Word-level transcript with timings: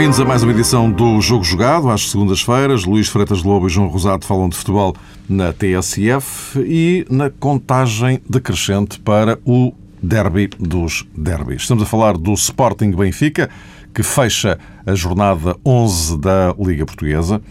Bem-vindos 0.00 0.18
a 0.18 0.24
mais 0.24 0.42
uma 0.42 0.52
edição 0.52 0.90
do 0.90 1.20
Jogo 1.20 1.44
Jogado, 1.44 1.90
às 1.90 2.08
segundas-feiras. 2.08 2.86
Luís 2.86 3.06
Freitas 3.06 3.42
Lobo 3.42 3.66
e 3.66 3.68
João 3.68 3.86
Rosado 3.86 4.24
falam 4.24 4.48
de 4.48 4.56
futebol 4.56 4.96
na 5.28 5.52
TSF 5.52 6.58
e 6.60 7.04
na 7.10 7.28
contagem 7.28 8.18
decrescente 8.26 8.98
para 8.98 9.38
o 9.44 9.74
derby 10.02 10.48
dos 10.58 11.06
derbys. 11.14 11.60
Estamos 11.60 11.82
a 11.82 11.86
falar 11.86 12.16
do 12.16 12.32
Sporting 12.32 12.92
Benfica, 12.92 13.50
que 13.92 14.02
fecha 14.02 14.58
a 14.86 14.94
jornada 14.94 15.54
11 15.66 16.16
da 16.16 16.54
Liga 16.58 16.86
Portuguesa. 16.86 17.42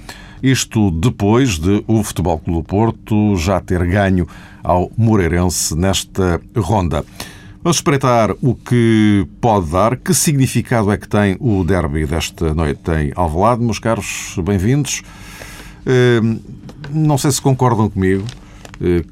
Isto 0.42 0.90
depois 0.90 1.59
de 1.59 1.84
o 1.86 2.04
Futebol 2.04 2.40
Clube 2.40 2.62
do 2.62 2.68
Porto 2.68 3.36
já 3.38 3.59
ter 3.59 3.86
ganho 3.86 4.28
ao 4.64 4.92
Moreirense 4.98 5.76
nesta 5.76 6.42
ronda. 6.58 7.06
Vamos 7.62 7.76
espreitar 7.76 8.34
o 8.41 8.55
que 8.55 9.27
pode 9.41 9.72
dar, 9.72 9.98
que 9.98 10.13
significado 10.13 10.90
é 10.94 10.98
que 10.98 11.09
tem 11.09 11.36
o 11.41 11.62
derby 11.66 12.05
desta 12.05 12.54
noite 12.54 12.90
em 12.91 13.12
Alvalade. 13.13 13.62
Meus 13.62 13.80
caros, 13.80 14.38
bem-vindos. 14.41 15.02
Ehm, 15.86 16.38
não 16.90 17.17
sei 17.17 17.31
se 17.31 17.41
concordam 17.41 17.90
comigo, 17.90 18.23
eh, 18.80 19.03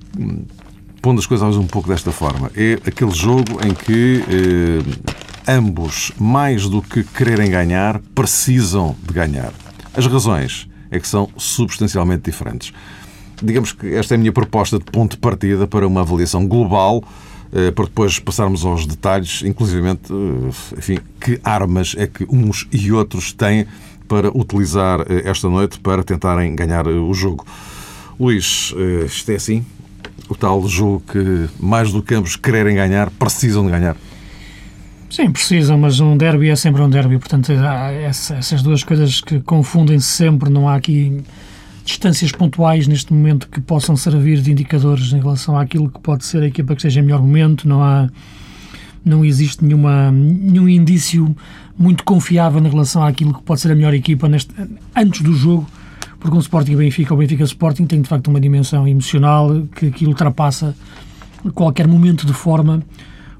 pondo 1.02 1.19
as 1.19 1.25
coisas 1.25 1.57
um 1.57 1.67
pouco 1.67 1.89
desta 1.89 2.13
forma. 2.13 2.49
É 2.55 2.79
aquele 2.88 3.11
jogo 3.11 3.59
em 3.65 3.73
que 3.73 4.23
eh, 4.29 5.52
ambos, 5.52 6.13
mais 6.17 6.69
do 6.69 6.81
que 6.81 7.03
quererem 7.03 7.52
ganhar, 7.52 8.00
precisam 8.16 8.95
de 9.05 9.13
ganhar. 9.13 9.52
As 9.94 10.07
razões 10.07 10.69
é 10.89 11.02
que 11.02 11.07
são 11.07 11.29
substancialmente 11.35 12.23
diferentes. 12.23 12.72
Digamos 13.44 13.73
que 13.73 13.94
esta 13.94 14.13
é 14.13 14.16
a 14.16 14.17
minha 14.17 14.31
proposta 14.31 14.79
de 14.79 14.85
ponto 14.85 15.11
de 15.11 15.17
partida 15.17 15.67
para 15.67 15.85
uma 15.85 16.00
avaliação 16.00 16.47
global 16.47 17.03
para 17.76 17.86
depois 17.86 18.20
passarmos 18.20 18.66
aos 18.66 18.86
detalhes, 18.86 19.42
inclusivamente, 19.44 20.12
eh, 20.12 20.78
enfim, 20.78 21.00
que 21.20 21.40
armas 21.44 21.95
é 21.98 22.08
que 22.08 22.26
uns 22.30 22.67
e 22.72 22.92
outros 22.92 23.31
têm 23.31 23.66
para 24.08 24.30
utilizar 24.30 25.02
eh, 25.02 25.23
esta 25.26 25.50
noite 25.50 25.80
para 25.80 26.03
tentarem 26.03 26.56
ganhar 26.56 26.88
o 26.88 27.14
jogo. 27.14 27.45
Luís, 28.20 28.73
isto 29.06 29.31
é 29.31 29.36
assim? 29.36 29.64
O 30.28 30.36
tal 30.36 30.68
jogo 30.68 31.03
que, 31.12 31.48
mais 31.59 31.92
do 31.92 32.02
que 32.02 32.16
ambos 32.16 32.36
quererem 32.36 32.75
ganhar, 32.75 33.12
precisam 33.12 33.64
de 33.64 33.72
ganhar? 33.72 33.95
Sim, 35.09 35.31
precisam, 35.31 35.78
mas 35.78 36.00
um 36.00 36.18
derby 36.18 36.50
é 36.50 36.56
sempre 36.56 36.81
um 36.81 36.90
derby, 36.90 37.18
portanto, 37.18 37.52
essas 37.52 38.62
duas 38.62 38.84
coisas 38.84 39.22
que 39.22 39.40
confundem-se 39.40 40.08
sempre, 40.08 40.50
não 40.50 40.68
há 40.68 40.75
aqui 40.75 41.23
distâncias 41.88 42.33
pontuais 42.33 42.85
neste 42.85 43.13
momento 43.13 43.47
que 43.47 43.61
possam 43.61 43.95
servir 43.95 44.41
de 44.41 44.52
indicadores 44.52 45.13
em 45.13 45.19
relação 45.19 45.57
àquilo 45.57 45.89
que 45.89 45.99
pode 46.02 46.25
ser 46.25 46.44
a 46.44 46.47
equipa 46.47 46.75
que 46.75 46.81
esteja 46.81 46.99
em 46.99 47.03
melhor 47.03 47.21
momento, 47.21 47.67
não 47.67 47.81
há 47.81 48.09
não 49.05 49.23
existe 49.23 49.63
nenhuma, 49.63 50.11
nenhum 50.11 50.67
indício 50.67 51.33
muito 51.79 52.03
confiável 52.03 52.59
em 52.61 52.69
relação 52.69 53.02
àquilo 53.03 53.33
que 53.33 53.41
pode 53.41 53.61
ser 53.61 53.71
a 53.71 53.75
melhor 53.75 53.94
equipa 53.94 54.27
neste, 54.27 54.53
antes 54.94 55.21
do 55.21 55.33
jogo, 55.33 55.66
porque 56.19 56.35
um 56.35 56.41
Sporting 56.41 56.75
Benfica 56.75 57.13
ou 57.13 57.19
Benfica 57.19 57.45
Sporting 57.45 57.85
tem 57.85 58.01
de 58.01 58.09
facto 58.09 58.27
uma 58.27 58.41
dimensão 58.41 58.85
emocional 58.85 59.63
que, 59.73 59.89
que 59.91 60.05
ultrapassa 60.05 60.75
qualquer 61.53 61.88
momento 61.88 62.27
de 62.27 62.33
forma 62.33 62.83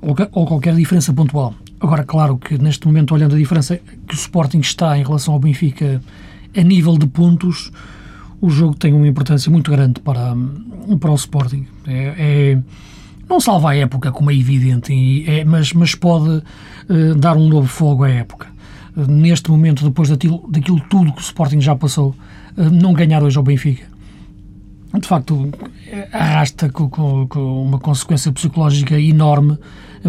ou, 0.02 0.16
ou 0.32 0.45
qualquer 0.45 0.73
diferença 0.73 1.11
pontual. 1.11 1.54
Agora, 1.82 2.06
claro 2.06 2.38
que 2.38 2.58
neste 2.58 2.88
momento, 2.88 3.14
olhando 3.14 3.36
a 3.36 3.38
diferença 3.38 3.78
que 4.08 4.14
o 4.14 4.16
Sporting 4.16 4.59
está 4.59 4.98
em 4.98 5.04
relação 5.04 5.34
ao 5.34 5.39
Benfica 5.39 6.02
a 6.56 6.61
nível 6.61 6.98
de 6.98 7.08
pontos, 7.08 7.73
o 8.39 8.49
jogo 8.49 8.75
tem 8.75 8.93
uma 8.93 9.08
importância 9.08 9.52
muito 9.52 9.71
grande 9.71 9.99
para, 9.99 10.36
para 10.99 11.11
o 11.11 11.15
Sporting. 11.15 11.65
É, 11.86 12.14
é 12.17 12.59
não 13.30 13.42
salva 13.42 13.71
a 13.71 13.75
época, 13.75 14.11
como 14.11 14.31
é 14.31 14.36
evidente, 14.36 14.93
é, 15.27 15.43
mas, 15.43 15.73
mas 15.73 15.93
pode 15.93 16.30
uh, 16.30 17.15
dar 17.17 17.36
um 17.36 17.49
novo 17.49 17.67
fogo 17.67 18.05
à 18.05 18.09
época. 18.09 18.48
Neste 18.95 19.52
momento, 19.52 19.83
depois 19.83 20.09
daquilo, 20.09 20.48
daquilo 20.49 20.80
tudo 20.89 21.11
que 21.11 21.20
o 21.20 21.21
Sporting 21.21 21.59
já 21.59 21.75
passou, 21.75 22.15
uh, 22.58 22.70
não 22.70 22.93
ganhar 22.93 23.21
hoje 23.21 23.37
ao 23.37 23.43
Benfica, 23.43 23.86
de 24.98 25.08
facto, 25.08 25.52
arrasta 26.14 26.69
com, 26.69 26.89
com, 26.89 27.27
com, 27.27 27.64
uma 27.64 27.80
consequência 27.80 28.31
psicológica 28.31 28.99
enorme 28.99 29.58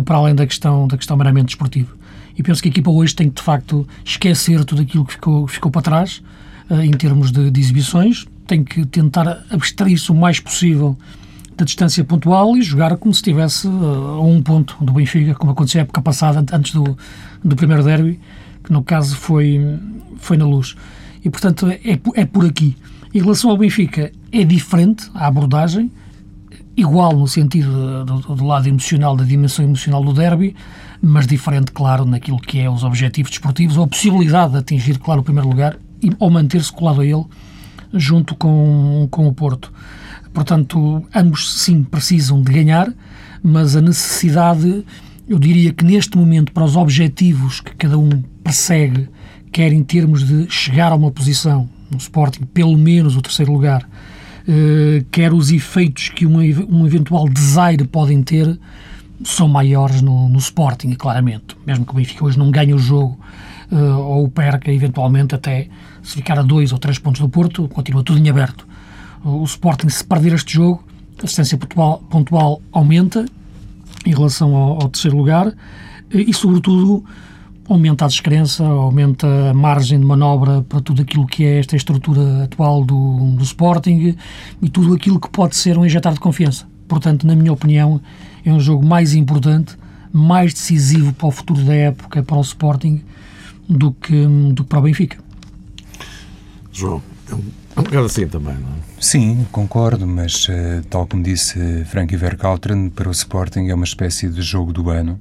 para 0.04 0.16
além 0.16 0.34
da 0.34 0.46
questão, 0.46 0.86
da 0.86 0.96
questão 0.96 1.16
meramente 1.16 1.46
desportiva. 1.46 1.92
E 2.36 2.42
penso 2.42 2.62
que 2.62 2.68
a 2.68 2.70
equipa 2.70 2.90
hoje 2.90 3.16
tem 3.16 3.28
que, 3.28 3.34
de 3.34 3.42
facto, 3.42 3.86
esquecer 4.04 4.64
tudo 4.64 4.82
aquilo 4.82 5.04
que 5.04 5.14
ficou, 5.14 5.46
ficou 5.48 5.72
para 5.72 5.82
trás, 5.82 6.22
eh, 6.22 6.37
em 6.70 6.90
termos 6.90 7.30
de, 7.30 7.50
de 7.50 7.60
exibições, 7.60 8.26
tem 8.46 8.64
que 8.64 8.84
tentar 8.86 9.44
abstrair-se 9.50 10.10
o 10.10 10.14
mais 10.14 10.40
possível 10.40 10.96
da 11.56 11.64
distância 11.64 12.04
pontual 12.04 12.56
e 12.56 12.62
jogar 12.62 12.96
como 12.96 13.12
se 13.12 13.18
estivesse 13.18 13.66
uh, 13.66 13.70
a 13.70 14.22
um 14.22 14.40
ponto 14.40 14.76
do 14.80 14.92
Benfica, 14.92 15.34
como 15.34 15.50
aconteceu 15.52 15.80
a 15.80 15.82
época 15.82 16.00
passada, 16.00 16.44
antes 16.52 16.72
do, 16.72 16.96
do 17.44 17.56
primeiro 17.56 17.82
derby, 17.82 18.20
que 18.62 18.72
no 18.72 18.82
caso 18.82 19.16
foi, 19.16 19.60
foi 20.18 20.36
na 20.36 20.46
luz. 20.46 20.76
E, 21.24 21.28
portanto, 21.28 21.66
é, 21.66 21.98
é 22.14 22.24
por 22.24 22.46
aqui. 22.46 22.76
Em 23.12 23.20
relação 23.20 23.50
ao 23.50 23.56
Benfica, 23.56 24.12
é 24.30 24.44
diferente 24.44 25.10
a 25.14 25.26
abordagem, 25.26 25.90
igual 26.76 27.16
no 27.16 27.26
sentido 27.26 28.04
do, 28.04 28.36
do, 28.36 28.44
lado 28.44 28.68
emocional, 28.68 29.16
da 29.16 29.24
dimensão 29.24 29.64
emocional 29.64 30.04
do 30.04 30.12
derby, 30.12 30.54
mas 31.02 31.26
diferente, 31.26 31.72
claro, 31.72 32.04
naquilo 32.04 32.38
que 32.38 32.60
é 32.60 32.70
os 32.70 32.84
objetivos 32.84 33.30
desportivos, 33.30 33.76
ou 33.76 33.84
a 33.84 33.88
possibilidade 33.88 34.52
de 34.52 34.58
atingir, 34.58 34.98
claro, 34.98 35.22
o 35.22 35.24
primeiro 35.24 35.48
lugar 35.48 35.76
ou 36.18 36.30
manter-se 36.30 36.72
colado 36.72 37.00
a 37.00 37.06
ele 37.06 37.24
junto 37.92 38.34
com, 38.34 39.08
com 39.10 39.26
o 39.26 39.32
Porto. 39.32 39.72
Portanto, 40.32 41.04
ambos 41.14 41.60
sim 41.60 41.82
precisam 41.82 42.42
de 42.42 42.52
ganhar, 42.52 42.92
mas 43.42 43.74
a 43.76 43.80
necessidade, 43.80 44.84
eu 45.28 45.38
diria 45.38 45.72
que 45.72 45.84
neste 45.84 46.16
momento, 46.16 46.52
para 46.52 46.64
os 46.64 46.76
objetivos 46.76 47.60
que 47.60 47.74
cada 47.74 47.98
um 47.98 48.22
persegue, 48.44 49.08
quer 49.50 49.72
em 49.72 49.82
termos 49.82 50.24
de 50.24 50.50
chegar 50.50 50.92
a 50.92 50.94
uma 50.94 51.10
posição 51.10 51.68
no 51.90 51.96
Sporting, 51.96 52.44
pelo 52.52 52.76
menos 52.76 53.16
o 53.16 53.22
terceiro 53.22 53.52
lugar, 53.52 53.88
eh, 54.46 55.04
quer 55.10 55.32
os 55.34 55.50
efeitos 55.50 56.08
que 56.08 56.24
uma, 56.24 56.40
um 56.40 56.86
eventual 56.86 57.28
desaire 57.28 57.84
podem 57.86 58.22
ter, 58.22 58.58
são 59.22 59.46
maiores 59.46 60.00
no, 60.00 60.26
no 60.28 60.38
Sporting, 60.38 60.92
claramente. 60.92 61.54
Mesmo 61.66 61.84
que 61.84 61.92
o 61.92 61.94
Benfica 61.94 62.24
hoje 62.24 62.38
não 62.38 62.50
ganhe 62.50 62.72
o 62.72 62.78
jogo 62.78 63.18
uh, 63.70 63.98
ou 63.98 64.28
perca, 64.28 64.72
eventualmente, 64.72 65.34
até 65.34 65.68
se 66.02 66.16
ficar 66.16 66.38
a 66.38 66.42
dois 66.42 66.72
ou 66.72 66.78
três 66.78 66.98
pontos 66.98 67.20
do 67.20 67.28
Porto, 67.28 67.68
continua 67.68 68.02
tudo 68.02 68.18
em 68.18 68.28
aberto. 68.28 68.66
O 69.24 69.44
Sporting, 69.44 69.88
se 69.88 70.04
perder 70.04 70.34
este 70.34 70.54
jogo, 70.54 70.84
a 71.20 71.24
distância 71.24 71.58
pontual, 71.58 71.98
pontual 72.08 72.62
aumenta 72.72 73.26
em 74.06 74.14
relação 74.14 74.54
ao, 74.54 74.82
ao, 74.82 74.88
terceiro 74.88 75.16
lugar 75.16 75.52
e, 76.10 76.32
sobretudo, 76.32 77.04
aumenta 77.68 78.04
a 78.04 78.08
descrença, 78.08 78.64
aumenta 78.64 79.26
a 79.50 79.54
margem 79.54 79.98
de 79.98 80.06
manobra 80.06 80.62
para 80.62 80.80
tudo 80.80 81.02
aquilo 81.02 81.26
que 81.26 81.44
é 81.44 81.58
esta 81.58 81.76
estrutura 81.76 82.44
atual 82.44 82.84
do, 82.84 83.32
do 83.32 83.42
Sporting 83.42 84.16
e 84.62 84.68
tudo 84.68 84.94
aquilo 84.94 85.20
que 85.20 85.28
pode 85.28 85.56
ser 85.56 85.76
um 85.76 85.84
injetar 85.84 86.14
de 86.14 86.20
confiança. 86.20 86.66
Portanto, 86.86 87.26
na 87.26 87.36
minha 87.36 87.52
opinião, 87.52 88.00
é 88.44 88.52
um 88.52 88.60
jogo 88.60 88.86
mais 88.86 89.14
importante, 89.14 89.76
mais 90.12 90.54
decisivo 90.54 91.12
para 91.12 91.28
o 91.28 91.30
futuro 91.30 91.62
da 91.62 91.74
época 91.74 92.22
para 92.22 92.36
o 92.36 92.40
Sporting 92.40 93.02
do 93.68 93.92
que, 93.92 94.26
do 94.52 94.62
que 94.62 94.68
para 94.68 94.78
o 94.78 94.82
Benfica. 94.82 95.27
João, 96.78 97.02
é 97.28 97.34
um 97.80 97.82
bocado 97.82 98.06
assim 98.06 98.28
também, 98.28 98.54
não 98.54 98.68
é? 98.68 98.78
Sim, 99.00 99.44
concordo, 99.50 100.06
mas 100.06 100.46
uh, 100.48 100.80
tal 100.88 101.08
como 101.08 101.24
disse 101.24 101.84
Frankie 101.86 102.16
Verkaltren, 102.16 102.88
para 102.88 103.08
o 103.08 103.12
Sporting 103.12 103.66
é 103.66 103.74
uma 103.74 103.84
espécie 103.84 104.28
de 104.28 104.40
jogo 104.42 104.72
do 104.72 104.88
ano. 104.88 105.18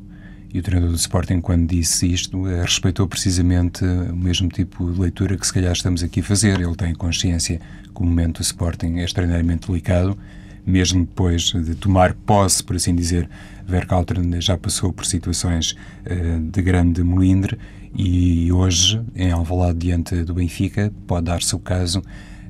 E 0.53 0.59
o 0.59 0.63
treinador 0.63 0.91
do 0.91 0.99
Sporting, 0.99 1.41
quando 1.41 1.67
disse 1.67 2.13
isto, 2.13 2.43
uh, 2.43 2.61
respeitou 2.61 3.07
precisamente 3.07 3.83
o 3.83 4.15
mesmo 4.15 4.49
tipo 4.49 4.91
de 4.91 5.01
leitura 5.01 5.35
que 5.35 5.47
se 5.47 5.51
calhar 5.51 5.71
estamos 5.71 6.03
aqui 6.03 6.19
a 6.19 6.23
fazer. 6.23 6.59
Ele 6.61 6.75
tem 6.75 6.93
consciência 6.93 7.59
que 7.93 8.01
o 8.01 8.05
momento 8.05 8.37
do 8.37 8.43
Sporting 8.43 8.99
é 8.99 9.03
extraordinariamente 9.03 9.67
delicado, 9.67 10.15
mesmo 10.63 11.05
depois 11.05 11.51
de 11.51 11.73
tomar 11.73 12.13
posse, 12.13 12.63
por 12.63 12.75
assim 12.75 12.93
dizer, 12.93 13.27
Verkaltren 13.65 14.39
já 14.39 14.55
passou 14.55 14.93
por 14.93 15.07
situações 15.07 15.71
uh, 16.05 16.39
de 16.39 16.61
grande 16.61 17.03
melindre 17.03 17.57
e 17.95 18.51
hoje, 18.51 19.01
em 19.15 19.31
Alvalade, 19.31 19.79
diante 19.79 20.23
do 20.23 20.33
Benfica, 20.33 20.91
pode 21.05 21.25
dar-se 21.25 21.55
o 21.55 21.59
caso 21.59 22.01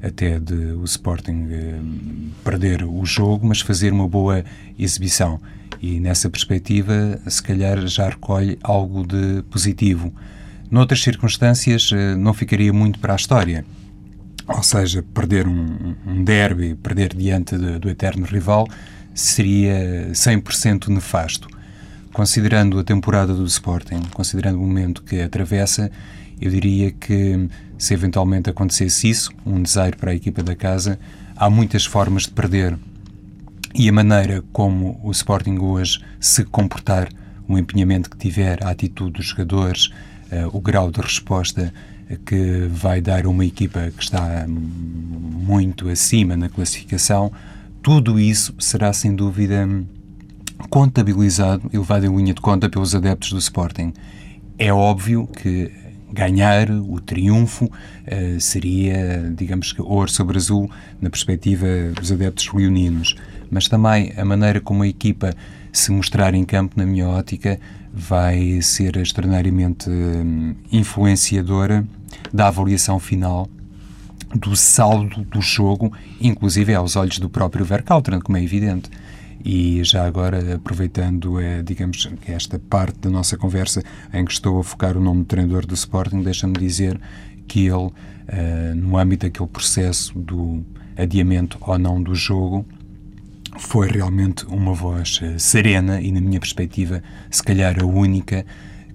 até 0.01 0.39
de 0.39 0.54
o 0.54 0.84
Sporting 0.84 1.48
eh, 1.50 1.80
perder 2.44 2.84
o 2.84 3.04
jogo, 3.06 3.48
mas 3.48 3.62
fazer 3.62 3.92
uma 3.92 4.07
boa 4.07 4.44
exibição. 4.78 5.39
E 5.81 6.00
nessa 6.00 6.30
perspectiva, 6.30 7.19
se 7.28 7.42
calhar 7.42 7.86
já 7.88 8.10
recolhe 8.10 8.57
algo 8.63 9.06
de 9.06 9.44
positivo. 9.50 10.13
Noutras 10.69 11.01
circunstâncias, 11.01 11.92
eh, 11.94 12.16
não 12.16 12.34
ficaria 12.34 12.72
muito 12.74 13.00
para 13.00 13.13
a 13.13 13.16
história. 13.16 13.66
Ou 14.48 14.63
seja, 14.63 15.04
perder 15.13 15.48
um, 15.48 15.95
um 16.06 16.24
derby, 16.24 16.75
perder 16.75 17.13
diante 17.13 17.57
de, 17.57 17.80
do 17.80 17.89
eterno 17.89 18.25
rival, 18.25 18.68
seria 19.13 20.10
100% 20.12 20.88
nefasto. 20.88 21.50
Considerando 22.18 22.80
a 22.80 22.84
temporada 22.84 23.31
do 23.31 23.46
Sporting, 23.46 24.02
considerando 24.12 24.58
o 24.58 24.62
momento 24.62 25.04
que 25.04 25.22
atravessa, 25.22 25.92
eu 26.42 26.50
diria 26.50 26.90
que 26.90 27.48
se 27.78 27.94
eventualmente 27.94 28.50
acontecesse 28.50 29.08
isso, 29.08 29.31
um 29.46 29.62
desaire 29.62 29.96
para 29.96 30.10
a 30.10 30.16
equipa 30.16 30.42
da 30.42 30.56
casa, 30.56 30.98
há 31.36 31.48
muitas 31.48 31.86
formas 31.86 32.24
de 32.24 32.31
perder. 32.31 32.75
E 33.75 33.88
a 33.88 33.94
maneira 33.94 34.44
como 34.52 35.00
o 35.04 35.12
Sporting 35.12 35.60
hoje 35.60 36.04
se 36.19 36.44
comportar, 36.44 37.08
o 37.48 37.56
empenhamento 37.56 38.10
que 38.10 38.18
tiver, 38.18 38.66
a 38.66 38.72
atitude 38.72 39.12
dos 39.12 39.28
jogadores, 39.28 39.92
uh, 40.31 40.50
o 40.52 40.60
grau 40.60 40.90
de 40.90 41.00
resposta 41.00 41.72
que 42.25 42.68
vai 42.72 43.00
dar 43.00 43.28
uma 43.28 43.46
equipa 43.46 43.92
que 43.96 44.04
está 44.04 44.44
muito 44.48 45.88
acima 45.88 46.36
na 46.36 46.50
classificação, 46.50 47.31
tudo 47.84 48.20
isso 48.20 48.56
será 48.58 48.92
sem 48.92 49.16
dúvida 49.16 49.68
contabilizado 50.69 51.69
e 51.71 51.77
levado 51.77 52.06
em 52.06 52.15
linha 52.15 52.33
de 52.33 52.42
conta 52.42 52.69
pelos 52.69 52.95
adeptos 52.95 53.31
do 53.31 53.39
Sporting. 53.39 53.94
É 54.57 54.74
óbvio 54.74 55.27
que 55.27 55.71
ganhar 56.12 56.69
o 56.71 57.00
triunfo 57.00 57.65
uh, 57.65 58.39
seria, 58.39 59.31
digamos 59.36 59.71
que, 59.71 59.81
ouro 59.81 60.09
sobre 60.09 60.38
azul 60.38 60.69
na 61.01 61.09
perspectiva 61.09 61.68
dos 61.95 62.12
adeptos 62.12 62.51
leoninos. 62.54 63.15
Mas 63.51 63.68
também 63.68 64.13
a 64.18 64.25
maneira 64.25 64.59
como 64.59 64.83
a 64.83 64.88
equipa 64.88 65.33
se 65.71 65.92
mostrar 65.92 66.33
em 66.33 66.44
campo, 66.44 66.74
na 66.77 66.86
minha 66.86 67.07
ótica, 67.07 67.60
vai 67.94 68.62
ser 68.62 68.98
extraordinariamente 68.98 69.89
um, 69.89 70.56
influenciadora 70.71 71.86
da 72.33 72.48
avaliação 72.48 73.00
final 73.00 73.48
do 74.36 74.56
saldo 74.56 75.24
do 75.24 75.42
jogo, 75.42 75.92
inclusive 76.19 76.74
aos 76.74 76.95
olhos 76.95 77.19
do 77.19 77.30
próprio 77.30 77.63
Verkaltren, 77.63 78.19
como 78.19 78.38
é 78.38 78.44
evidente. 78.44 78.89
E 79.44 79.84
já 79.84 80.06
agora, 80.06 80.56
aproveitando, 80.56 81.39
é, 81.39 81.62
digamos, 81.62 82.10
esta 82.28 82.60
parte 82.60 83.00
da 83.00 83.10
nossa 83.10 83.38
conversa 83.38 83.84
em 84.13 84.25
que 84.25 84.31
estou 84.31 84.60
a 84.60 84.63
focar 84.63 84.98
o 84.98 85.01
nome 85.01 85.22
do 85.22 85.25
treinador 85.25 85.66
do 85.66 85.74
Sporting, 85.74 86.22
deixa-me 86.22 86.54
dizer 86.54 87.00
que 87.48 87.68
ele, 87.68 87.75
uh, 87.75 87.92
no 88.75 88.98
âmbito 88.98 89.25
daquele 89.25 89.48
processo 89.48 90.18
do 90.18 90.66
adiamento 90.98 91.57
ou 91.62 91.78
não 91.78 92.01
do 92.01 92.13
jogo, 92.13 92.66
foi 93.57 93.89
realmente 93.89 94.45
uma 94.48 94.74
voz 94.74 95.22
uh, 95.22 95.39
serena 95.39 96.01
e, 96.01 96.12
na 96.12 96.19
minha 96.19 96.39
perspectiva, 96.39 97.01
se 97.31 97.42
calhar 97.42 97.81
a 97.81 97.86
única 97.86 98.45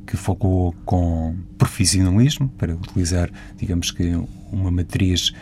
que 0.06 0.16
focou 0.16 0.74
com 0.84 1.36
profissionalismo, 1.56 2.48
para 2.58 2.74
utilizar, 2.74 3.30
digamos 3.56 3.90
que, 3.90 4.12
uma 4.50 4.70
matriz 4.70 5.32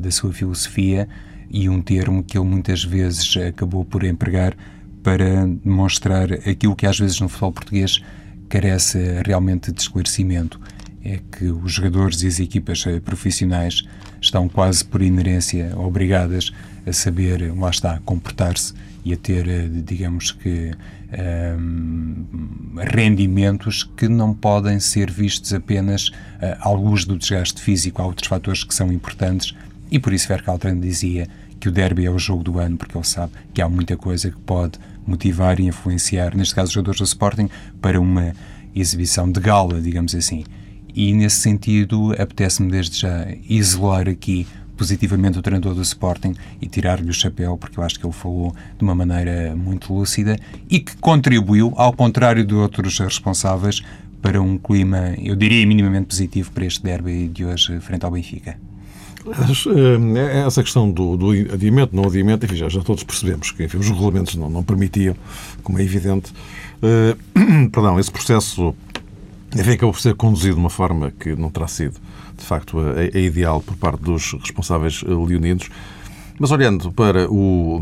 da 0.00 0.10
sua 0.10 0.32
filosofia, 0.32 1.08
e 1.54 1.68
um 1.68 1.80
termo 1.80 2.24
que 2.24 2.36
ele 2.36 2.48
muitas 2.48 2.82
vezes 2.82 3.36
acabou 3.36 3.84
por 3.84 4.02
empregar 4.02 4.56
para 5.04 5.46
demonstrar 5.46 6.32
aquilo 6.32 6.74
que 6.74 6.84
às 6.84 6.98
vezes 6.98 7.20
no 7.20 7.28
futebol 7.28 7.52
português 7.52 8.02
carece 8.48 8.98
realmente 9.24 9.70
de 9.70 9.80
esclarecimento. 9.80 10.60
É 11.04 11.20
que 11.30 11.44
os 11.44 11.70
jogadores 11.70 12.22
e 12.24 12.26
as 12.26 12.40
equipas 12.40 12.84
profissionais 13.04 13.84
estão 14.20 14.48
quase 14.48 14.84
por 14.84 15.00
inerência 15.00 15.72
obrigadas 15.76 16.50
a 16.84 16.92
saber, 16.92 17.54
lá 17.56 17.70
está, 17.70 18.00
comportar-se 18.04 18.74
e 19.04 19.12
a 19.12 19.16
ter, 19.16 19.68
digamos 19.68 20.32
que, 20.32 20.72
um, 21.56 22.24
rendimentos 22.92 23.84
que 23.96 24.08
não 24.08 24.34
podem 24.34 24.80
ser 24.80 25.08
vistos 25.08 25.54
apenas 25.54 26.08
uh, 26.08 26.56
à 26.58 26.70
luz 26.70 27.04
do 27.04 27.16
desgaste 27.16 27.62
físico. 27.62 28.02
Há 28.02 28.06
outros 28.06 28.26
fatores 28.26 28.64
que 28.64 28.74
são 28.74 28.90
importantes 28.90 29.54
e 29.90 29.98
por 30.00 30.12
isso 30.12 30.26
Verkaltren 30.26 30.80
dizia 30.80 31.28
que 31.64 31.68
o 31.70 31.72
derby 31.72 32.04
é 32.04 32.10
o 32.10 32.18
jogo 32.18 32.44
do 32.44 32.58
ano, 32.58 32.76
porque 32.76 32.94
ele 32.94 33.06
sabe 33.06 33.32
que 33.54 33.62
há 33.62 33.68
muita 33.70 33.96
coisa 33.96 34.30
que 34.30 34.36
pode 34.36 34.78
motivar 35.06 35.58
e 35.58 35.66
influenciar, 35.66 36.36
neste 36.36 36.54
caso, 36.54 36.68
os 36.68 36.74
jogadores 36.74 37.00
do 37.00 37.04
Sporting, 37.04 37.48
para 37.80 37.98
uma 37.98 38.34
exibição 38.76 39.32
de 39.32 39.40
gala, 39.40 39.80
digamos 39.80 40.14
assim. 40.14 40.44
E 40.94 41.14
nesse 41.14 41.36
sentido, 41.36 42.12
apetece-me 42.20 42.70
desde 42.70 43.00
já 43.00 43.26
isolar 43.48 44.10
aqui 44.10 44.46
positivamente 44.76 45.38
o 45.38 45.42
treinador 45.42 45.74
do 45.74 45.80
Sporting 45.80 46.34
e 46.60 46.66
tirar-lhe 46.66 47.08
o 47.08 47.14
chapéu, 47.14 47.56
porque 47.56 47.80
eu 47.80 47.82
acho 47.82 47.98
que 47.98 48.04
ele 48.04 48.12
falou 48.12 48.54
de 48.76 48.84
uma 48.84 48.94
maneira 48.94 49.56
muito 49.56 49.94
lúcida 49.94 50.38
e 50.68 50.80
que 50.80 50.94
contribuiu, 50.98 51.72
ao 51.76 51.94
contrário 51.94 52.44
de 52.44 52.54
outros 52.54 52.98
responsáveis, 52.98 53.82
para 54.20 54.42
um 54.42 54.58
clima, 54.58 55.14
eu 55.16 55.34
diria, 55.34 55.66
minimamente 55.66 56.08
positivo 56.08 56.52
para 56.52 56.66
este 56.66 56.82
derby 56.82 57.26
de 57.26 57.46
hoje 57.46 57.80
frente 57.80 58.04
ao 58.04 58.10
Benfica. 58.10 58.58
Eh, 59.26 60.46
essa 60.46 60.62
questão 60.62 60.90
do, 60.90 61.16
do 61.16 61.30
adiamento, 61.30 61.96
não 61.96 62.04
adiamento, 62.04 62.44
enfim, 62.44 62.56
já, 62.56 62.68
já 62.68 62.82
todos 62.82 63.02
percebemos 63.02 63.50
que 63.50 63.64
enfim, 63.64 63.78
os 63.78 63.88
regulamentos 63.88 64.34
não, 64.34 64.50
não 64.50 64.62
permitiam, 64.62 65.16
como 65.62 65.78
é 65.78 65.82
evidente. 65.82 66.32
Uh, 66.82 67.68
perdão, 67.72 67.98
esse 67.98 68.10
processo 68.10 68.74
enfim, 69.56 69.72
acabou 69.72 69.92
por 69.92 70.00
ser 70.00 70.14
conduzido 70.14 70.54
de 70.54 70.60
uma 70.60 70.70
forma 70.70 71.12
que 71.12 71.34
não 71.36 71.48
terá 71.48 71.68
sido, 71.68 71.94
de 72.36 72.44
facto, 72.44 72.78
a, 72.80 73.16
a 73.16 73.20
ideal 73.20 73.60
por 73.60 73.76
parte 73.76 74.02
dos 74.02 74.32
responsáveis 74.32 75.04
eh, 75.06 75.08
leoninos. 75.08 75.70
Mas 76.38 76.50
olhando 76.50 76.90
para, 76.90 77.30
o, 77.30 77.80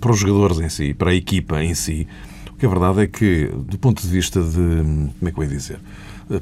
para 0.00 0.10
os 0.10 0.18
jogadores 0.18 0.58
em 0.58 0.68
si, 0.68 0.92
para 0.92 1.10
a 1.10 1.14
equipa 1.14 1.62
em 1.62 1.72
si, 1.74 2.08
o 2.58 2.60
que 2.60 2.66
é 2.66 2.68
verdade 2.68 3.02
é 3.02 3.06
que, 3.06 3.48
do 3.68 3.78
ponto 3.78 4.02
de 4.02 4.08
vista 4.08 4.42
de. 4.42 4.56
Como 4.56 5.28
é 5.28 5.30
que 5.30 5.38
eu 5.38 5.44
ia 5.44 5.48
dizer? 5.48 5.78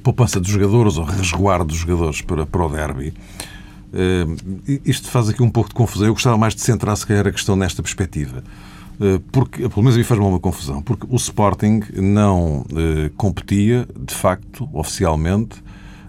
poupança 0.03 0.41
dos 0.41 0.51
jogadores 0.51 0.97
ou 0.97 1.05
resguardo 1.05 1.67
dos 1.67 1.77
jogadores 1.77 2.23
para, 2.23 2.47
para 2.47 2.65
o 2.65 2.69
derby. 2.71 3.13
Uh, 3.93 4.81
isto 4.85 5.09
faz 5.09 5.29
aqui 5.29 5.43
um 5.43 5.51
pouco 5.51 5.69
de 5.69 5.75
confusão. 5.75 6.07
Eu 6.07 6.15
gostava 6.15 6.39
mais 6.39 6.55
de 6.55 6.63
centrar, 6.63 6.97
se 6.97 7.07
calhar, 7.07 7.27
a 7.27 7.31
questão 7.31 7.55
nesta 7.55 7.83
perspectiva. 7.83 8.43
Uh, 8.99 9.21
porque, 9.31 9.69
pelo 9.69 9.83
menos 9.83 9.95
a 9.95 9.99
mim 9.99 10.05
faz-me 10.05 10.25
uma 10.25 10.41
confusão. 10.41 10.83
Porque 10.83 11.07
o 11.09 11.17
Sporting 11.17 11.83
não 11.95 12.65
competia, 13.17 13.87
de 13.95 14.15
facto, 14.15 14.67
oficialmente, 14.73 15.63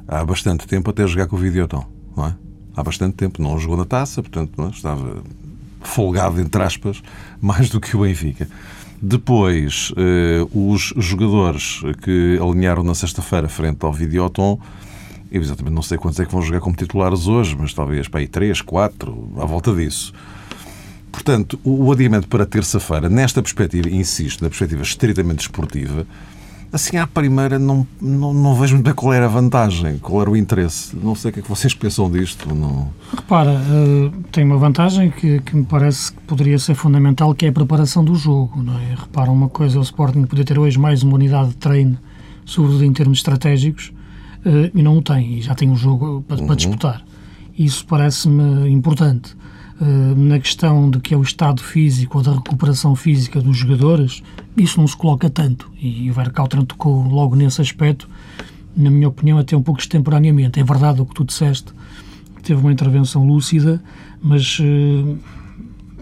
há 0.07 0.23
bastante 0.23 0.65
tempo 0.65 0.89
até 0.89 1.05
jogar 1.05 1.27
com 1.27 1.35
o 1.35 1.39
Videoton. 1.39 1.85
Não 2.15 2.27
é? 2.27 2.35
Há 2.75 2.81
bastante 2.81 3.15
tempo. 3.15 3.41
Não 3.41 3.59
jogou 3.59 3.75
na 3.75 3.85
taça, 3.85 4.23
portanto, 4.23 4.59
é? 4.63 4.69
estava 4.69 5.21
folgado, 5.81 6.41
entre 6.41 6.63
aspas, 6.63 7.03
mais 7.39 7.69
do 7.69 7.79
que 7.79 7.95
o 7.95 8.01
Benfica. 8.01 8.47
Depois, 9.01 9.93
eh, 9.95 10.45
os 10.53 10.93
jogadores 10.97 11.81
que 12.01 12.39
alinharam 12.41 12.83
na 12.83 12.95
sexta-feira 12.95 13.47
frente 13.47 13.83
ao 13.85 13.93
Videoton, 13.93 14.59
eu 15.31 15.41
exatamente 15.41 15.73
não 15.73 15.83
sei 15.83 15.97
quantos 15.97 16.19
é 16.19 16.25
que 16.25 16.31
vão 16.31 16.41
jogar 16.41 16.61
como 16.61 16.75
titulares 16.75 17.27
hoje, 17.27 17.55
mas 17.59 17.73
talvez 17.73 18.07
para 18.07 18.21
aí 18.21 18.27
três, 18.27 18.61
quatro, 18.61 19.31
à 19.37 19.45
volta 19.45 19.73
disso. 19.73 20.13
Portanto, 21.11 21.59
o 21.63 21.91
adiamento 21.91 22.27
para 22.27 22.45
terça-feira, 22.45 23.09
nesta 23.09 23.41
perspectiva, 23.41 23.89
insisto, 23.89 24.43
na 24.43 24.49
perspectiva 24.49 24.81
estritamente 24.81 25.41
esportiva, 25.41 26.05
assim 26.71 26.97
à 26.97 27.07
primeira 27.07 27.57
não, 27.57 27.87
não, 28.01 28.33
não 28.33 28.55
vejo 28.55 28.75
muito 28.75 28.85
bem 28.85 28.93
qual 28.93 29.13
era 29.13 29.25
a 29.25 29.29
vantagem, 29.29 29.97
qual 29.99 30.21
era 30.21 30.29
o 30.29 30.37
interesse. 30.37 30.95
Não 30.95 31.15
sei 31.15 31.29
o 31.29 31.33
que 31.33 31.39
é 31.39 31.43
que 31.43 31.49
vocês 31.49 31.73
pensam 31.73 32.09
disto. 32.09 32.53
Não... 32.53 32.89
Repara, 33.15 33.51
uh, 33.51 34.23
tem 34.31 34.43
uma 34.43 34.57
vantagem 34.57 35.09
que, 35.11 35.39
que 35.41 35.55
me 35.55 35.65
parece 35.65 36.11
que 36.11 36.21
poderia 36.21 36.59
ser 36.59 36.75
fundamental, 36.75 37.33
que 37.33 37.45
é 37.45 37.49
a 37.49 37.53
preparação 37.53 38.03
do 38.03 38.15
jogo. 38.15 38.61
Não 38.61 38.77
é? 38.77 38.95
Repara, 38.95 39.31
uma 39.31 39.49
coisa, 39.49 39.79
o 39.79 39.81
Sporting 39.81 40.23
poder 40.23 40.43
ter 40.43 40.59
hoje 40.59 40.77
mais 40.77 41.03
uma 41.03 41.15
unidade 41.15 41.49
de 41.49 41.57
treino, 41.57 41.97
sobretudo 42.45 42.83
em 42.83 42.93
termos 42.93 43.19
estratégicos, 43.19 43.93
uh, 44.45 44.71
e 44.73 44.81
não 44.81 44.97
o 44.97 45.01
tem, 45.01 45.39
e 45.39 45.41
já 45.41 45.55
tem 45.55 45.69
um 45.69 45.75
jogo 45.75 46.23
para, 46.27 46.39
uhum. 46.39 46.47
para 46.47 46.55
disputar. 46.55 47.05
Isso 47.57 47.85
parece-me 47.87 48.69
importante. 48.69 49.35
Uh, 49.79 50.15
na 50.15 50.39
questão 50.39 50.89
de 50.89 50.99
que 50.99 51.13
é 51.13 51.17
o 51.17 51.21
estado 51.21 51.61
físico 51.61 52.17
ou 52.17 52.23
da 52.23 52.33
recuperação 52.33 52.95
física 52.95 53.39
dos 53.39 53.57
jogadores, 53.57 54.23
isso 54.57 54.79
não 54.79 54.87
se 54.87 54.97
coloca 54.97 55.29
tanto. 55.29 55.71
E 55.79 56.09
o 56.09 56.13
Verkautran 56.13 56.65
tocou 56.65 57.07
logo 57.07 57.35
nesse 57.35 57.61
aspecto, 57.61 58.09
na 58.75 58.89
minha 58.89 59.07
opinião, 59.07 59.37
até 59.37 59.55
um 59.55 59.61
pouco 59.61 59.79
extemporaneamente. 59.79 60.59
É 60.59 60.63
verdade 60.63 61.01
o 61.01 61.05
que 61.05 61.13
tu 61.13 61.23
disseste, 61.23 61.71
teve 62.41 62.59
uma 62.59 62.71
intervenção 62.71 63.25
lúcida, 63.25 63.81
mas 64.21 64.59
uh, 64.59 65.17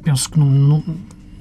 penso 0.03 0.29
que 0.29 0.39
não, 0.39 0.49
não, 0.49 0.83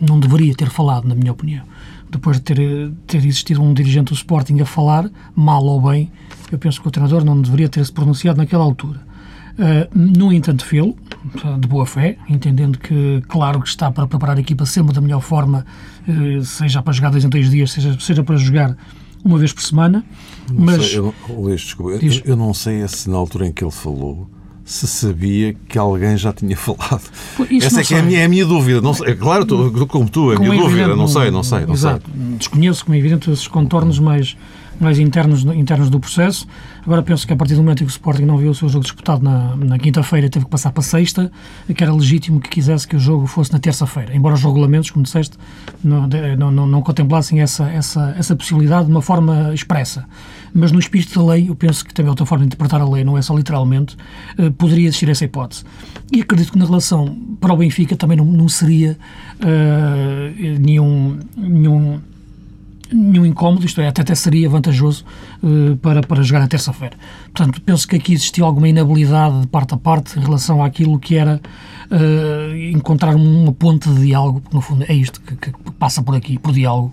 não, 0.00 0.18
deveria 0.18 0.54
ter 0.54 0.70
falado, 0.70 1.06
na 1.06 1.14
minha 1.14 1.30
opinião. 1.30 1.64
Depois 2.10 2.38
de 2.38 2.42
ter, 2.42 2.92
ter 3.06 3.18
existido 3.18 3.62
um 3.62 3.74
dirigente 3.74 4.12
do 4.12 4.14
Sporting 4.14 4.60
a 4.60 4.66
falar, 4.66 5.10
mal 5.36 5.64
ou 5.64 5.80
bem, 5.80 6.10
eu 6.50 6.58
penso 6.58 6.80
que 6.80 6.88
o 6.88 6.90
treinador 6.90 7.24
não 7.24 7.40
deveria 7.40 7.68
ter 7.68 7.84
se 7.84 7.92
pronunciado 7.92 8.38
naquela 8.38 8.64
altura. 8.64 9.00
Uh, 9.52 9.88
no 9.94 10.32
entanto, 10.32 10.64
fê-lo, 10.64 10.96
de 11.58 11.66
boa 11.68 11.86
fé, 11.86 12.18
entendendo 12.28 12.78
que, 12.78 13.22
claro, 13.28 13.60
que 13.60 13.68
está 13.68 13.90
para 13.90 14.06
preparar 14.06 14.36
a 14.36 14.40
equipa 14.40 14.66
sempre 14.66 14.94
da 14.94 15.00
melhor 15.00 15.20
forma, 15.20 15.64
uh, 16.06 16.44
seja 16.44 16.82
para 16.82 16.92
jogar 16.92 17.10
dois 17.10 17.24
em 17.24 17.28
dois 17.28 17.50
dias, 17.50 17.72
seja, 17.72 17.96
seja 17.98 18.22
para 18.22 18.36
jogar 18.36 18.76
uma 19.24 19.38
vez 19.38 19.52
por 19.52 19.62
semana. 19.62 20.04
Não 20.52 20.64
mas. 20.64 20.86
Sei, 20.86 20.98
eu, 20.98 21.14
Luís, 21.28 21.62
desculpa, 21.62 21.92
eu, 21.92 22.22
eu, 22.24 22.36
não 22.36 22.52
sei 22.52 22.86
se 22.86 23.08
na 23.08 23.16
altura 23.16 23.46
em 23.46 23.52
que 23.52 23.64
ele 23.64 23.70
falou 23.70 24.28
se 24.64 24.86
sabia 24.86 25.54
que 25.68 25.78
alguém 25.78 26.16
já 26.16 26.32
tinha 26.32 26.56
falado. 26.58 27.02
Essa 27.60 27.80
é 27.80 27.84
que 27.84 27.94
é 27.94 28.00
a, 28.00 28.02
minha, 28.02 28.20
é 28.20 28.24
a 28.24 28.28
minha, 28.28 28.44
dúvida. 28.44 28.80
Não 28.80 28.94
sei, 28.94 29.14
claro, 29.14 29.44
tu, 29.44 29.86
como 29.86 30.08
tu, 30.08 30.32
é 30.32 30.36
a 30.36 30.38
minha 30.38 30.54
é 30.54 30.58
dúvida. 30.58 30.96
Não 30.96 31.08
sei, 31.08 31.30
não 31.30 31.42
sei. 31.42 31.66
Não 31.66 31.74
exato. 31.74 32.10
sei. 32.10 32.36
Desconheço, 32.36 32.84
como 32.84 32.94
é 32.94 32.98
evidente, 32.98 33.30
esses 33.30 33.48
contornos 33.48 33.98
mais 33.98 34.36
mais 34.80 34.98
internos, 34.98 35.44
internos 35.44 35.90
do 35.90 36.00
processo. 36.00 36.46
Agora 36.82 37.02
penso 37.02 37.26
que 37.26 37.32
a 37.32 37.36
partir 37.36 37.54
do 37.54 37.62
momento 37.62 37.82
em 37.82 37.86
que 37.86 37.90
o 37.90 37.94
Sporting 37.94 38.24
não 38.24 38.36
viu 38.36 38.50
o 38.50 38.54
seu 38.54 38.68
jogo 38.68 38.84
disputado 38.84 39.22
na, 39.22 39.56
na 39.56 39.78
quinta-feira, 39.78 40.28
teve 40.28 40.44
que 40.44 40.50
passar 40.50 40.72
para 40.72 40.82
sexta, 40.82 41.30
que 41.74 41.82
era 41.82 41.92
legítimo 41.92 42.40
que 42.40 42.48
quisesse 42.48 42.86
que 42.86 42.96
o 42.96 42.98
jogo 42.98 43.26
fosse 43.26 43.52
na 43.52 43.58
terça-feira, 43.58 44.14
embora 44.14 44.34
os 44.34 44.42
regulamentos, 44.42 44.90
como 44.90 45.02
disseste, 45.02 45.36
não, 45.82 46.06
não, 46.38 46.50
não, 46.50 46.66
não 46.66 46.82
contemplassem 46.82 47.40
essa, 47.40 47.64
essa, 47.70 48.14
essa 48.18 48.36
possibilidade 48.36 48.86
de 48.86 48.90
uma 48.90 49.02
forma 49.02 49.52
expressa. 49.54 50.06
Mas 50.52 50.70
no 50.70 50.78
espírito 50.78 51.18
da 51.18 51.32
lei, 51.32 51.48
eu 51.48 51.56
penso 51.56 51.84
que 51.84 51.92
também 51.92 52.10
outra 52.10 52.24
forma 52.24 52.44
de 52.44 52.46
interpretar 52.46 52.80
a 52.80 52.88
lei, 52.88 53.02
não 53.02 53.18
é 53.18 53.22
só 53.22 53.34
literalmente, 53.36 53.96
uh, 54.38 54.52
poderia 54.52 54.86
existir 54.86 55.08
essa 55.08 55.24
hipótese. 55.24 55.64
E 56.12 56.20
acredito 56.20 56.52
que 56.52 56.58
na 56.58 56.64
relação 56.64 57.16
para 57.40 57.52
o 57.52 57.56
Benfica 57.56 57.96
também 57.96 58.16
não, 58.16 58.24
não 58.24 58.48
seria 58.48 58.96
uh, 59.40 60.60
nenhum, 60.60 61.18
nenhum 61.36 62.00
nenhum, 62.92 63.26
incómodo, 63.26 63.64
isto 63.64 63.80
é, 63.80 63.88
até, 63.88 64.02
até 64.02 64.14
seria 64.14 64.48
vantajoso 64.48 65.04
uh, 65.42 65.76
para, 65.78 66.02
para 66.02 66.22
jogar 66.22 66.40
na 66.40 66.48
terça-feira. 66.48 66.96
Portanto, 67.32 67.60
penso 67.62 67.86
que 67.86 67.96
aqui 67.96 68.12
existiu 68.12 68.44
alguma 68.44 68.68
inabilidade 68.68 69.40
de 69.42 69.46
parte 69.46 69.74
a 69.74 69.76
parte 69.76 70.18
em 70.18 70.22
relação 70.22 70.62
àquilo 70.62 70.98
que 70.98 71.16
era 71.16 71.40
uh, 71.90 72.56
encontrar 72.72 73.14
uma 73.14 73.52
ponte 73.52 73.88
de 73.88 74.06
diálogo, 74.06 74.40
porque 74.40 74.56
no 74.56 74.62
fundo 74.62 74.84
é 74.88 74.94
isto 74.94 75.20
que, 75.20 75.36
que 75.36 75.52
passa 75.72 76.02
por 76.02 76.14
aqui, 76.14 76.38
por 76.38 76.52
diálogo, 76.52 76.92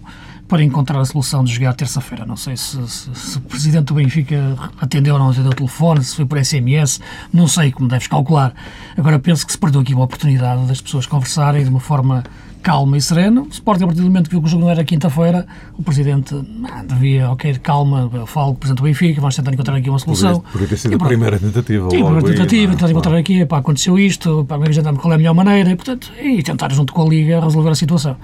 para 0.51 0.62
encontrar 0.62 1.00
a 1.00 1.05
solução 1.05 1.45
de 1.45 1.53
jogar 1.53 1.74
terça-feira. 1.74 2.25
Não 2.25 2.36
sei 2.36 2.57
se, 2.57 2.75
se, 2.86 3.10
se, 3.15 3.38
o 3.38 3.41
presidente 3.41 3.86
do 3.86 3.93
Benfica 3.93 4.57
atendeu 4.81 5.13
ou 5.13 5.19
não 5.19 5.29
atendeu 5.29 5.51
o 5.51 5.55
telefone, 5.55 6.03
se 6.03 6.13
foi 6.13 6.25
por 6.25 6.43
SMS, 6.43 7.00
não 7.31 7.48
sei 7.48 7.71
como 7.71 7.88
deves 7.88 8.07
calcular. 8.07 8.53
Agora 8.98 9.17
penso 9.17 9.45
que 9.45 9.53
se 9.53 9.57
perdeu 9.57 9.79
aqui 9.79 9.93
uma 9.93 10.03
oportunidade 10.03 10.65
das 10.65 10.81
pessoas 10.81 11.05
conversarem 11.05 11.63
de 11.63 11.69
uma 11.69 11.79
forma 11.79 12.25
calma 12.61 12.97
e 12.97 13.01
serena. 13.01 13.41
O 13.41 13.47
Sporting, 13.47 13.83
a 13.83 13.87
partir 13.87 14.01
do 14.01 14.07
momento 14.07 14.25
que 14.25 14.31
viu 14.31 14.41
que 14.41 14.47
o 14.47 14.49
jogo 14.49 14.63
não 14.63 14.69
era 14.69 14.83
quinta-feira, 14.83 15.45
o 15.77 15.83
Presidente 15.83 16.35
ah, 16.71 16.83
devia, 16.83 17.29
ok, 17.29 17.55
calma, 17.59 18.09
eu 18.13 18.25
falo 18.25 18.47
com 18.47 18.53
o 18.53 18.55
Presidente 18.55 18.77
do 18.77 18.83
Benfica, 18.83 19.19
vamos 19.19 19.35
tentar 19.35 19.53
encontrar 19.53 19.75
aqui 19.75 19.89
uma 19.89 19.99
solução. 19.99 20.39
Poderia 20.39 20.67
ter 20.67 20.77
sido 20.77 20.93
e, 20.93 20.95
a 20.95 20.99
primeira 20.99 21.39
tentativa. 21.39 21.89
Sim, 21.89 22.01
a 22.01 22.05
primeira 22.05 22.27
tentativa, 22.27 22.71
tentar 22.73 22.91
encontrar 22.91 23.17
aqui, 23.17 23.45
pá, 23.45 23.57
aconteceu 23.57 23.97
isto, 23.97 24.45
para 24.45 24.57
apresentar 24.57 24.93
qual 24.93 25.11
é 25.11 25.15
a 25.15 25.17
melhor 25.17 25.33
maneira, 25.33 25.71
e, 25.71 25.75
portanto, 25.75 26.11
e 26.21 26.41
tentar 26.43 26.71
junto 26.71 26.93
com 26.93 27.01
a 27.03 27.05
Liga 27.05 27.39
resolver 27.39 27.69
a 27.69 27.75
situação. 27.75 28.15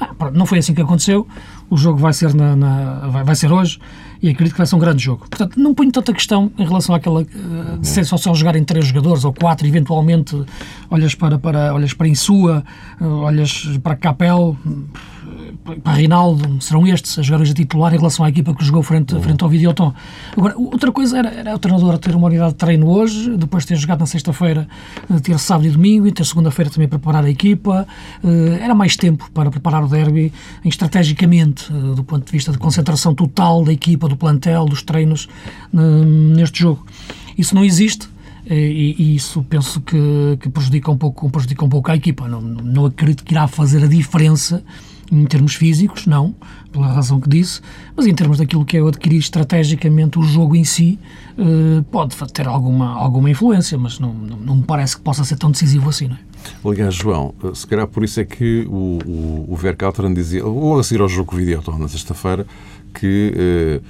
Ah, 0.00 0.30
não 0.32 0.46
foi 0.46 0.58
assim 0.58 0.72
que 0.72 0.80
aconteceu. 0.80 1.26
O 1.68 1.76
jogo 1.76 1.98
vai 1.98 2.12
ser, 2.12 2.34
na, 2.34 2.56
na 2.56 3.08
vai, 3.08 3.22
vai, 3.22 3.34
ser 3.34 3.52
hoje 3.52 3.78
e 4.22 4.28
acredito 4.28 4.52
que 4.52 4.58
vai 4.58 4.66
ser 4.66 4.76
um 4.76 4.78
grande 4.78 5.02
jogo. 5.02 5.26
Portanto, 5.28 5.58
não 5.58 5.74
ponho 5.74 5.90
tanta 5.90 6.12
questão 6.12 6.50
em 6.58 6.64
relação 6.64 6.94
àquela 6.94 7.22
uh, 7.22 7.78
de 7.78 7.86
ser 7.86 8.04
só, 8.04 8.16
só 8.16 8.34
jogarem 8.34 8.62
três 8.64 8.86
jogadores 8.86 9.24
ou 9.24 9.32
quatro, 9.32 9.66
eventualmente 9.66 10.44
olhas 10.90 11.14
para, 11.14 11.38
para, 11.38 11.72
olhas 11.72 11.94
para 11.94 12.06
Insua, 12.06 12.62
uh, 13.00 13.04
olhas 13.04 13.66
para 13.82 13.96
Capel, 13.96 14.56
para 15.82 15.92
Rinaldo, 15.94 16.60
serão 16.62 16.86
estes 16.86 17.18
as 17.18 17.26
jogadores 17.26 17.52
a 17.52 17.54
titular 17.54 17.92
em 17.92 17.96
relação 17.96 18.24
à 18.24 18.28
equipa 18.28 18.54
que 18.54 18.64
jogou 18.64 18.82
frente, 18.82 19.14
uhum. 19.14 19.22
frente 19.22 19.42
ao 19.44 19.50
Videoton. 19.50 19.92
Agora, 20.36 20.54
outra 20.56 20.90
coisa 20.90 21.18
era, 21.18 21.28
era 21.28 21.54
o 21.54 21.58
treinador 21.58 21.98
ter 21.98 22.14
uma 22.14 22.26
unidade 22.26 22.52
de 22.52 22.56
treino 22.56 22.88
hoje, 22.88 23.36
depois 23.36 23.64
de 23.64 23.68
ter 23.68 23.76
jogado 23.76 24.00
na 24.00 24.06
sexta-feira, 24.06 24.66
eh, 25.08 25.18
ter 25.20 25.38
sábado 25.38 25.66
e 25.66 25.70
domingo, 25.70 26.06
e 26.06 26.12
ter 26.12 26.24
segunda-feira 26.24 26.70
também 26.70 26.88
preparar 26.88 27.24
a 27.24 27.30
equipa. 27.30 27.86
Eh, 28.24 28.58
era 28.62 28.74
mais 28.74 28.96
tempo 28.96 29.30
para 29.32 29.50
preparar 29.50 29.84
o 29.84 29.88
derby, 29.88 30.32
estrategicamente, 30.64 31.70
eh, 31.70 31.94
do 31.94 32.02
ponto 32.02 32.24
de 32.24 32.32
vista 32.32 32.50
de 32.50 32.58
concentração 32.58 33.14
total 33.14 33.64
da 33.64 33.72
equipa, 33.72 34.08
do 34.08 34.16
plantel, 34.16 34.64
dos 34.64 34.82
treinos 34.82 35.28
neste 35.72 36.60
jogo. 36.60 36.84
Isso 37.36 37.54
não 37.54 37.64
existe. 37.64 38.08
E, 38.48 38.96
e, 38.98 39.14
isso 39.14 39.44
penso 39.48 39.80
que, 39.80 40.38
que, 40.40 40.48
prejudica, 40.48 40.90
um 40.90 40.96
pouco, 40.96 41.30
prejudica 41.30 41.64
um 41.64 41.68
pouco 41.68 41.90
a 41.90 41.94
equipa. 41.94 42.26
Não, 42.26 42.40
não 42.40 42.86
acredito 42.86 43.22
que 43.22 43.32
irá 43.32 43.46
fazer 43.46 43.84
a 43.84 43.86
diferença 43.86 44.64
em 45.10 45.24
termos 45.24 45.54
físicos, 45.54 46.06
não, 46.06 46.34
pela 46.72 46.86
razão 46.86 47.20
que 47.20 47.28
disse, 47.28 47.60
mas 47.96 48.06
em 48.06 48.14
termos 48.14 48.38
daquilo 48.38 48.64
que 48.64 48.76
é 48.76 48.80
adquirir 48.80 49.18
estrategicamente 49.18 50.18
o 50.18 50.22
jogo 50.22 50.54
em 50.54 50.64
si, 50.64 50.98
eh, 51.36 51.82
pode 51.90 52.16
ter 52.32 52.46
alguma, 52.46 52.94
alguma 52.94 53.28
influência, 53.28 53.76
mas 53.76 53.98
não, 53.98 54.14
não, 54.14 54.36
não, 54.36 54.56
me 54.56 54.62
parece 54.62 54.96
que 54.96 55.02
possa 55.02 55.24
ser 55.24 55.36
tão 55.36 55.50
decisivo 55.50 55.88
assim, 55.88 56.08
não 56.08 56.16
é? 56.16 56.18
Aliás, 56.64 56.94
João, 56.94 57.34
eh, 57.42 57.50
se 57.54 57.66
calhar 57.66 57.86
por 57.88 58.04
isso 58.04 58.20
é 58.20 58.24
que 58.24 58.66
o, 58.68 58.98
o, 59.04 59.54
o 59.54 60.14
dizia, 60.14 60.44
logo 60.44 60.78
a 60.78 60.84
seguir 60.84 61.00
ao 61.00 61.08
jogo 61.08 61.36
Videoton, 61.36 61.76
na 61.78 61.88
sexta-feira, 61.88 62.46
que 62.94 63.34
eh, 63.36 63.80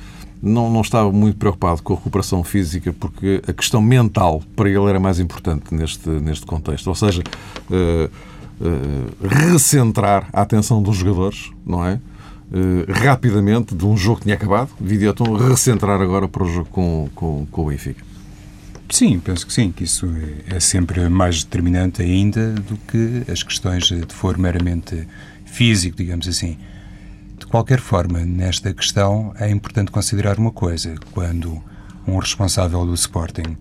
não, 0.43 0.71
não 0.71 0.81
estava 0.81 1.13
muito 1.13 1.37
preocupado 1.37 1.83
com 1.83 1.93
a 1.93 1.97
recuperação 1.97 2.43
física, 2.43 2.95
porque 2.99 3.43
a 3.47 3.53
questão 3.53 3.83
mental 3.83 4.43
para 4.57 4.69
ele 4.69 4.85
era 4.87 4.99
mais 4.99 5.21
importante 5.21 5.75
neste, 5.75 6.09
neste 6.09 6.47
contexto. 6.47 6.87
Ou 6.87 6.95
seja, 6.95 7.23
uh, 7.71 8.11
recentrar 9.23 10.29
a 10.33 10.43
atenção 10.43 10.83
dos 10.83 10.97
jogadores, 10.97 11.51
não 11.65 11.85
é? 11.85 12.01
Uh, 12.53 12.91
rapidamente 12.91 13.75
de 13.77 13.87
um 13.87 13.97
jogo 13.97 14.19
que 14.19 14.25
tinha 14.25 14.35
acabado, 14.35 14.71
Videoton, 14.81 15.37
recentrar 15.37 16.01
agora 16.01 16.27
para 16.27 16.43
o 16.43 16.53
jogo 16.53 16.69
com, 16.69 17.09
com, 17.15 17.47
com 17.51 17.63
o 17.63 17.67
Benfica. 17.67 18.05
Sim, 18.91 19.21
penso 19.21 19.47
que 19.47 19.53
sim, 19.53 19.71
que 19.71 19.85
isso 19.85 20.07
é, 20.49 20.57
é 20.57 20.61
sempre 20.61 21.09
mais 21.09 21.45
determinante 21.45 22.03
ainda 22.03 22.53
do 22.53 22.77
que 22.77 23.23
as 23.31 23.45
questões 23.45 23.85
de 23.85 24.13
for 24.13 24.37
meramente 24.37 25.07
físico, 25.45 25.97
digamos 25.97 26.27
assim. 26.27 26.59
De 27.39 27.47
qualquer 27.47 27.79
forma, 27.79 28.19
nesta 28.21 28.75
questão 28.75 29.33
é 29.39 29.49
importante 29.49 29.93
considerar 29.93 30.39
uma 30.39 30.51
coisa. 30.51 30.97
Quando 31.13 31.63
um 32.07 32.19
responsável 32.19 32.85
do 32.85 32.95
Sporting 32.95 33.57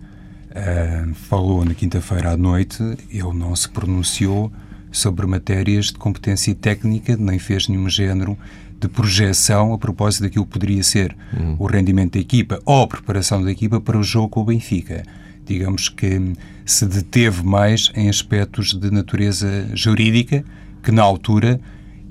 uh, 0.50 1.14
falou 1.14 1.64
na 1.64 1.74
quinta-feira 1.74 2.32
à 2.32 2.36
noite, 2.36 2.82
ele 3.08 3.32
não 3.32 3.54
se 3.54 3.68
pronunciou 3.68 4.52
sobre 4.90 5.26
matérias 5.26 5.86
de 5.86 5.94
competência 5.94 6.54
técnica, 6.54 7.16
nem 7.16 7.38
fez 7.38 7.68
nenhum 7.68 7.88
género 7.88 8.36
de 8.80 8.88
projeção 8.88 9.74
a 9.74 9.78
propósito 9.78 10.22
daquilo 10.22 10.46
que 10.46 10.52
poderia 10.52 10.82
ser 10.82 11.14
uhum. 11.38 11.56
o 11.58 11.66
rendimento 11.66 12.14
da 12.14 12.20
equipa 12.20 12.60
ou 12.64 12.82
a 12.82 12.88
preparação 12.88 13.42
da 13.42 13.50
equipa 13.50 13.80
para 13.80 13.98
o 13.98 14.02
jogo 14.02 14.28
com 14.28 14.40
o 14.40 14.44
Benfica. 14.44 15.02
Digamos 15.44 15.88
que 15.88 16.32
se 16.64 16.86
deteve 16.86 17.44
mais 17.44 17.90
em 17.94 18.08
aspectos 18.08 18.72
de 18.72 18.90
natureza 18.90 19.68
jurídica 19.74 20.44
que, 20.82 20.90
na 20.90 21.02
altura, 21.02 21.60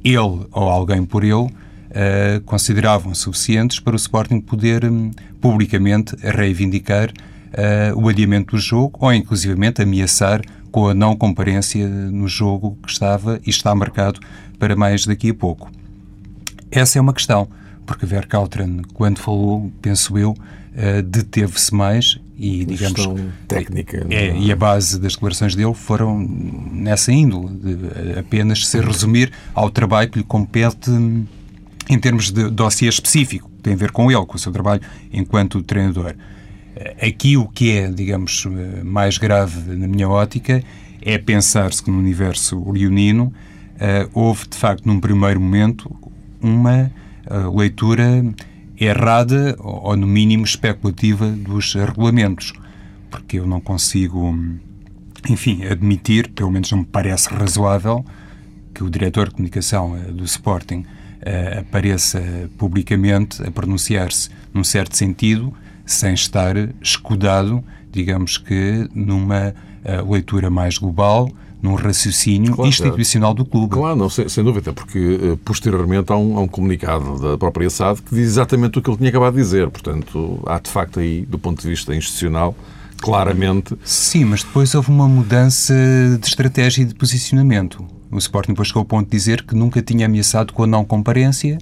ele 0.03 0.17
ou 0.51 0.69
alguém 0.69 1.03
por 1.03 1.23
ele 1.23 1.33
uh, 1.33 1.49
consideravam 2.45 3.15
suficientes 3.15 3.79
para 3.79 3.93
o 3.93 3.95
Sporting 3.95 4.39
poder 4.39 4.85
um, 4.85 5.11
publicamente 5.41 6.15
reivindicar 6.21 7.09
uh, 7.09 7.99
o 7.99 8.09
adiamento 8.09 8.55
do 8.55 8.61
jogo 8.61 8.97
ou, 8.99 9.13
inclusivamente, 9.13 9.81
ameaçar 9.81 10.41
com 10.71 10.87
a 10.87 10.93
não 10.93 11.15
comparência 11.15 11.87
no 11.87 12.27
jogo 12.27 12.77
que 12.83 12.91
estava 12.91 13.39
e 13.45 13.49
está 13.49 13.73
marcado 13.73 14.19
para 14.57 14.75
mais 14.75 15.05
daqui 15.05 15.29
a 15.29 15.33
pouco. 15.33 15.71
Essa 16.71 16.99
é 16.99 17.01
uma 17.01 17.13
questão, 17.13 17.47
porque 17.85 18.05
Verkautren, 18.05 18.81
quando 18.93 19.19
falou, 19.19 19.71
penso 19.81 20.17
eu, 20.17 20.31
uh, 20.31 21.01
deteve-se 21.03 21.73
mais 21.73 22.19
e, 22.37 22.63
digamos, 22.63 23.01
técnica. 23.47 24.05
É, 24.09 24.27
é, 24.27 24.37
e 24.37 24.51
a 24.51 24.55
base 24.55 24.99
das 24.99 25.13
declarações 25.13 25.55
dele 25.55 25.73
foram 25.73 26.19
nessa 26.19 27.11
índole, 27.11 27.49
de 27.49 28.19
apenas 28.19 28.65
se 28.65 28.79
resumir 28.79 29.31
ao 29.53 29.69
trabalho 29.69 30.09
que 30.09 30.19
lhe 30.19 30.23
compete 30.23 30.89
em 31.89 31.99
termos 31.99 32.31
de 32.31 32.49
dossiê 32.49 32.87
específico, 32.87 33.49
que 33.57 33.63
tem 33.63 33.73
a 33.73 33.75
ver 33.75 33.91
com 33.91 34.09
ele, 34.09 34.25
com 34.25 34.35
o 34.35 34.39
seu 34.39 34.51
trabalho 34.51 34.81
enquanto 35.11 35.61
treinador. 35.63 36.15
Aqui 37.01 37.35
o 37.35 37.47
que 37.47 37.71
é, 37.71 37.91
digamos, 37.91 38.47
mais 38.83 39.17
grave 39.17 39.75
na 39.75 39.87
minha 39.87 40.07
ótica 40.07 40.63
é 41.01 41.17
pensar-se 41.17 41.81
que 41.83 41.91
no 41.91 41.97
universo 41.97 42.69
leonino 42.71 43.33
uh, 43.75 44.09
houve, 44.13 44.47
de 44.47 44.57
facto, 44.57 44.85
num 44.85 44.99
primeiro 44.99 45.39
momento, 45.39 45.93
uma 46.41 46.91
uh, 47.29 47.57
leitura 47.57 48.23
errada 48.79 49.55
ou, 49.59 49.87
ou, 49.87 49.97
no 49.97 50.07
mínimo, 50.07 50.43
especulativa 50.43 51.27
dos 51.29 51.73
regulamentos. 51.73 52.53
Porque 53.09 53.39
eu 53.39 53.47
não 53.47 53.59
consigo, 53.59 54.37
enfim, 55.29 55.65
admitir, 55.65 56.29
pelo 56.29 56.51
menos 56.51 56.71
não 56.71 56.79
me 56.79 56.85
parece 56.85 57.29
razoável, 57.29 58.05
que 58.73 58.83
o 58.83 58.89
diretor 58.89 59.29
de 59.29 59.35
comunicação 59.35 59.93
uh, 59.93 60.11
do 60.13 60.23
Sporting 60.23 60.85
apareça 61.59 62.49
publicamente 62.57 63.43
a 63.43 63.51
pronunciar-se 63.51 64.29
num 64.53 64.63
certo 64.63 64.95
sentido 64.95 65.53
sem 65.89 66.13
estar 66.13 66.55
escudado, 66.81 67.63
digamos 67.91 68.37
que, 68.37 68.87
numa 68.93 69.55
uh, 69.83 70.11
leitura 70.11 70.49
mais 70.49 70.77
global, 70.77 71.29
num 71.61 71.73
raciocínio 71.73 72.53
claro, 72.53 72.69
institucional 72.69 73.33
do 73.33 73.43
clube. 73.43 73.73
Claro, 73.73 73.95
não, 73.95 74.07
sem, 74.07 74.29
sem 74.29 74.43
dúvida, 74.43 74.71
porque 74.71 74.99
uh, 74.99 75.37
posteriormente 75.37 76.11
há 76.11 76.15
um, 76.15 76.37
há 76.37 76.41
um, 76.41 76.47
comunicado 76.47 77.19
da 77.19 77.37
própria 77.37 77.69
SAD 77.69 78.03
que 78.03 78.13
diz 78.13 78.27
exatamente 78.27 78.77
o 78.77 78.81
que 78.83 78.89
ele 78.89 78.97
tinha 78.97 79.09
acabado 79.09 79.33
de 79.33 79.41
dizer. 79.41 79.67
Portanto, 79.69 80.39
há 80.45 80.59
de 80.59 80.69
facto 80.69 80.99
aí, 80.99 81.25
do 81.25 81.39
ponto 81.39 81.59
de 81.59 81.67
vista 81.67 81.93
institucional, 81.95 82.55
claramente. 83.01 83.75
Sim, 83.83 84.25
mas 84.25 84.43
depois 84.43 84.75
houve 84.75 84.91
uma 84.91 85.07
mudança 85.07 85.73
de 86.21 86.27
estratégia 86.27 86.83
e 86.83 86.85
de 86.85 86.93
posicionamento. 86.93 87.83
O 88.11 88.17
Sporting 88.19 88.51
depois 88.51 88.67
chegou 88.67 88.81
ao 88.81 88.85
ponto 88.85 89.05
de 89.05 89.11
dizer 89.11 89.43
que 89.43 89.55
nunca 89.55 89.81
tinha 89.81 90.05
ameaçado 90.05 90.53
com 90.53 90.63
a 90.63 90.67
não 90.67 90.85
comparência 90.85 91.57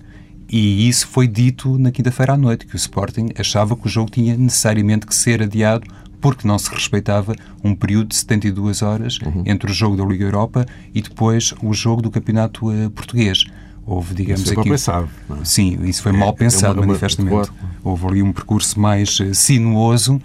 e 0.50 0.88
isso 0.88 1.08
foi 1.08 1.28
dito 1.28 1.78
na 1.78 1.92
quinta-feira 1.92 2.34
à 2.34 2.38
noite, 2.38 2.66
que 2.66 2.76
o 2.76 2.78
Sporting 2.78 3.30
achava 3.38 3.76
que 3.76 3.86
o 3.86 3.90
jogo 3.90 4.10
tinha 4.10 4.36
necessariamente 4.38 5.06
que 5.06 5.14
ser 5.14 5.42
adiado 5.42 5.88
porque 6.22 6.48
não 6.48 6.58
se 6.58 6.70
respeitava 6.70 7.36
um 7.64 7.76
período 7.76 8.08
de 8.10 8.16
72 8.16 8.82
horas 8.82 9.20
uhum. 9.20 9.44
entre 9.46 9.70
o 9.70 9.74
jogo 9.74 9.96
da 9.96 10.04
Liga 10.04 10.26
Europa 10.26 10.66
e 10.94 11.02
depois 11.02 11.54
o 11.62 11.74
jogo 11.74 12.02
do 12.02 12.10
Campeonato 12.10 12.70
uh, 12.70 12.90
Português. 12.92 13.46
Houve, 13.86 14.16
digamos 14.16 14.42
isso 14.42 14.60
aqui. 14.60 14.70
Pensado, 14.70 15.10
é? 15.30 15.46
Sim, 15.46 15.80
isso 15.84 16.02
foi 16.02 16.14
é, 16.14 16.18
mal 16.18 16.34
pensado, 16.34 16.80
é 16.80 16.82
uma, 16.82 16.88
manifestamente. 16.88 17.50
Uma... 17.50 17.72
Houve 17.84 18.08
ali 18.08 18.24
um 18.24 18.34
percurso 18.34 18.80
mais 18.80 19.20
uh, 19.20 19.34
sinuoso 19.34 20.22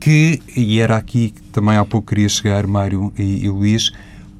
que, 0.00 0.40
e 0.56 0.80
era 0.80 0.96
aqui 0.96 1.30
que 1.30 1.42
também 1.44 1.76
há 1.76 1.84
pouco 1.84 2.08
queria 2.08 2.28
chegar, 2.28 2.66
Mário 2.66 3.12
e, 3.18 3.44
e 3.44 3.48
Luís, 3.48 3.92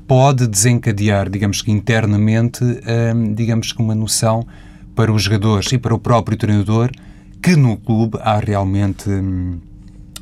pode 0.07 0.47
desencadear, 0.47 1.28
digamos 1.28 1.61
que 1.61 1.71
internamente, 1.71 2.62
uh, 2.62 3.35
digamos 3.35 3.73
que 3.73 3.83
uma 3.83 3.95
noção 3.95 4.47
para 4.94 5.12
os 5.12 5.22
jogadores 5.22 5.72
e 5.72 5.78
para 5.78 5.94
o 5.94 5.98
próprio 5.98 6.36
treinador 6.36 6.90
que 7.42 7.56
no 7.56 7.76
clube 7.76 8.18
há 8.22 8.38
realmente 8.38 9.08
hum, 9.10 9.58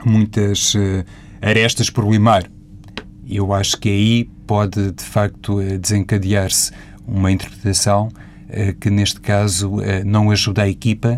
muitas 0.04 0.74
uh, 0.74 1.04
arestas 1.40 1.88
por 1.88 2.04
limar. 2.10 2.50
Eu 3.28 3.52
acho 3.52 3.78
que 3.78 3.88
aí 3.88 4.24
pode 4.46 4.90
de 4.90 5.04
facto 5.04 5.60
eh, 5.60 5.78
desencadear-se 5.78 6.72
uma 7.06 7.30
interpretação 7.30 8.10
que 8.80 8.90
neste 8.90 9.18
caso 9.18 9.76
não 10.04 10.30
ajuda 10.30 10.64
a 10.64 10.68
equipa, 10.68 11.16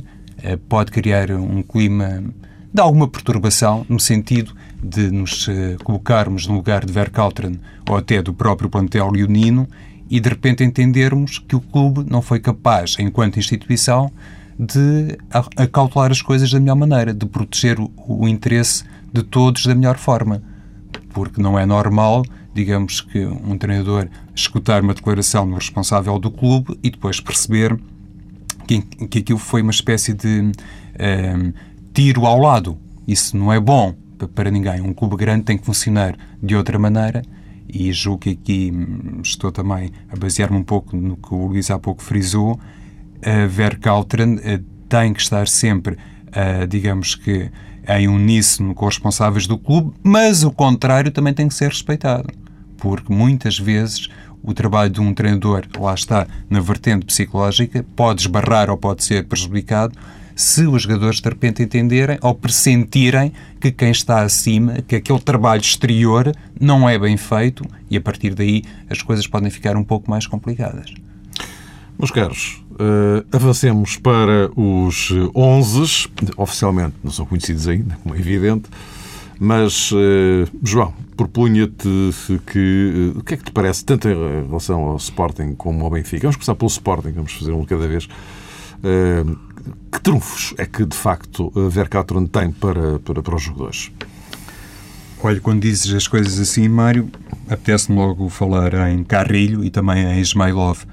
pode 0.68 0.92
criar 0.92 1.32
um 1.32 1.62
clima 1.62 2.22
de 2.72 2.80
alguma 2.80 3.08
perturbação, 3.08 3.84
no 3.88 3.98
sentido 3.98 4.54
de 4.80 5.10
nos 5.10 5.48
colocarmos 5.82 6.46
no 6.46 6.54
lugar 6.54 6.84
de 6.84 6.92
Verkauteren 6.92 7.58
ou 7.88 7.96
até 7.96 8.22
do 8.22 8.32
próprio 8.32 8.70
plantel 8.70 9.10
leonino 9.10 9.66
e 10.10 10.20
de 10.20 10.28
repente 10.28 10.62
entendermos 10.62 11.38
que 11.38 11.56
o 11.56 11.60
clube 11.60 12.04
não 12.08 12.20
foi 12.20 12.38
capaz, 12.40 12.96
enquanto 12.98 13.38
instituição, 13.38 14.10
de 14.58 15.18
acautelar 15.56 16.10
as 16.10 16.22
coisas 16.22 16.50
da 16.50 16.60
melhor 16.60 16.76
maneira, 16.76 17.12
de 17.12 17.26
proteger 17.26 17.80
o, 17.80 17.90
o 17.96 18.28
interesse 18.28 18.84
de 19.12 19.22
todos 19.22 19.66
da 19.66 19.74
melhor 19.74 19.96
forma. 19.96 20.42
Porque 21.12 21.40
não 21.40 21.58
é 21.58 21.66
normal, 21.66 22.24
digamos 22.54 23.00
que 23.00 23.24
um 23.24 23.58
treinador 23.58 24.08
escutar 24.34 24.82
uma 24.82 24.94
declaração 24.94 25.48
do 25.48 25.54
responsável 25.54 26.18
do 26.18 26.30
clube 26.30 26.78
e 26.82 26.90
depois 26.90 27.20
perceber 27.20 27.78
que, 28.66 28.80
que 28.82 29.18
aquilo 29.18 29.38
foi 29.38 29.62
uma 29.62 29.70
espécie 29.70 30.12
de 30.12 30.40
um, 30.40 30.52
ehm, 30.98 31.52
tiro 31.92 32.26
ao 32.26 32.38
lado. 32.38 32.78
Isso 33.06 33.36
não 33.36 33.52
é 33.52 33.60
bom 33.60 33.94
para 34.34 34.50
ninguém. 34.50 34.80
Um 34.80 34.94
clube 34.94 35.16
grande 35.16 35.44
tem 35.44 35.58
que 35.58 35.66
funcionar 35.66 36.16
de 36.42 36.54
outra 36.54 36.78
maneira 36.78 37.22
e 37.68 37.92
julgo 37.92 38.20
que 38.20 38.30
aqui 38.30 38.72
hum, 38.74 39.20
estou 39.22 39.50
também 39.50 39.90
a 40.10 40.16
basear-me 40.16 40.56
um 40.56 40.62
pouco 40.62 40.96
no 40.96 41.16
que 41.16 41.34
o 41.34 41.46
Luís 41.46 41.70
há 41.70 41.78
pouco 41.78 42.02
frisou, 42.02 42.58
a 43.22 43.46
Verkauteren 43.46 44.38
eh, 44.42 44.60
tem 44.88 45.12
que 45.12 45.20
estar 45.20 45.48
sempre, 45.48 45.94
uh, 45.94 46.66
digamos 46.68 47.14
que, 47.14 47.50
em 47.88 48.06
uníssono 48.08 48.74
com 48.74 48.86
os 48.86 48.94
responsáveis 48.94 49.46
do 49.46 49.58
clube, 49.58 49.92
mas 50.02 50.44
o 50.44 50.50
contrário 50.50 51.10
também 51.10 51.34
tem 51.34 51.48
que 51.48 51.54
ser 51.54 51.68
respeitado, 51.68 52.28
porque 52.76 53.12
muitas 53.12 53.58
vezes 53.58 54.08
o 54.42 54.52
trabalho 54.52 54.90
de 54.90 55.00
um 55.00 55.14
treinador, 55.14 55.66
lá 55.78 55.94
está, 55.94 56.26
na 56.50 56.60
vertente 56.60 57.06
psicológica, 57.06 57.84
pode 57.96 58.20
esbarrar 58.22 58.70
ou 58.70 58.76
pode 58.76 59.02
ser 59.02 59.24
prejudicado 59.26 59.98
se 60.34 60.66
os 60.66 60.82
jogadores 60.82 61.20
de 61.20 61.28
repente 61.28 61.62
entenderem 61.62 62.18
ou 62.20 62.34
pressentirem 62.34 63.32
que 63.60 63.70
quem 63.70 63.90
está 63.90 64.22
acima, 64.22 64.82
que 64.82 64.96
aquele 64.96 65.20
trabalho 65.20 65.60
exterior 65.60 66.34
não 66.60 66.88
é 66.88 66.98
bem 66.98 67.16
feito 67.16 67.64
e 67.90 67.96
a 67.96 68.00
partir 68.00 68.34
daí 68.34 68.64
as 68.90 69.00
coisas 69.02 69.26
podem 69.26 69.50
ficar 69.50 69.76
um 69.76 69.84
pouco 69.84 70.10
mais 70.10 70.26
complicadas. 70.26 70.92
Meus 71.98 72.10
caros, 72.10 72.62
uh, 72.72 73.24
avancemos 73.32 73.96
para 73.96 74.50
os 74.56 75.12
11, 75.34 76.08
oficialmente 76.36 76.94
não 77.04 77.12
são 77.12 77.24
conhecidos 77.24 77.68
ainda, 77.68 77.96
como 78.02 78.16
é 78.16 78.18
evidente, 78.18 78.68
mas, 79.38 79.92
uh, 79.92 79.96
João, 80.62 80.92
propunha-te 81.16 81.88
que. 82.46 83.12
Uh, 83.14 83.18
o 83.18 83.22
que 83.22 83.34
é 83.34 83.36
que 83.36 83.44
te 83.44 83.52
parece, 83.52 83.84
tanto 83.84 84.08
em 84.08 84.46
relação 84.46 84.82
ao 84.82 84.96
Sporting 84.96 85.54
como 85.54 85.84
ao 85.84 85.90
Benfica? 85.90 86.22
Vamos 86.22 86.36
começar 86.36 86.54
pelo 86.54 86.68
Sporting, 86.68 87.12
vamos 87.12 87.32
fazer 87.32 87.52
um 87.52 87.64
cada 87.64 87.86
vez. 87.86 88.08
Que 89.90 90.00
trunfos 90.00 90.54
é 90.58 90.66
que, 90.66 90.84
de 90.84 90.96
facto, 90.96 91.52
a 91.56 91.68
Verkautron 91.68 92.26
tem 92.26 92.50
para, 92.50 92.98
para, 92.98 93.22
para 93.22 93.36
os 93.36 93.42
jogadores? 93.42 93.90
Olha, 95.22 95.40
quando 95.40 95.62
dizes 95.62 95.92
as 95.94 96.06
coisas 96.06 96.38
assim, 96.38 96.68
Mário, 96.68 97.10
apetece-me 97.48 97.96
logo 97.96 98.28
falar 98.28 98.74
em 98.90 99.02
Carrilho 99.02 99.64
e 99.64 99.70
também 99.70 100.04
em 100.04 100.20
Ismailov 100.20 100.84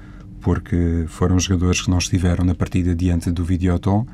porque 0.42 1.04
foram 1.08 1.38
jogadores 1.38 1.80
que 1.80 1.90
não 1.90 1.98
estiveram 1.98 2.44
na 2.44 2.54
partida 2.54 2.94
diante 2.94 3.30
do 3.30 3.44
Videoton. 3.44 4.06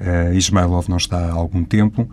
Uh, 0.00 0.34
Ismailov 0.34 0.88
não 0.88 0.96
está 0.96 1.18
há 1.18 1.32
algum 1.32 1.62
tempo. 1.62 2.10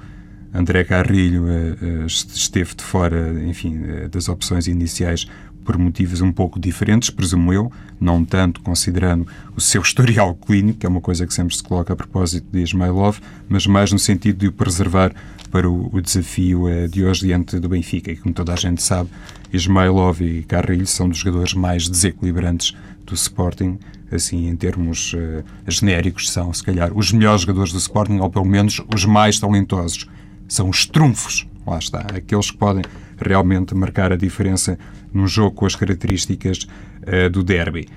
André 0.53 0.83
Carrilho 0.83 1.46
uh, 1.46 2.05
esteve 2.05 2.75
de 2.75 2.83
fora, 2.83 3.41
enfim, 3.44 3.77
uh, 3.77 4.09
das 4.09 4.29
opções 4.29 4.68
iniciais 4.68 5.27
por 5.63 5.77
motivos 5.77 6.21
um 6.21 6.31
pouco 6.31 6.59
diferentes, 6.59 7.09
presumo 7.09 7.53
eu, 7.53 7.71
não 7.99 8.23
tanto 8.23 8.61
considerando 8.61 9.27
o 9.55 9.61
seu 9.61 9.81
historial 9.81 10.35
clínico, 10.35 10.79
que 10.79 10.85
é 10.85 10.89
uma 10.89 11.01
coisa 11.01 11.25
que 11.25 11.33
sempre 11.33 11.55
se 11.55 11.63
coloca 11.63 11.93
a 11.93 11.95
propósito 11.95 12.45
de 12.51 12.61
Ismailov, 12.61 13.19
mas 13.47 13.65
mais 13.65 13.91
no 13.91 13.99
sentido 13.99 14.39
de 14.39 14.47
o 14.47 14.51
preservar 14.51 15.13
para 15.51 15.69
o, 15.69 15.89
o 15.93 16.01
desafio 16.01 16.65
de 16.89 17.05
hoje 17.05 17.27
diante 17.27 17.59
do 17.59 17.69
Benfica. 17.69 18.11
E 18.11 18.17
como 18.17 18.33
toda 18.33 18.53
a 18.53 18.55
gente 18.55 18.81
sabe, 18.81 19.09
Ismailov 19.53 20.19
e 20.21 20.43
Carrilho 20.43 20.87
são 20.87 21.07
dos 21.07 21.19
jogadores 21.19 21.53
mais 21.53 21.87
desequilibrantes 21.87 22.75
do 23.05 23.13
Sporting, 23.13 23.77
assim, 24.11 24.47
em 24.47 24.55
termos 24.55 25.13
uh, 25.13 25.43
genéricos, 25.67 26.31
são, 26.31 26.51
se 26.53 26.63
calhar, 26.63 26.91
os 26.95 27.11
melhores 27.11 27.41
jogadores 27.41 27.71
do 27.71 27.77
Sporting, 27.77 28.17
ou 28.19 28.29
pelo 28.29 28.45
menos 28.45 28.81
os 28.93 29.05
mais 29.05 29.39
talentosos. 29.39 30.07
São 30.47 30.69
os 30.69 30.85
trunfos, 30.85 31.47
lá 31.65 31.77
está, 31.77 31.99
aqueles 31.99 32.51
que 32.51 32.57
podem 32.57 32.83
realmente 33.24 33.74
marcar 33.75 34.12
a 34.12 34.16
diferença 34.16 34.77
num 35.14 35.27
jogo 35.27 35.55
com 35.55 35.66
as 35.66 35.75
características 35.75 36.68
uh, 37.01 37.29
do 37.29 37.44
derby. 37.44 37.88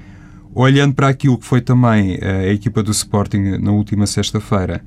Olhando 0.55 0.95
para 0.95 1.09
aquilo 1.09 1.37
que 1.37 1.45
foi 1.45 1.61
também 1.61 2.17
uh, 2.17 2.49
a 2.49 2.53
equipa 2.53 2.83
do 2.83 2.91
Sporting 2.91 3.59
na 3.61 3.73
última 3.73 4.07
sexta-feira, 4.07 4.83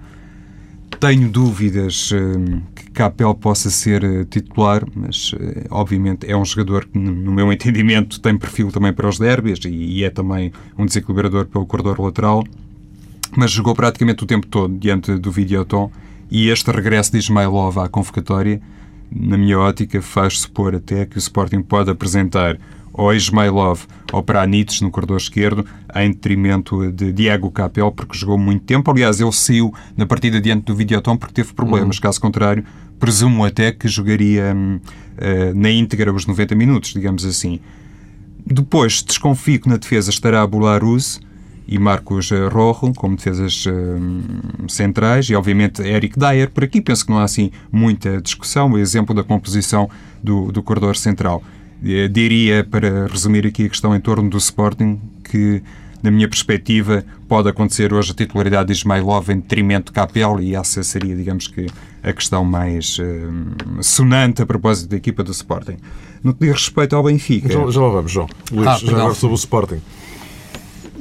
tenho 1.00 1.30
dúvidas 1.30 2.12
uh, 2.12 2.62
que 2.76 2.92
Capel 2.92 3.34
possa 3.36 3.70
ser 3.70 4.26
titular, 4.26 4.84
mas 4.96 5.32
uh, 5.34 5.38
obviamente 5.70 6.30
é 6.30 6.36
um 6.36 6.44
jogador 6.44 6.86
que, 6.86 6.98
no 6.98 7.32
meu 7.32 7.52
entendimento, 7.54 8.20
tem 8.20 8.38
perfil 8.38 8.72
também 8.72 8.92
para 8.92 9.08
os 9.08 9.20
derbys 9.20 9.60
e, 9.66 9.70
e 9.70 10.04
é 10.04 10.10
também 10.10 10.52
um 10.78 10.86
desequilibrador 10.86 11.46
pelo 11.46 11.66
corredor 11.66 12.00
lateral. 12.02 12.44
Mas 13.38 13.52
jogou 13.52 13.76
praticamente 13.76 14.24
o 14.24 14.28
tempo 14.28 14.48
todo 14.48 14.76
diante 14.78 15.16
do 15.18 15.32
Videoton 15.32 15.92
e 16.32 16.50
este 16.50 16.72
regresso 16.72 17.12
de 17.12 17.20
Ismailov 17.20 17.80
à 17.80 17.88
convocatória, 17.88 18.62
na 19.12 19.38
minha 19.38 19.60
ótica, 19.60 20.02
faz 20.02 20.40
supor 20.40 20.76
até 20.76 21.06
que 21.06 21.18
o 21.18 21.20
Sporting 21.20 21.62
pode 21.62 21.90
apresentar 21.90 22.58
ou 22.92 23.14
Ismailov 23.14 23.86
ou 24.12 24.22
Pranits 24.22 24.82
no 24.82 24.92
corredor 24.92 25.18
esquerdo, 25.18 25.66
em 25.96 26.12
detrimento 26.12 26.92
de 26.92 27.14
Diego 27.14 27.50
Capel, 27.50 27.92
porque 27.92 28.18
jogou 28.18 28.38
muito 28.38 28.66
tempo. 28.66 28.90
Aliás, 28.92 29.20
ele 29.20 29.32
saiu 29.32 29.74
na 29.96 30.06
partida 30.06 30.42
diante 30.42 30.66
do 30.66 30.76
Videoton 30.76 31.16
porque 31.16 31.34
teve 31.36 31.54
problemas. 31.54 31.96
Uhum. 31.98 32.02
Caso 32.02 32.20
contrário, 32.20 32.64
presumo 33.00 33.46
até 33.46 33.72
que 33.72 33.88
jogaria 33.88 34.54
uh, 34.54 35.56
na 35.56 35.70
íntegra 35.70 36.12
os 36.12 36.26
90 36.26 36.56
minutos, 36.56 36.94
digamos 36.94 37.24
assim. 37.26 37.60
Depois, 38.46 39.04
desconfio 39.04 39.62
que 39.62 39.70
na 39.70 39.78
defesa 39.78 40.10
estará 40.10 40.46
Bularuz 40.46 41.22
e 41.70 41.78
Marcos 41.78 42.32
eh, 42.32 42.48
Rojo 42.48 42.94
como 42.96 43.16
defesas 43.16 43.64
uh, 43.68 44.68
centrais 44.68 45.30
e, 45.30 45.36
obviamente, 45.36 45.84
Eric 45.84 46.18
Dyer. 46.18 46.50
Por 46.50 46.64
aqui 46.64 46.82
penso 46.82 47.06
que 47.06 47.12
não 47.12 47.20
há 47.20 47.24
assim 47.24 47.52
muita 47.72 48.20
discussão. 48.20 48.72
O 48.72 48.78
exemplo 48.80 49.14
da 49.14 49.24
composição 49.24 49.88
do, 50.24 50.52
do 50.52 50.64
corredor 50.64 50.98
central. 50.98 51.44
Eh, 51.86 52.08
diria, 52.08 52.64
para 52.64 53.06
resumir 53.06 53.46
aqui 53.46 53.66
a 53.66 53.70
questão 53.70 53.96
em 53.96 54.00
torno 54.00 54.28
do 54.28 54.38
Sporting, 54.38 55.00
que, 55.24 55.62
na 56.02 56.10
minha 56.10 56.28
perspectiva, 56.28 57.06
pode 57.28 57.48
acontecer 57.48 57.94
hoje 57.94 58.14
a 58.14 58.16
titularidade 58.16 58.68
de 58.68 58.74
Ismailov 58.74 59.30
em 59.30 59.40
detrimento 59.40 59.92
de 59.92 59.92
Capel 59.92 60.42
e 60.42 60.56
essa 60.56 60.82
seria, 60.82 61.16
digamos 61.16 61.48
que, 61.48 61.68
a 62.02 62.12
questão 62.12 62.44
mais 62.44 62.98
uh, 62.98 63.84
sonante 63.84 64.42
a 64.42 64.46
propósito 64.46 64.90
da 64.90 64.98
equipa 64.98 65.24
do 65.24 65.32
Sporting. 65.32 65.78
No 66.24 66.34
que 66.34 66.48
diz 66.48 66.54
respeito 66.54 66.96
ao 66.96 67.04
Benfica... 67.04 67.48
Já, 67.48 67.70
já 67.70 67.82
lá 67.82 67.90
vamos, 67.90 68.12
João. 68.12 68.28
Luís, 68.52 68.68
ah, 68.68 68.80
já 68.82 68.92
agora 68.92 69.14
sobre 69.14 69.36
o 69.36 69.38
Sporting. 69.38 69.82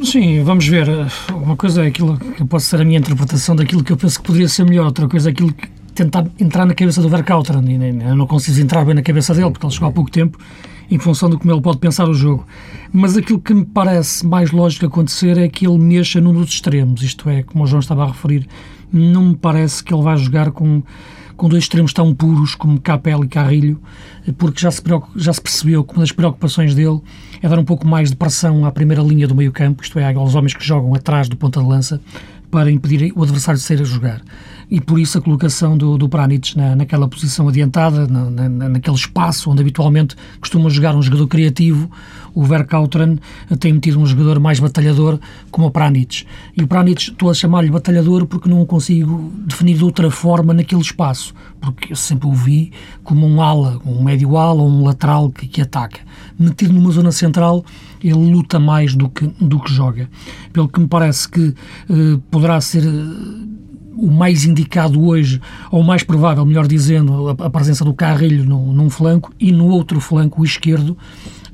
Sim, 0.03 0.43
vamos 0.43 0.67
ver. 0.67 0.89
Uma 1.33 1.57
coisa 1.57 1.85
é 1.85 1.89
aquilo 1.89 2.17
que 2.19 2.45
pode 2.45 2.63
ser 2.63 2.81
a 2.81 2.85
minha 2.85 2.99
interpretação 2.99 3.57
daquilo 3.57 3.83
que 3.83 3.93
eu 3.93 3.97
penso 3.97 4.19
que 4.19 4.27
poderia 4.27 4.49
ser 4.49 4.65
melhor, 4.65 4.87
outra 4.87 5.09
coisa 5.09 5.29
é 5.29 5.33
aquilo 5.33 5.53
que 5.53 5.69
tentar 5.95 6.25
entrar 6.39 6.65
na 6.65 6.75
cabeça 6.75 7.03
do 7.03 7.09
Verkauteren 7.09 7.65
e 7.67 8.09
eu 8.09 8.15
não 8.15 8.27
consigo 8.27 8.61
entrar 8.61 8.85
bem 8.85 8.95
na 8.95 9.03
cabeça 9.03 9.35
dele 9.35 9.51
porque 9.51 9.67
ele 9.67 9.73
chegou 9.73 9.89
há 9.89 9.93
pouco 9.93 10.11
tempo 10.11 10.39
em 10.91 10.99
função 10.99 11.29
de 11.29 11.37
como 11.37 11.53
ele 11.53 11.61
pode 11.61 11.79
pensar 11.79 12.09
o 12.09 12.15
jogo. 12.15 12.47
Mas 12.93 13.17
aquilo 13.17 13.41
que 13.41 13.53
me 13.53 13.65
parece 13.65 14.25
mais 14.27 14.53
lógico 14.53 14.87
acontecer 14.87 15.37
é 15.37 15.49
que 15.49 15.67
ele 15.67 15.79
mexa 15.79 16.21
num 16.21 16.33
dos 16.33 16.51
extremos, 16.51 17.03
isto 17.03 17.29
é, 17.29 17.43
como 17.43 17.65
o 17.65 17.67
João 17.67 17.81
estava 17.81 18.05
a 18.05 18.07
referir, 18.07 18.47
não 18.93 19.27
me 19.27 19.37
parece 19.37 19.83
que 19.83 19.93
ele 19.93 20.03
vai 20.03 20.17
jogar 20.17 20.51
com, 20.53 20.83
com 21.39 21.49
dois 21.49 21.63
extremos 21.63 21.93
tão 21.93 22.13
puros 22.13 22.57
como 22.57 22.81
Capel 22.81 23.25
e 23.25 23.29
Carrilho, 23.29 23.81
porque 24.37 24.61
já 24.61 24.73
se, 24.73 24.83
já 25.15 25.33
se 25.33 25.41
percebeu 25.41 25.85
que 25.85 25.95
uma 25.95 26.01
das 26.01 26.11
preocupações 26.11 26.75
dele 26.75 27.01
é 27.41 27.49
dar 27.49 27.59
um 27.59 27.65
pouco 27.65 27.87
mais 27.87 28.11
de 28.11 28.17
pressão 28.17 28.67
à 28.67 28.73
primeira 28.73 29.03
linha 29.03 29.27
do 29.27 29.37
meio 29.37 29.53
campo, 29.53 29.83
isto 29.83 29.99
é, 30.01 30.13
aos 30.13 30.35
homens 30.35 30.53
que 30.53 30.67
jogam 30.67 30.93
atrás 30.95 31.29
do 31.29 31.37
ponta 31.37 31.61
de 31.61 31.67
lança, 31.67 32.01
para 32.51 32.71
impedir 32.71 33.13
o 33.15 33.23
adversário 33.23 33.59
de 33.59 33.65
sair 33.65 33.81
a 33.81 33.85
jogar. 33.85 34.21
E 34.71 34.81
por 34.81 34.99
isso 34.99 35.17
a 35.17 35.21
colocação 35.21 35.79
do, 35.79 35.97
do 35.97 36.09
Pranitz 36.09 36.55
na, 36.57 36.75
naquela 36.75 37.07
posição 37.07 37.49
adiantada, 37.49 38.07
na, 38.07 38.31
na, 38.31 38.69
naquele 38.69 38.97
espaço 38.97 39.51
onde 39.51 39.61
habitualmente 39.61 40.17
costuma 40.41 40.69
jogar 40.69 40.97
um 40.97 41.03
jogador 41.03 41.29
criativo, 41.29 41.91
o 42.39 42.45
Verkauteren 42.45 43.19
tem 43.59 43.73
metido 43.73 43.99
um 43.99 44.07
jogador 44.07 44.39
mais 44.39 44.61
batalhador 44.61 45.19
como 45.51 45.67
o 45.67 45.71
Pranitz. 45.73 46.25
E 46.57 46.63
o 46.63 46.69
Pranitz, 46.69 47.09
estou 47.09 47.31
a 47.31 47.35
chamar-lhe 47.35 47.69
batalhador 47.69 48.27
porque 48.27 48.49
não 48.49 48.65
consigo 48.65 49.33
definir 49.45 49.77
de 49.77 49.83
outra 49.83 50.09
forma 50.09 50.55
naquele 50.55 50.81
espaço, 50.81 51.35
porque 51.61 51.93
eu 51.93 51.97
sempre 51.97 52.29
o 52.29 52.33
vi 52.33 52.71
como 53.03 53.27
um 53.27 53.43
ala, 53.43 53.81
um 53.85 54.01
médio 54.05 54.37
ala 54.37 54.63
ou 54.63 54.71
um 54.71 54.85
lateral 54.85 55.31
que, 55.31 55.49
que 55.49 55.61
ataca. 55.61 55.99
Metido 56.39 56.73
numa 56.73 56.93
zona 56.93 57.11
central, 57.11 57.65
ele 58.01 58.15
luta 58.15 58.61
mais 58.61 58.95
do 58.95 59.09
que, 59.09 59.27
do 59.41 59.59
que 59.59 59.73
joga. 59.73 60.09
Pelo 60.53 60.69
que 60.69 60.79
me 60.79 60.87
parece 60.87 61.29
que 61.29 61.53
eh, 61.91 62.21
poderá 62.31 62.61
ser 62.61 62.85
o 63.97 64.09
mais 64.13 64.45
indicado 64.45 65.05
hoje, 65.05 65.41
ou 65.73 65.81
o 65.81 65.85
mais 65.85 66.05
provável, 66.05 66.47
melhor 66.47 66.69
dizendo, 66.69 67.31
a, 67.31 67.47
a 67.47 67.51
presença 67.51 67.85
do 67.85 67.93
Carrilho 67.93 68.45
no, 68.45 68.73
num 68.73 68.89
flanco 68.89 69.33
e 69.41 69.51
no 69.51 69.67
outro 69.67 70.01
flanco, 70.01 70.41
o 70.41 70.45
esquerdo, 70.45 70.97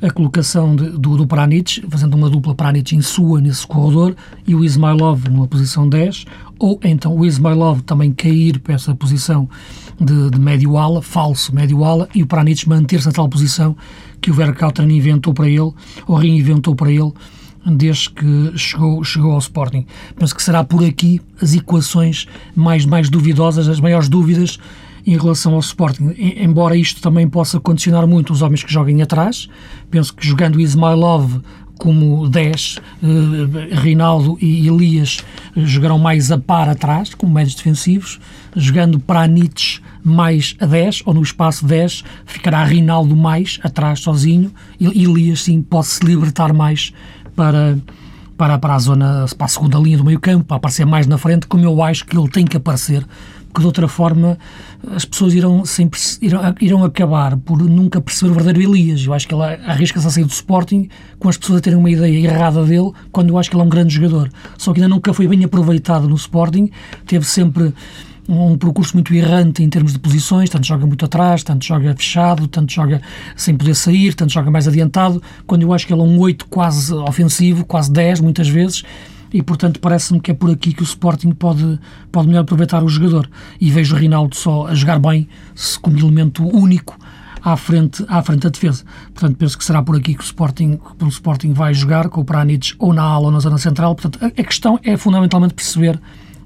a 0.03 0.11
colocação 0.11 0.75
de, 0.75 0.91
do, 0.91 1.17
do 1.17 1.27
Pranich, 1.27 1.85
fazendo 1.89 2.15
uma 2.15 2.29
dupla 2.29 2.55
Pranich 2.55 2.95
em 2.95 3.01
sua 3.01 3.41
nesse 3.41 3.67
corredor 3.67 4.15
e 4.47 4.55
o 4.55 4.65
Ismailov 4.65 5.29
numa 5.29 5.47
posição 5.47 5.89
10, 5.89 6.25
ou 6.59 6.79
então 6.85 7.17
o 7.17 7.25
Ismailov 7.25 7.83
também 7.83 8.13
cair 8.13 8.59
para 8.59 8.75
essa 8.75 8.95
posição 8.95 9.49
de, 10.01 10.31
de 10.31 10.39
médio 10.39 10.77
ala, 10.77 11.03
falso 11.03 11.55
médio 11.55 11.85
ala, 11.85 12.09
e 12.15 12.23
o 12.23 12.27
Pranich 12.27 12.69
manter-se 12.69 13.07
na 13.07 13.13
tal 13.13 13.29
posição 13.29 13.77
que 14.21 14.31
o 14.31 14.35
Verkautern 14.35 14.95
inventou 14.95 15.35
para 15.35 15.49
ele, 15.49 15.73
ou 16.07 16.17
reinventou 16.17 16.75
para 16.75 16.91
ele, 16.91 17.13
desde 17.67 18.11
que 18.11 18.53
chegou, 18.57 19.03
chegou 19.05 19.33
ao 19.33 19.39
Sporting. 19.39 19.87
Penso 20.17 20.35
que 20.35 20.43
será 20.43 20.63
por 20.65 20.85
aqui 20.85 21.21
as 21.41 21.55
equações 21.55 22.27
mais, 22.55 22.85
mais 22.85 23.09
duvidosas, 23.09 23.69
as 23.69 23.81
maiores 23.81 24.09
dúvidas 24.09 24.59
em 25.07 25.17
relação 25.17 25.55
ao 25.55 25.61
Sporting. 25.61 26.15
Embora 26.17 26.77
isto 26.77 27.01
também 27.01 27.29
possa 27.29 27.61
condicionar 27.61 28.07
muito 28.07 28.33
os 28.33 28.43
homens 28.43 28.63
que 28.63 28.73
joguem 28.73 29.03
atrás, 29.03 29.49
penso 29.91 30.15
que 30.15 30.27
jogando 30.27 30.61
Ismailov 30.61 31.41
como 31.79 32.29
10, 32.29 32.79
eh, 33.03 33.75
Rinaldo 33.77 34.39
e 34.41 34.69
Elias 34.69 35.19
jogarão 35.57 35.99
mais 35.99 36.31
a 36.31 36.39
par 36.39 36.69
atrás, 36.69 37.15
como 37.15 37.35
médios 37.35 37.57
defensivos, 37.57 38.21
jogando 38.55 38.99
Pranits 38.99 39.81
mais 40.03 40.55
a 40.61 40.67
10, 40.67 41.03
ou 41.05 41.15
no 41.15 41.23
espaço 41.23 41.67
10 41.67 42.05
ficará 42.27 42.65
Rinaldo 42.65 43.17
mais 43.17 43.59
atrás 43.63 44.01
sozinho, 44.01 44.53
e 44.79 44.87
Elias 44.87 45.43
sim 45.43 45.63
pode 45.63 45.87
se 45.87 46.05
libertar 46.05 46.53
mais 46.53 46.93
para, 47.35 47.77
para, 48.37 48.59
para 48.59 48.75
a 48.75 48.79
zona, 48.79 49.27
para 49.37 49.47
a 49.47 49.49
segunda 49.49 49.79
linha 49.79 49.99
do 49.99 50.05
meio 50.05 50.21
campo, 50.21 50.45
para 50.45 50.59
aparecer 50.59 50.87
mais 50.87 51.07
na 51.07 51.19
frente, 51.19 51.47
como 51.47 51.65
eu 51.65 51.83
acho 51.83 52.05
que 52.05 52.17
ele 52.17 52.29
tem 52.29 52.45
que 52.45 52.57
aparecer, 52.57 53.05
porque 53.55 53.61
de 53.61 53.67
outra 53.67 53.87
forma 53.87 54.37
as 54.97 55.05
pessoas 55.05 55.33
irão, 55.33 55.65
sempre, 55.65 56.01
irão, 56.21 56.55
irão 56.61 56.85
acabar 56.85 57.37
por 57.37 57.63
nunca 57.63 58.01
perceber 58.01 58.33
o 58.33 58.35
verdadeiro 58.35 58.69
Elias. 58.69 59.07
Eu 59.07 59.15
acho 59.15 59.29
que 59.29 59.35
ele 59.35 59.45
arrisca-se 59.45 60.05
a 60.05 60.11
sair 60.11 60.25
do 60.25 60.31
Sporting 60.31 60.89
com 61.21 61.29
as 61.29 61.37
pessoas 61.37 61.61
a 61.61 61.63
terem 61.63 61.79
uma 61.79 61.89
ideia 61.89 62.27
errada 62.27 62.65
dele, 62.65 62.91
quando 63.13 63.29
eu 63.29 63.39
acho 63.39 63.49
que 63.49 63.55
ele 63.55 63.63
é 63.63 63.65
um 63.65 63.69
grande 63.69 63.95
jogador. 63.95 64.29
Só 64.59 64.73
que 64.73 64.81
ainda 64.81 64.93
nunca 64.93 65.15
foi 65.15 65.29
bem 65.29 65.45
aproveitado 65.45 66.09
no 66.09 66.17
Sporting, 66.17 66.69
teve 67.07 67.25
sempre 67.25 67.73
um 68.29 68.59
percurso 68.59 68.97
muito 68.97 69.15
errante 69.15 69.63
em 69.63 69.69
termos 69.69 69.93
de 69.93 70.01
posições, 70.01 70.51
tanto 70.51 70.67
joga 70.67 70.85
muito 70.85 71.05
atrás, 71.05 71.45
tanto 71.45 71.65
joga 71.65 71.95
fechado, 71.95 72.49
tanto 72.49 72.73
joga 72.73 73.01
sem 73.37 73.55
poder 73.57 73.77
sair, 73.77 74.15
tanto 74.15 74.33
joga 74.33 74.51
mais 74.51 74.67
adiantado, 74.67 75.23
quando 75.47 75.63
eu 75.63 75.73
acho 75.73 75.87
que 75.87 75.93
ele 75.93 76.01
é 76.01 76.05
um 76.05 76.19
8 76.19 76.47
quase 76.47 76.93
ofensivo, 76.93 77.65
quase 77.65 77.93
10 77.93 78.21
muitas 78.21 78.49
vezes, 78.49 78.83
e 79.35 79.43
portanto 79.43 79.81
parece-me 79.81 80.21
que 80.21 80.31
é 80.31 80.35
por 80.35 80.49
aqui 80.49 80.73
que 80.73 80.81
o 80.81 80.85
Sporting 80.85 81.33
pode, 81.33 81.81
pode 82.13 82.29
melhor 82.29 82.43
aproveitar 82.43 82.85
o 82.85 82.89
jogador. 82.89 83.29
E 83.61 83.69
vejo 83.69 83.97
o 83.97 83.99
Rinaldo 83.99 84.37
só 84.37 84.69
a 84.69 84.75
jogar 84.77 85.01
bem, 85.01 85.29
como 85.83 85.99
elemento 85.99 86.47
único 86.47 86.97
à 87.43 87.57
frente, 87.57 88.05
à 88.07 88.23
frente 88.23 88.43
da 88.43 88.49
defesa. 88.49 88.85
Portanto, 89.13 89.37
penso 89.37 89.59
que 89.59 89.65
será 89.65 89.83
por 89.83 89.97
aqui 89.97 90.15
que 90.15 90.21
o 90.21 90.25
Sporting, 90.25 90.79
o 91.01 91.09
Sporting 91.09 91.53
vai 91.53 91.75
jogar, 91.75 92.09
com 92.09 92.21
o 92.21 92.25
Pranits 92.25 92.77
ou 92.79 92.95
na 92.95 93.03
ala 93.03 93.25
ou 93.25 93.33
na 93.33 93.41
zona 93.41 93.59
central. 93.59 93.97
Portanto, 93.97 94.25
a, 94.25 94.29
a 94.29 94.45
questão 94.45 94.79
é 94.85 94.97
fundamentalmente 94.97 95.53
perceber 95.53 96.01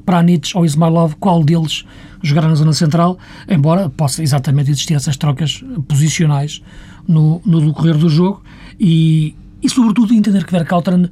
Pranits 0.07 0.55
ou 0.55 0.65
Ismailov, 0.65 1.15
qual 1.21 1.45
deles 1.45 1.85
jogará 2.23 2.49
na 2.49 2.55
zona 2.55 2.73
central, 2.73 3.19
embora 3.47 3.91
possa 3.91 4.23
exatamente 4.23 4.71
existir 4.71 4.95
essas 4.95 5.19
trocas 5.19 5.63
posicionais 5.87 6.63
no, 7.07 7.43
no 7.45 7.61
decorrer 7.61 7.99
do 7.99 8.09
jogo 8.09 8.43
e, 8.81 9.37
e 9.63 9.69
sobretudo 9.69 10.15
entender 10.15 10.47
que 10.47 10.53
Verkauteren 10.53 11.11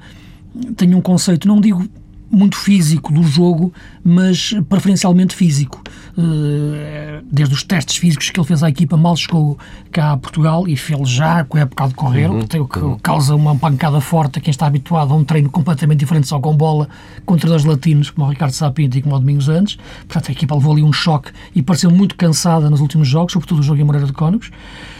tem 0.76 0.94
um 0.94 1.00
conceito, 1.00 1.48
não 1.48 1.60
digo 1.60 1.86
muito 2.30 2.56
físico 2.56 3.12
do 3.12 3.22
jogo, 3.22 3.72
mas 4.02 4.54
preferencialmente 4.68 5.34
físico. 5.34 5.82
Eh, 6.18 7.20
desde 7.30 7.54
os 7.54 7.62
testes 7.62 7.96
físicos 7.96 8.30
que 8.30 8.40
ele 8.40 8.46
fez 8.46 8.62
à 8.62 8.70
equipa, 8.70 8.96
mal 8.96 9.14
chegou 9.16 9.58
cá 9.92 10.12
a 10.12 10.16
Portugal 10.16 10.66
e 10.66 10.74
fez 10.74 11.10
já 11.10 11.44
com 11.44 11.58
a 11.58 11.60
época 11.60 11.84
a 11.84 11.88
decorrer, 11.88 12.30
uhum, 12.30 12.40
que, 12.40 12.64
que 12.64 12.78
uhum. 12.78 12.98
causa 12.98 13.34
uma 13.34 13.54
pancada 13.54 14.00
forte 14.00 14.38
a 14.38 14.42
quem 14.42 14.50
está 14.50 14.66
habituado 14.66 15.12
a 15.12 15.16
um 15.16 15.24
treino 15.24 15.50
completamente 15.50 15.98
diferente 15.98 16.26
só 16.26 16.40
com 16.40 16.56
bola, 16.56 16.88
com 17.26 17.36
treinadores 17.36 17.66
latinos 17.66 18.08
como 18.08 18.26
o 18.26 18.30
Ricardo 18.30 18.52
Sapinto 18.52 18.96
e 18.96 19.02
como 19.02 19.14
o 19.14 19.18
Domingos 19.18 19.48
Antes. 19.48 19.76
Portanto, 20.08 20.30
a 20.30 20.32
equipa 20.32 20.54
levou 20.54 20.72
ali 20.72 20.82
um 20.82 20.92
choque 20.92 21.30
e 21.54 21.62
pareceu 21.62 21.90
muito 21.90 22.16
cansada 22.16 22.70
nos 22.70 22.80
últimos 22.80 23.06
jogos, 23.06 23.34
sobretudo 23.34 23.60
o 23.60 23.62
jogo 23.62 23.80
em 23.80 23.84
Moreira 23.84 24.06
de 24.06 24.12
Cónigos. 24.14 24.50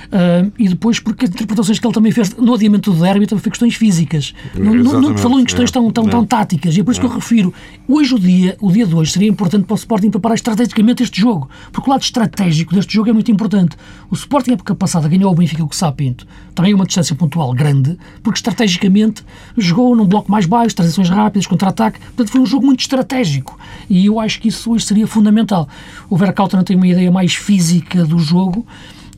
Uh, 0.07 0.53
e 0.57 0.69
depois 0.69 1.01
porque 1.01 1.25
as 1.25 1.31
interpretações 1.33 1.81
que 1.81 1.87
ele 1.87 1.95
também 1.95 2.13
fez 2.13 2.35
no 2.37 2.55
adiamento 2.55 2.93
do 2.93 3.01
derby 3.01 3.27
também 3.27 3.43
foi 3.43 3.51
questões 3.51 3.75
físicas. 3.75 4.35
Não, 4.55 5.01
não, 5.01 5.19
falou 5.19 5.41
em 5.41 5.45
questões 5.45 5.71
tão, 5.71 5.91
tão, 5.91 6.07
tão 6.07 6.25
táticas. 6.25 6.77
E 6.77 6.81
é 6.81 6.85
por 6.85 6.93
isso 6.93 7.01
que 7.01 7.07
eu 7.07 7.11
refiro. 7.11 7.53
Hoje, 7.89 8.15
o 8.15 8.19
dia, 8.19 8.57
o 8.61 8.71
dia 8.71 8.87
de 8.87 8.95
hoje, 8.95 9.13
seria 9.13 9.29
importante 9.29 9.65
para 9.65 9.75
o 9.75 9.77
Sporting 9.77 10.11
preparar 10.11 10.37
estrategicamente 10.37 11.03
este 11.07 11.21
jogo. 11.21 11.49
Porque 11.73 11.89
o 11.89 11.93
lado 11.93 12.03
estratégico 12.03 12.75
deste 12.75 12.95
jogo 12.95 13.09
é 13.09 13.13
muito 13.13 13.31
importante. 13.31 13.77
O 14.11 14.15
Sporting, 14.15 14.53
época 14.53 14.75
passada, 14.75 15.09
ganhou 15.09 15.33
o 15.33 15.35
Benfica 15.35 15.63
com 15.63 15.73
o 15.73 15.75
Sapinto. 15.75 16.27
Também 16.55 16.75
uma 16.75 16.85
distância 16.85 17.17
pontual 17.17 17.53
grande, 17.55 17.99
porque 18.23 18.39
estrategicamente 18.39 19.25
jogou 19.57 19.97
num 19.97 20.07
bloco 20.07 20.31
mais 20.31 20.47
baixo, 20.47 20.77
transições 20.77 21.09
rápidas, 21.09 21.47
contra-ataque. 21.47 21.99
Portanto, 21.99 22.31
foi 22.31 22.41
um 22.41 22.47
jogo 22.47 22.67
muito 22.67 22.81
estratégico. 22.81 23.59
E 23.89 24.07
eu 24.07 24.21
acho 24.21 24.41
que 24.41 24.49
isso 24.49 24.71
hoje 24.71 24.85
seria 24.85 25.07
fundamental. 25.07 25.69
O 26.11 26.17
Verkauteren 26.17 26.65
tem 26.65 26.77
uma 26.77 26.87
ideia 26.87 27.11
mais 27.11 27.35
física 27.35 28.05
do 28.05 28.19
jogo 28.19 28.67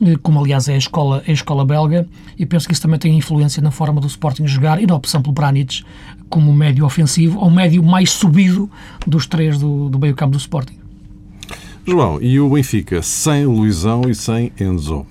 eh, 0.01 0.15
como 0.21 0.39
aliás 0.39 0.67
é 0.69 0.75
a 0.75 0.77
escola, 0.77 1.21
é 1.27 1.31
a 1.31 1.33
escola 1.33 1.65
belga, 1.65 2.07
e 2.37 2.45
penso 2.45 2.67
que 2.67 2.73
isso 2.73 2.81
também 2.81 2.97
tem 2.97 3.17
influência 3.17 3.61
na 3.61 3.71
forma 3.71 3.99
do 3.99 4.07
Sporting 4.07 4.47
jogar 4.47 4.81
e 4.81 4.87
na 4.87 4.95
opção 4.95 5.21
pelo 5.21 5.33
Pranitz 5.33 5.83
como 6.29 6.53
médio 6.53 6.85
ofensivo, 6.85 7.39
ou 7.39 7.49
médio 7.49 7.83
mais 7.83 8.11
subido 8.11 8.69
dos 9.05 9.27
três 9.27 9.57
do, 9.57 9.89
do 9.89 9.99
meio 9.99 10.15
campo 10.15 10.31
do 10.31 10.37
Sporting. 10.37 10.78
João, 11.85 12.21
e 12.21 12.39
o 12.39 12.49
Benfica 12.49 13.01
sem 13.01 13.45
Luizão 13.45 14.01
e 14.07 14.15
sem 14.15 14.51
Enzo? 14.59 15.05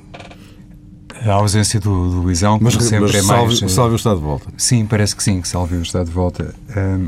A 1.27 1.33
ausência 1.33 1.81
do, 1.81 2.11
do 2.11 2.21
Luizão, 2.23 2.59
como 2.59 2.71
mas, 2.73 2.75
sempre, 2.75 3.01
mas 3.01 3.15
é 3.15 3.23
mais. 3.23 3.63
Eh, 3.63 3.69
Salve 3.69 3.95
o 3.95 3.97
estado 3.97 4.19
de 4.19 4.25
volta. 4.25 4.47
Sim, 4.57 4.87
parece 4.87 5.17
que 5.17 5.23
sim, 5.23 5.41
que 5.41 5.49
salve 5.49 5.75
o 5.75 5.83
estado 5.83 6.07
de 6.07 6.13
volta. 6.13 6.55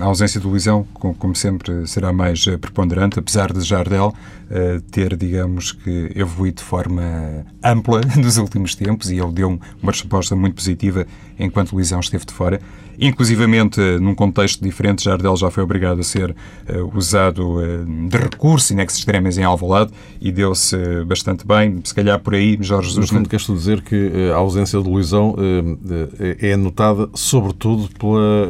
A 0.01 0.05
ausência 0.05 0.41
do 0.41 0.49
Luizão, 0.49 0.85
como 0.95 1.37
sempre, 1.37 1.87
será 1.87 2.13
mais 2.13 2.45
eh, 2.49 2.57
preponderante, 2.57 3.21
apesar 3.21 3.53
de 3.53 3.61
Jardel 3.61 4.13
eh, 4.53 4.81
ter, 4.91 5.17
digamos 5.17 5.71
que, 5.71 6.11
evoluído 6.13 6.57
de 6.57 6.65
forma 6.65 7.47
ampla 7.63 8.01
nos 8.19 8.37
últimos 8.37 8.75
tempos 8.75 9.09
e 9.09 9.17
ele 9.17 9.31
deu 9.31 9.61
uma 9.81 9.93
resposta 9.93 10.35
muito 10.35 10.57
positiva 10.57 11.07
enquanto 11.39 11.73
Luizão 11.73 12.01
esteve 12.01 12.27
de 12.27 12.33
fora. 12.33 12.61
Inclusivamente, 12.99 13.81
num 14.01 14.13
contexto 14.13 14.61
diferente, 14.61 15.05
Jardel 15.05 15.37
já 15.37 15.53
foi 15.53 15.63
obrigado 15.63 16.01
a 16.01 16.03
ser 16.03 16.31
uh, 16.31 16.99
usado 16.99 17.61
uh, 17.61 18.09
de 18.09 18.17
recurso 18.19 18.75
in 18.75 18.81
extremis 18.81 19.39
em 19.39 19.45
Alvalade 19.45 19.93
e 20.21 20.33
deu-se 20.33 20.77
bastante 21.07 21.47
bem. 21.47 21.81
Se 21.85 21.95
calhar 21.95 22.19
por 22.19 22.35
aí, 22.35 22.59
Jorge 22.61 22.89
Jesus... 22.89 23.09
No 23.09 23.19
fundo, 23.19 23.29
queres 23.29 23.47
dizer 23.47 23.81
que 23.83 24.31
a 24.35 24.37
ausência 24.37 24.83
de 24.83 24.89
Luizão 24.89 25.37
é 26.41 26.57
notada 26.57 27.09
sobretudo 27.15 27.89
pela 27.99 28.49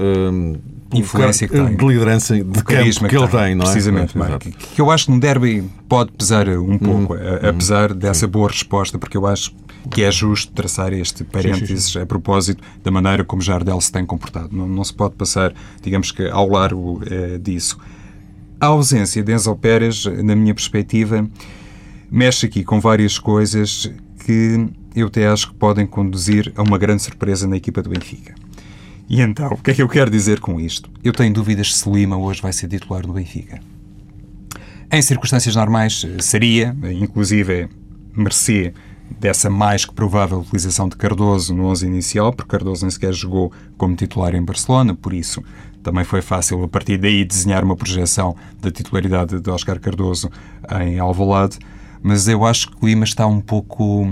influência 0.98 1.46
que 1.46 1.54
tem. 1.54 1.76
De 1.76 1.86
liderança 1.86 2.34
de 2.34 2.42
campo 2.42 2.64
que, 2.64 3.08
que 3.08 3.16
ele 3.16 3.28
tem, 3.28 3.54
não 3.54 3.64
é? 3.64 3.70
Precisamente. 3.70 4.18
É, 4.18 4.38
que, 4.38 4.50
que 4.50 4.80
eu 4.80 4.90
acho 4.90 5.06
que 5.06 5.12
no 5.12 5.20
derby 5.20 5.64
pode 5.90 6.12
pesar 6.12 6.48
um 6.48 6.78
pouco, 6.78 7.14
hum, 7.14 7.18
apesar 7.48 7.90
hum, 7.90 7.96
dessa 7.96 8.24
sim. 8.24 8.30
boa 8.30 8.48
resposta, 8.48 8.96
porque 8.96 9.16
eu 9.16 9.26
acho 9.26 9.52
que 9.90 10.04
é 10.04 10.10
justo 10.12 10.52
traçar 10.52 10.92
este 10.92 11.24
parênteses 11.24 11.96
a 11.96 12.06
propósito 12.06 12.62
da 12.84 12.92
maneira 12.92 13.24
como 13.24 13.42
Jardel 13.42 13.80
se 13.80 13.90
tem 13.90 14.06
comportado. 14.06 14.56
Não, 14.56 14.68
não 14.68 14.84
se 14.84 14.94
pode 14.94 15.16
passar, 15.16 15.52
digamos 15.82 16.12
que, 16.12 16.28
ao 16.28 16.48
largo 16.48 17.02
eh, 17.10 17.38
disso. 17.38 17.76
A 18.60 18.66
ausência 18.66 19.20
de 19.20 19.32
Enzo 19.32 19.56
Pérez, 19.56 20.04
na 20.04 20.36
minha 20.36 20.54
perspectiva, 20.54 21.28
mexe 22.08 22.46
aqui 22.46 22.62
com 22.62 22.78
várias 22.78 23.18
coisas 23.18 23.90
que 24.24 24.68
eu 24.94 25.08
até 25.08 25.26
acho 25.26 25.48
que 25.48 25.54
podem 25.54 25.86
conduzir 25.86 26.52
a 26.54 26.62
uma 26.62 26.78
grande 26.78 27.02
surpresa 27.02 27.48
na 27.48 27.56
equipa 27.56 27.82
do 27.82 27.90
Benfica. 27.90 28.34
E 29.08 29.20
então, 29.20 29.48
o 29.54 29.56
que 29.56 29.72
é 29.72 29.74
que 29.74 29.82
eu 29.82 29.88
quero 29.88 30.08
dizer 30.08 30.38
com 30.38 30.60
isto? 30.60 30.88
Eu 31.02 31.12
tenho 31.12 31.34
dúvidas 31.34 31.74
se 31.74 31.90
Lima 31.90 32.16
hoje 32.16 32.40
vai 32.40 32.52
ser 32.52 32.68
titular 32.68 33.02
do 33.02 33.12
Benfica. 33.12 33.60
Em 34.92 35.00
circunstâncias 35.00 35.54
normais, 35.54 36.04
seria, 36.18 36.76
inclusive, 37.00 37.68
mercê 38.12 38.74
dessa 39.20 39.48
mais 39.48 39.84
que 39.84 39.94
provável 39.94 40.40
utilização 40.40 40.88
de 40.88 40.96
Cardoso 40.96 41.54
no 41.54 41.66
11 41.66 41.86
inicial, 41.86 42.32
porque 42.32 42.50
Cardoso 42.50 42.82
nem 42.82 42.90
sequer 42.90 43.12
jogou 43.12 43.52
como 43.78 43.94
titular 43.94 44.34
em 44.34 44.42
Barcelona, 44.42 44.92
por 44.92 45.12
isso 45.12 45.44
também 45.80 46.04
foi 46.04 46.20
fácil 46.20 46.64
a 46.64 46.68
partir 46.68 46.98
daí 46.98 47.24
desenhar 47.24 47.62
uma 47.62 47.76
projeção 47.76 48.34
da 48.60 48.70
titularidade 48.70 49.40
de 49.40 49.50
Oscar 49.50 49.78
Cardoso 49.78 50.28
em 50.82 50.98
Alvalade, 50.98 51.58
mas 52.02 52.26
eu 52.26 52.44
acho 52.44 52.70
que 52.70 52.84
o 52.84 52.88
Lima 52.88 53.04
está 53.04 53.28
um 53.28 53.40
pouco 53.40 54.04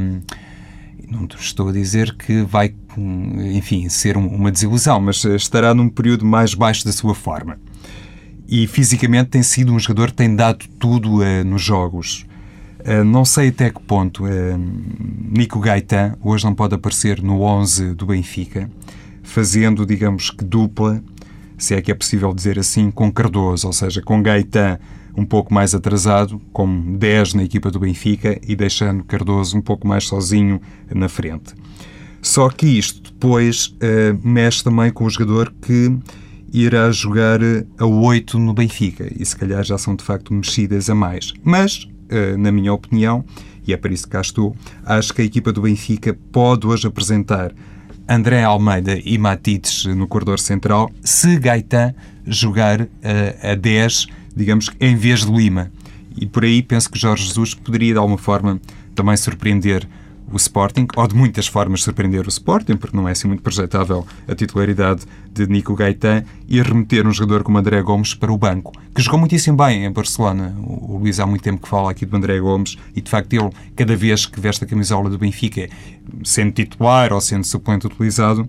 não 1.10 1.26
estou 1.38 1.70
a 1.70 1.72
dizer 1.72 2.14
que 2.14 2.42
vai, 2.42 2.72
enfim, 3.52 3.88
ser 3.88 4.16
uma 4.16 4.52
desilusão, 4.52 5.00
mas 5.00 5.24
estará 5.24 5.74
num 5.74 5.88
período 5.88 6.24
mais 6.24 6.54
baixo 6.54 6.84
da 6.84 6.92
sua 6.92 7.14
forma. 7.14 7.58
E 8.48 8.66
fisicamente 8.66 9.28
tem 9.28 9.42
sido 9.42 9.72
um 9.72 9.78
jogador 9.78 10.08
que 10.08 10.16
tem 10.16 10.34
dado 10.34 10.64
tudo 10.78 11.18
uh, 11.18 11.44
nos 11.44 11.62
jogos. 11.62 12.26
Eh, 12.84 13.02
não 13.02 13.24
sei 13.24 13.48
até 13.48 13.70
que 13.70 13.82
ponto 13.82 14.24
uh, 14.24 14.28
Nico 15.30 15.58
Gaetan 15.58 16.16
hoje 16.22 16.44
não 16.44 16.54
pode 16.54 16.74
aparecer 16.74 17.20
no 17.22 17.42
11 17.42 17.94
do 17.94 18.06
Benfica, 18.06 18.70
fazendo, 19.22 19.84
digamos 19.84 20.30
que, 20.30 20.44
dupla, 20.44 21.02
se 21.58 21.74
é 21.74 21.82
que 21.82 21.90
é 21.90 21.94
possível 21.94 22.32
dizer 22.32 22.58
assim, 22.58 22.90
com 22.90 23.10
Cardoso, 23.12 23.66
ou 23.66 23.72
seja, 23.72 24.00
com 24.00 24.22
Gaetan 24.22 24.78
um 25.14 25.24
pouco 25.26 25.52
mais 25.52 25.74
atrasado, 25.74 26.40
com 26.52 26.96
10 26.96 27.34
na 27.34 27.42
equipa 27.42 27.70
do 27.70 27.80
Benfica 27.80 28.40
e 28.46 28.54
deixando 28.54 29.02
Cardoso 29.04 29.58
um 29.58 29.60
pouco 29.60 29.86
mais 29.86 30.04
sozinho 30.04 30.60
na 30.94 31.08
frente. 31.08 31.54
Só 32.22 32.48
que 32.48 32.66
isto 32.66 33.12
depois 33.12 33.66
uh, 33.66 34.18
mexe 34.26 34.62
também 34.62 34.90
com 34.90 35.04
o 35.04 35.10
jogador 35.10 35.52
que 35.60 35.92
irá 36.52 36.90
jogar 36.90 37.40
a 37.78 37.86
8 37.86 38.38
no 38.38 38.54
Benfica 38.54 39.10
e 39.18 39.24
se 39.24 39.36
calhar 39.36 39.62
já 39.62 39.76
são 39.76 39.94
de 39.94 40.04
facto 40.04 40.32
mexidas 40.32 40.88
a 40.88 40.94
mais. 40.94 41.32
Mas, 41.42 41.84
uh, 41.84 42.38
na 42.38 42.50
minha 42.50 42.72
opinião, 42.72 43.24
e 43.66 43.72
é 43.72 43.76
para 43.76 43.92
isso 43.92 44.04
que 44.04 44.10
cá 44.10 44.20
estou, 44.20 44.56
acho 44.84 45.12
que 45.12 45.22
a 45.22 45.24
equipa 45.24 45.52
do 45.52 45.62
Benfica 45.62 46.16
pode 46.32 46.66
hoje 46.66 46.86
apresentar 46.86 47.52
André 48.08 48.42
Almeida 48.42 48.98
e 49.04 49.18
Matites 49.18 49.84
no 49.84 50.08
corredor 50.08 50.38
central 50.38 50.90
se 51.02 51.38
Gaetan 51.38 51.94
jogar 52.26 52.80
uh, 52.80 52.88
a 53.42 53.54
10, 53.54 54.06
digamos, 54.34 54.70
em 54.80 54.96
vez 54.96 55.26
de 55.26 55.32
Lima. 55.32 55.70
E 56.16 56.26
por 56.26 56.44
aí 56.44 56.62
penso 56.62 56.90
que 56.90 56.98
Jorge 56.98 57.26
Jesus 57.26 57.54
poderia, 57.54 57.92
de 57.92 57.98
alguma 57.98 58.18
forma, 58.18 58.60
também 58.94 59.16
surpreender 59.16 59.86
o 60.32 60.36
Sporting, 60.36 60.86
ou 60.96 61.06
de 61.06 61.14
muitas 61.14 61.46
formas 61.46 61.82
surpreender 61.82 62.26
o 62.26 62.28
Sporting, 62.28 62.76
porque 62.76 62.96
não 62.96 63.08
é 63.08 63.12
assim 63.12 63.28
muito 63.28 63.42
projetável 63.42 64.06
a 64.26 64.34
titularidade 64.34 65.02
de 65.32 65.46
Nico 65.46 65.74
Gaetan, 65.74 66.24
e 66.46 66.60
remeter 66.60 67.06
um 67.06 67.12
jogador 67.12 67.42
como 67.42 67.58
André 67.58 67.80
Gomes 67.82 68.14
para 68.14 68.32
o 68.32 68.38
banco, 68.38 68.72
que 68.94 69.02
jogou 69.02 69.18
muitíssimo 69.18 69.56
bem 69.56 69.84
em 69.84 69.92
Barcelona. 69.92 70.54
O 70.60 70.98
Luís 70.98 71.20
há 71.20 71.26
muito 71.26 71.42
tempo 71.42 71.62
que 71.62 71.68
fala 71.68 71.90
aqui 71.90 72.04
do 72.04 72.16
André 72.16 72.40
Gomes, 72.40 72.76
e 72.94 73.00
de 73.00 73.10
facto 73.10 73.32
ele, 73.32 73.50
cada 73.76 73.96
vez 73.96 74.26
que 74.26 74.40
veste 74.40 74.64
a 74.64 74.66
camisola 74.66 75.08
do 75.08 75.18
Benfica, 75.18 75.68
sendo 76.24 76.52
titular 76.52 77.12
ou 77.12 77.20
sendo 77.20 77.44
suplente 77.44 77.86
utilizado, 77.86 78.48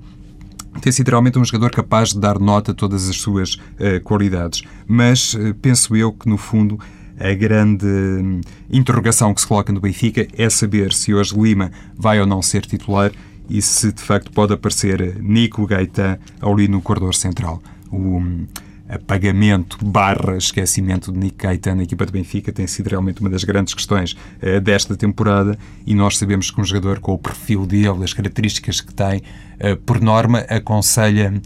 tem 0.82 0.92
sido 0.92 1.10
realmente 1.10 1.38
um 1.38 1.44
jogador 1.44 1.72
capaz 1.72 2.14
de 2.14 2.20
dar 2.20 2.40
nota 2.40 2.72
a 2.72 2.76
todas 2.76 3.10
as 3.10 3.18
suas 3.18 3.56
uh, 3.56 4.02
qualidades. 4.04 4.62
Mas 4.88 5.34
uh, 5.34 5.54
penso 5.56 5.96
eu 5.96 6.12
que, 6.12 6.30
no 6.30 6.38
fundo, 6.38 6.80
a 7.20 7.34
grande 7.34 7.86
hum, 7.86 8.42
interrogação 8.72 9.34
que 9.34 9.42
se 9.42 9.48
coloca 9.48 9.74
no 9.74 9.82
Benfica 9.82 10.28
é 10.38 10.50
saber 10.50 10.94
se 10.94 11.14
hoje 11.14 11.38
Lima 11.38 11.72
vai 11.96 12.20
ou 12.20 12.26
não 12.26 12.42
ser 12.42 12.66
titular 12.66 13.12
e 13.50 13.62
se 13.62 13.92
de 13.92 14.02
facto 14.02 14.32
pode 14.32 14.54
aparecer 14.54 15.18
Nico 15.22 15.66
Gaetan 15.66 16.18
ali 16.42 16.68
no 16.68 16.82
corredor 16.82 17.14
central. 17.14 17.62
O 17.92 17.98
hum, 17.98 18.48
apagamento 18.88 19.78
barra 19.86 20.38
esquecimento 20.38 21.12
de 21.12 21.20
Nico 21.20 21.38
Gaetan 21.38 21.76
na 21.76 21.84
equipa 21.84 22.06
do 22.06 22.12
Benfica 22.12 22.52
tem 22.52 22.66
sido 22.66 22.88
realmente 22.88 23.22
uma 23.22 23.30
das 23.30 23.44
grandes 23.44 23.74
questões 23.74 24.14
uh, 24.14 24.60
desta 24.62 24.96
temporada 24.96 25.58
e 25.86 25.94
nós 25.94 26.18
sabemos 26.18 26.50
que 26.50 26.60
um 26.60 26.64
jogador 26.64 27.00
com 27.00 27.14
o 27.14 27.18
perfil 27.18 27.66
dele, 27.66 28.04
as 28.04 28.14
características 28.14 28.82
que 28.82 28.94
tem, 28.94 29.18
uh, 29.20 29.76
por 29.86 30.02
norma, 30.02 30.40
aconselha 30.50 31.40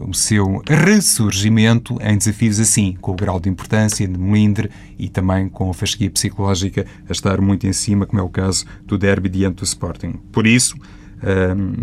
o 0.00 0.14
seu 0.14 0.62
ressurgimento 0.66 1.98
em 2.00 2.16
desafios 2.16 2.58
assim, 2.58 2.96
com 3.00 3.12
o 3.12 3.14
grau 3.14 3.38
de 3.38 3.48
importância, 3.48 4.06
de 4.06 4.18
melindre 4.18 4.70
e 4.98 5.08
também 5.08 5.48
com 5.48 5.70
a 5.70 5.74
fasquia 5.74 6.10
psicológica 6.10 6.86
a 7.08 7.12
estar 7.12 7.40
muito 7.40 7.66
em 7.66 7.72
cima, 7.72 8.06
como 8.06 8.20
é 8.20 8.24
o 8.24 8.28
caso 8.28 8.64
do 8.86 8.98
derby 8.98 9.28
diante 9.28 9.56
do 9.56 9.64
Sporting. 9.64 10.14
Por 10.32 10.46
isso, 10.46 10.76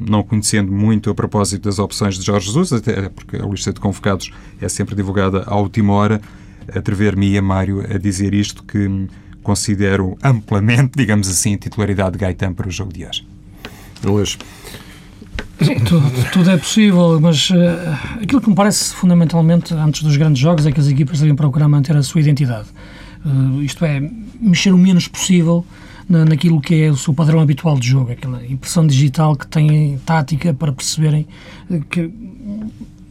não 0.10 0.24
conhecendo 0.24 0.72
muito 0.72 1.10
a 1.10 1.16
propósito 1.16 1.64
das 1.64 1.80
opções 1.80 2.18
de 2.18 2.26
Jorge 2.26 2.48
Jesus, 2.48 2.74
até 2.74 3.10
porque 3.10 3.38
a 3.38 3.46
lista 3.46 3.72
de 3.72 3.80
convocados 3.80 4.32
é 4.60 4.68
sempre 4.68 4.96
divulgada 4.96 5.44
à 5.46 5.56
última 5.56 5.94
hora, 5.94 6.22
atrever-me 6.76 7.38
a 7.38 7.42
Mário 7.42 7.82
a 7.82 7.98
dizer 7.98 8.34
isto 8.34 8.64
que 8.64 9.08
considero 9.44 10.18
amplamente, 10.24 10.94
digamos 10.98 11.30
assim, 11.30 11.56
titularidade 11.56 12.14
de 12.14 12.18
Gaetan 12.18 12.54
para 12.54 12.68
o 12.68 12.72
jogo 12.72 12.92
de 12.92 13.06
hoje. 13.06 13.28
Hoje. 14.06 14.38
Sim, 15.62 15.80
tudo, 15.80 16.32
tudo, 16.32 16.52
é 16.52 16.58
possível, 16.58 17.20
mas 17.20 17.50
uh, 17.50 17.56
aquilo 18.22 18.40
que 18.40 18.50
me 18.50 18.56
parece 18.56 18.94
fundamentalmente 18.94 19.74
antes 19.74 20.04
dos 20.04 20.16
grandes 20.16 20.40
jogos 20.40 20.66
é 20.68 20.72
que 20.72 20.80
as 20.80 20.88
equipas 20.88 21.20
devem 21.20 21.36
procurar 21.36 21.68
manter 21.68 21.96
a 21.98 22.04
sua 22.04 22.22
identidade. 22.22 22.68
Uh, 23.26 23.62
isto 23.64 23.84
é, 23.84 24.00
mexer 24.40 24.72
o 24.72 24.78
menos 24.78 25.08
possível 25.08 25.66
na, 26.08 26.26
naquilo 26.26 26.62
que 26.62 26.84
é 26.84 26.92
o 26.92 26.96
seu 26.96 27.12
padrão 27.12 27.40
habitual 27.40 27.78
de 27.78 27.88
jogo, 27.88 28.12
aquela 28.12 28.46
impressão 28.46 28.86
digital 28.86 29.36
que 29.36 29.48
têm 29.48 29.98
tática 30.06 30.54
para 30.54 30.72
perceberem 30.72 31.28
uh, 31.70 31.82
que 31.90 32.12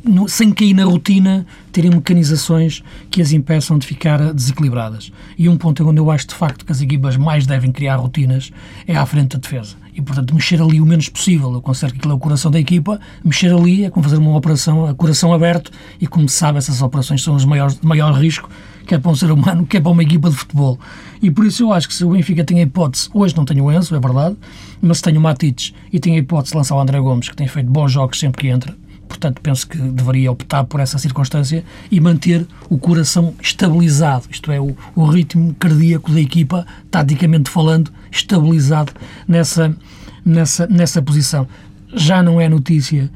no, 0.04 0.28
sem 0.28 0.52
cair 0.52 0.72
na 0.72 0.84
rotina, 0.84 1.44
terem 1.72 1.90
mecanizações 1.90 2.80
que 3.10 3.20
as 3.20 3.32
impeçam 3.32 3.76
de 3.76 3.88
ficar 3.88 4.32
desequilibradas. 4.32 5.10
E 5.36 5.48
um 5.48 5.56
ponto 5.56 5.86
onde 5.86 5.98
eu 5.98 6.08
acho 6.12 6.28
de 6.28 6.34
facto 6.36 6.64
que 6.64 6.70
as 6.70 6.80
equipas 6.80 7.16
mais 7.16 7.44
devem 7.44 7.72
criar 7.72 7.96
rotinas 7.96 8.52
é 8.86 8.96
à 8.96 9.04
frente 9.04 9.36
da 9.36 9.40
defesa 9.40 9.74
e, 9.96 10.02
portanto, 10.02 10.34
mexer 10.34 10.60
ali 10.60 10.78
o 10.78 10.84
menos 10.84 11.08
possível. 11.08 11.52
Eu 11.54 11.62
considero 11.62 11.94
que 11.94 11.98
aquilo 12.00 12.12
é 12.12 12.16
o 12.16 12.18
coração 12.18 12.50
da 12.50 12.60
equipa. 12.60 13.00
Mexer 13.24 13.50
ali 13.52 13.84
é 13.84 13.90
como 13.90 14.04
fazer 14.04 14.18
uma 14.18 14.36
operação 14.36 14.86
a 14.86 14.94
coração 14.94 15.32
aberto 15.32 15.70
e, 15.98 16.06
como 16.06 16.28
se 16.28 16.36
sabe, 16.36 16.58
essas 16.58 16.82
operações 16.82 17.22
são 17.22 17.34
as 17.34 17.46
maiores, 17.46 17.80
de 17.80 17.86
maior 17.86 18.12
risco, 18.12 18.50
quer 18.86 19.00
para 19.00 19.10
um 19.10 19.16
ser 19.16 19.30
humano, 19.32 19.64
quer 19.66 19.80
para 19.80 19.90
uma 19.90 20.02
equipa 20.02 20.28
de 20.28 20.36
futebol. 20.36 20.78
E 21.22 21.30
por 21.30 21.46
isso 21.46 21.62
eu 21.62 21.72
acho 21.72 21.88
que 21.88 21.94
se 21.94 22.04
o 22.04 22.10
Benfica 22.10 22.44
tem 22.44 22.58
a 22.58 22.62
hipótese, 22.62 23.08
hoje 23.14 23.34
não 23.34 23.46
tenho 23.46 23.64
o 23.64 23.72
Enzo, 23.72 23.96
é 23.96 23.98
verdade, 23.98 24.36
mas 24.82 25.00
tenho 25.00 25.18
o 25.18 25.22
Matites 25.22 25.72
e 25.90 25.98
tem 25.98 26.14
a 26.14 26.18
hipótese 26.18 26.52
de 26.52 26.58
lançar 26.58 26.76
o 26.76 26.80
André 26.80 27.00
Gomes, 27.00 27.30
que 27.30 27.36
tem 27.36 27.48
feito 27.48 27.70
bons 27.70 27.90
jogos 27.90 28.18
sempre 28.20 28.42
que 28.42 28.48
entra, 28.48 28.76
portanto 29.16 29.40
penso 29.40 29.66
que 29.66 29.78
deveria 29.78 30.30
optar 30.30 30.64
por 30.64 30.78
essa 30.78 30.98
circunstância 30.98 31.64
e 31.90 32.00
manter 32.00 32.46
o 32.68 32.78
coração 32.78 33.34
estabilizado, 33.40 34.26
isto 34.30 34.52
é, 34.52 34.60
o, 34.60 34.76
o 34.94 35.06
ritmo 35.06 35.54
cardíaco 35.58 36.12
da 36.12 36.20
equipa, 36.20 36.66
taticamente 36.90 37.50
falando, 37.50 37.90
estabilizado 38.10 38.92
nessa, 39.26 39.74
nessa, 40.24 40.66
nessa 40.66 41.00
posição. 41.00 41.48
Já 41.94 42.22
não 42.22 42.40
é 42.40 42.48
notícia 42.48 43.10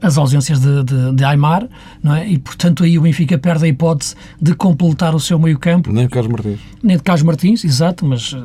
as 0.00 0.18
ausências 0.18 0.60
de, 0.60 0.84
de, 0.84 1.14
de, 1.14 1.24
Aymar, 1.24 1.66
não 2.02 2.14
é? 2.14 2.28
E, 2.28 2.38
portanto, 2.38 2.84
aí 2.84 2.98
o 2.98 3.02
Benfica 3.02 3.38
perde 3.38 3.64
a 3.64 3.68
hipótese 3.68 4.14
de 4.40 4.54
completar 4.54 5.14
o 5.14 5.20
seu 5.20 5.38
meio-campo. 5.38 5.92
Nem 5.92 6.04
de 6.04 6.10
Carlos 6.10 6.30
Martins. 6.30 6.60
Nem 6.82 6.96
de 6.96 7.02
Carlos 7.02 7.22
Martins, 7.22 7.64
exato, 7.64 8.04
mas 8.04 8.32
uh, 8.32 8.42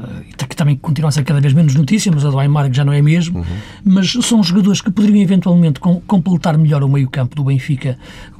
que 0.47 0.55
também 0.55 0.75
continua 0.77 1.09
a 1.09 1.11
ser 1.11 1.23
cada 1.23 1.41
vez 1.41 1.53
menos 1.53 1.75
notícia, 1.75 2.11
mas 2.13 2.25
a 2.25 2.29
do 2.29 2.39
Aymar 2.39 2.71
já 2.71 2.85
não 2.85 2.93
é 2.93 3.01
mesmo. 3.01 3.39
Uhum. 3.39 3.45
Mas 3.83 4.11
são 4.11 4.41
jogadores 4.41 4.81
que 4.81 4.89
poderiam 4.89 5.21
eventualmente 5.21 5.79
com, 5.79 5.99
completar 6.01 6.57
melhor 6.57 6.83
o 6.83 6.89
meio-campo 6.89 7.35
do 7.35 7.43
Benfica 7.43 7.97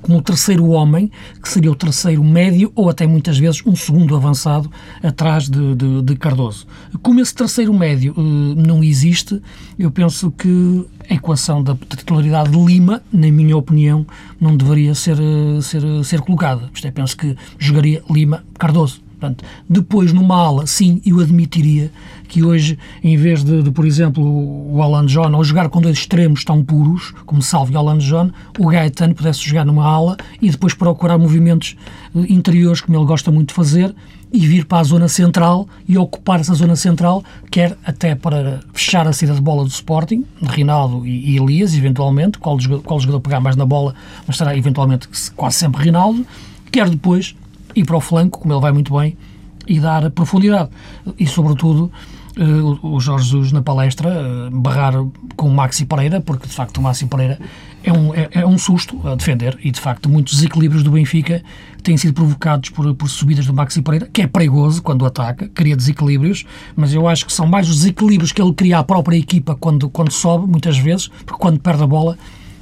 como 0.08 0.20
o 0.20 0.22
terceiro 0.22 0.70
homem, 0.70 1.12
que 1.44 1.50
seria 1.50 1.70
o 1.70 1.76
terceiro 1.76 2.24
médio 2.24 2.72
ou 2.74 2.90
até 2.90 3.06
muitas 3.06 3.38
vezes 3.38 3.62
um 3.66 3.76
segundo 3.76 4.16
avançado 4.16 4.72
atrás 5.04 5.50
de, 5.50 5.76
de, 5.76 6.02
de 6.02 6.16
Cardoso. 6.16 6.66
Como 7.02 7.20
esse 7.20 7.36
terceiro 7.36 7.74
médio 7.74 8.14
uh, 8.18 8.22
não 8.22 8.82
existe, 8.82 9.42
eu 9.78 9.92
penso 9.92 10.32
que 10.32 10.86
a 11.10 11.14
equação 11.14 11.62
da 11.62 11.76
titularidade 11.76 12.50
de 12.50 12.58
Lima, 12.58 13.04
na 13.12 13.30
minha 13.30 13.58
opinião, 13.58 14.08
não 14.40 14.56
deveria 14.56 14.96
ser, 14.96 15.18
eh, 15.20 15.62
ser, 15.62 15.82
ser 16.04 16.22
colocada. 16.22 16.70
Isto 16.74 16.88
é, 16.88 16.92
penso 16.92 17.16
que 17.16 17.36
jogaria 17.58 18.02
Lima-Cardoso. 18.10 19.07
Portanto, 19.20 19.44
depois, 19.68 20.14
numa 20.14 20.36
ala, 20.36 20.68
sim, 20.68 21.02
eu 21.06 21.20
admitiria 21.20 21.92
que 22.28 22.44
hoje, 22.44 22.78
em 23.04 23.18
vez 23.18 23.44
de, 23.44 23.64
de 23.64 23.72
por 23.72 23.86
exemplo, 23.86 24.24
o 24.24 24.82
Alan 24.82 25.06
John, 25.06 25.34
ou 25.34 25.44
jogar 25.44 25.70
com 25.70 25.82
dois 25.82 25.98
extremos 25.98 26.44
tão 26.44 26.64
puros, 26.64 27.14
como 27.26 27.42
Salve 27.42 27.74
e 27.74 27.78
Alan 27.78 27.98
John, 27.98 28.32
o 28.60 28.68
Gaetano 28.68 29.16
pudesse 29.16 29.40
jogar 29.40 29.66
numa 29.66 29.86
ala 29.86 30.18
e 30.42 30.50
depois 30.50 30.74
procurar 30.74 31.18
movimentos 31.18 31.76
eh, 32.16 32.26
interiores, 32.30 32.82
como 32.82 32.98
ele 32.98 33.06
gosta 33.06 33.32
muito 33.32 33.50
de 33.50 33.56
fazer, 33.56 33.96
e 34.32 34.46
vir 34.46 34.66
para 34.66 34.80
a 34.80 34.84
zona 34.84 35.08
central 35.08 35.68
e 35.88 35.98
ocupar 35.98 36.40
essa 36.40 36.54
zona 36.54 36.76
central, 36.76 37.24
quer 37.50 37.78
até 37.86 38.14
para 38.14 38.60
fechar 38.74 39.08
a 39.08 39.14
saída 39.14 39.34
de 39.34 39.42
bola 39.42 39.64
do 39.64 39.70
Sporting, 39.70 40.26
Rinaldo 40.42 41.08
e, 41.08 41.32
e 41.32 41.38
Elias, 41.38 41.74
eventualmente, 41.74 42.38
qual 42.38 42.60
jogador, 42.60 42.84
qual 42.84 43.00
jogador 43.00 43.22
pegar 43.22 43.40
mais 43.40 43.56
na 43.56 43.66
bola, 43.66 43.96
mas 44.28 44.38
será 44.38 44.56
eventualmente 44.56 45.08
quase 45.36 45.58
sempre 45.58 45.82
Rinaldo, 45.82 46.26
quer 46.72 46.90
depois 46.90 47.36
ir 47.80 47.86
para 47.86 47.98
o 47.98 48.02
flanco, 48.02 48.40
como 48.40 48.54
ele 48.54 48.62
vai 48.62 48.72
muito 48.72 48.98
bem, 48.98 49.18
e 49.68 49.80
dar 49.80 50.10
profundidade. 50.12 50.70
E, 51.20 51.28
sobretudo, 51.28 51.92
uh, 52.38 52.88
o 52.88 53.00
Jorge 53.00 53.26
Jesus 53.26 53.52
na 53.52 53.62
palestra 53.62 54.10
uh, 54.10 54.52
barrar 54.52 54.94
com 55.36 55.48
o 55.48 55.54
Maxi 55.54 55.86
Pereira, 55.86 56.22
porque 56.22 56.48
de 56.48 56.54
facto 56.54 56.78
o 56.78 56.82
Maxi 56.82 57.06
Pereira 57.06 57.40
é 57.84 57.92
um, 57.92 58.14
é, 58.14 58.30
é, 58.32 58.46
um 58.46 58.58
susto 58.58 59.00
a 59.08 59.16
defender 59.16 59.58
e 59.64 59.72
de 59.72 59.80
facto 59.80 60.10
muitos 60.10 60.36
desequilíbrios 60.36 60.84
do 60.84 60.92
Benfica 60.92 61.44
têm 61.84 61.96
sido 61.96 62.14
provocados 62.14 62.70
por, 62.70 62.94
por 62.96 63.10
subidas 63.10 63.46
do 63.46 63.54
Maxi 63.54 63.82
Pereira, 63.82 64.10
que 64.12 64.22
é 64.22 64.28
perigoso 64.28 64.82
quando 64.82 65.06
ataca, 65.06 65.48
cria 65.50 65.76
desequilíbrios, 65.76 66.46
mas 66.76 66.94
eu 66.94 67.08
acho 67.08 67.26
que 67.26 67.34
são 67.34 67.46
mais 67.46 67.70
os 67.70 67.78
desequilíbrios 67.78 68.32
que 68.32 68.42
ele 68.42 68.54
cria 68.54 68.80
à 68.80 68.84
própria 68.84 69.18
equipa 69.18 69.56
quando, 69.56 69.90
quando 69.90 70.12
sobe, 70.12 70.48
muitas 70.48 70.78
vezes, 70.78 71.08
porque 71.08 71.40
quando 71.40 71.60
perde 71.60 71.84
a 71.84 71.88
bola 71.88 72.18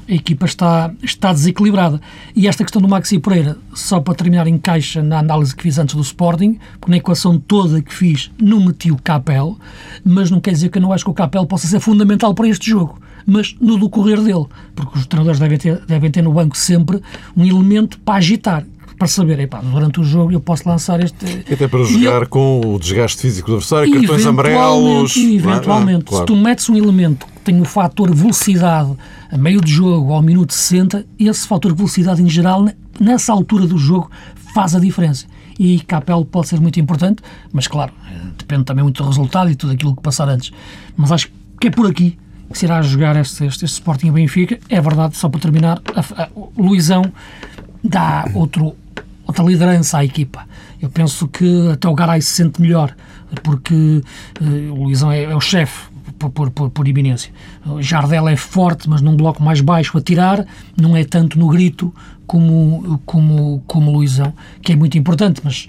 a 0.07 0.13
equipa 0.13 0.45
está, 0.45 0.91
está 1.01 1.33
desequilibrada. 1.33 1.99
E 2.35 2.47
esta 2.47 2.63
questão 2.63 2.81
do 2.81 2.87
Maxi 2.87 3.19
Pereira, 3.19 3.57
só 3.73 3.99
para 3.99 4.13
terminar, 4.13 4.47
encaixa 4.47 5.01
na 5.01 5.19
análise 5.19 5.55
que 5.55 5.63
fiz 5.63 5.77
antes 5.77 5.95
do 5.95 6.01
Sporting, 6.01 6.59
porque 6.79 6.91
na 6.91 6.97
equação 6.97 7.39
toda 7.39 7.81
que 7.81 7.93
fiz 7.93 8.31
não 8.39 8.63
meti 8.63 8.91
o 8.91 8.97
Capel, 8.97 9.57
mas 10.03 10.29
não 10.29 10.39
quer 10.39 10.51
dizer 10.51 10.69
que 10.69 10.77
eu 10.77 10.81
não 10.81 10.93
acho 10.93 11.03
que 11.03 11.11
o 11.11 11.13
Capel 11.13 11.45
possa 11.45 11.67
ser 11.67 11.79
fundamental 11.79 12.33
para 12.33 12.47
este 12.47 12.69
jogo. 12.69 12.99
Mas 13.25 13.55
no 13.59 13.79
decorrer 13.79 14.21
dele, 14.21 14.45
porque 14.75 14.99
os 14.99 15.07
treinadores 15.07 15.39
devem 15.39 15.57
ter, 15.57 15.83
devem 15.85 16.11
ter 16.11 16.21
no 16.21 16.33
banco 16.33 16.55
sempre 16.55 17.01
um 17.35 17.43
elemento 17.43 17.99
para 17.99 18.15
agitar, 18.15 18.63
para 18.97 19.07
saber, 19.07 19.39
epá, 19.39 19.59
durante 19.59 19.99
o 19.99 20.03
jogo 20.03 20.31
eu 20.31 20.39
posso 20.39 20.67
lançar 20.67 21.03
este. 21.03 21.43
E 21.49 21.53
até 21.53 21.67
para 21.67 21.83
jogar 21.83 22.21
eu... 22.21 22.29
com 22.29 22.61
o 22.61 22.79
desgaste 22.79 23.21
físico 23.21 23.47
do 23.47 23.57
adversário, 23.57 23.93
cartões 23.93 24.25
amarelos. 24.25 25.17
Eventualmente, 25.17 26.05
ah, 26.05 26.09
claro. 26.09 26.23
se 26.23 26.25
tu 26.27 26.35
metes 26.35 26.69
um 26.69 26.75
elemento 26.75 27.25
que 27.25 27.41
tem 27.41 27.59
o 27.59 27.65
fator 27.65 28.13
velocidade 28.13 28.93
a 29.31 29.37
meio 29.37 29.61
de 29.61 29.71
jogo, 29.71 30.13
ao 30.13 30.21
minuto 30.21 30.53
60, 30.53 31.05
esse 31.19 31.47
fator 31.47 31.75
velocidade 31.75 32.21
em 32.21 32.29
geral, 32.29 32.65
nessa 32.99 33.33
altura 33.33 33.67
do 33.67 33.77
jogo, 33.77 34.09
faz 34.53 34.75
a 34.75 34.79
diferença. 34.79 35.25
E 35.59 35.79
Capel 35.81 36.25
pode 36.25 36.47
ser 36.47 36.59
muito 36.59 36.79
importante, 36.79 37.21
mas 37.51 37.67
claro, 37.67 37.91
depende 38.37 38.63
também 38.63 38.83
muito 38.83 39.01
do 39.01 39.07
resultado 39.07 39.49
e 39.49 39.55
tudo 39.55 39.73
aquilo 39.73 39.95
que 39.95 40.01
passar 40.01 40.27
antes. 40.29 40.51
Mas 40.95 41.11
acho 41.11 41.29
que 41.59 41.67
é 41.67 41.71
por 41.71 41.87
aqui 41.87 42.17
que 42.51 42.57
se 42.57 42.65
irá 42.65 42.81
jogar 42.81 43.15
este, 43.15 43.45
este, 43.45 43.65
este 43.65 43.75
Sporting 43.75 44.11
Benfica. 44.11 44.59
É 44.69 44.79
verdade, 44.79 45.17
só 45.17 45.29
para 45.29 45.39
terminar, 45.39 45.81
a, 45.95 46.23
a, 46.23 46.29
o 46.35 46.51
Luizão 46.57 47.03
dá 47.83 48.25
outro, 48.33 48.75
outra 49.25 49.43
liderança 49.43 49.97
à 49.97 50.05
equipa. 50.05 50.45
Eu 50.81 50.89
penso 50.89 51.27
que 51.27 51.69
até 51.71 51.87
o 51.87 51.93
Garay 51.93 52.21
se 52.21 52.31
sente 52.31 52.61
melhor, 52.61 52.95
porque 53.43 54.01
uh, 54.41 54.73
o 54.73 54.83
Luizão 54.83 55.11
é, 55.11 55.23
é 55.23 55.35
o 55.35 55.41
chefe, 55.41 55.89
por, 56.17 56.29
por, 56.29 56.51
por, 56.51 56.69
por 56.69 56.87
iminência. 56.87 57.31
Jardel 57.79 58.27
é 58.27 58.35
forte, 58.35 58.89
mas 58.89 59.01
num 59.01 59.15
bloco 59.15 59.43
mais 59.43 59.61
baixo 59.61 59.97
a 59.97 60.01
tirar, 60.01 60.45
não 60.77 60.95
é 60.95 61.03
tanto 61.03 61.37
no 61.37 61.47
grito 61.49 61.93
como, 62.25 62.99
como, 63.05 63.63
como 63.67 63.91
Luizão, 63.91 64.33
que 64.61 64.73
é 64.73 64.75
muito 64.75 64.97
importante, 64.97 65.41
mas 65.43 65.67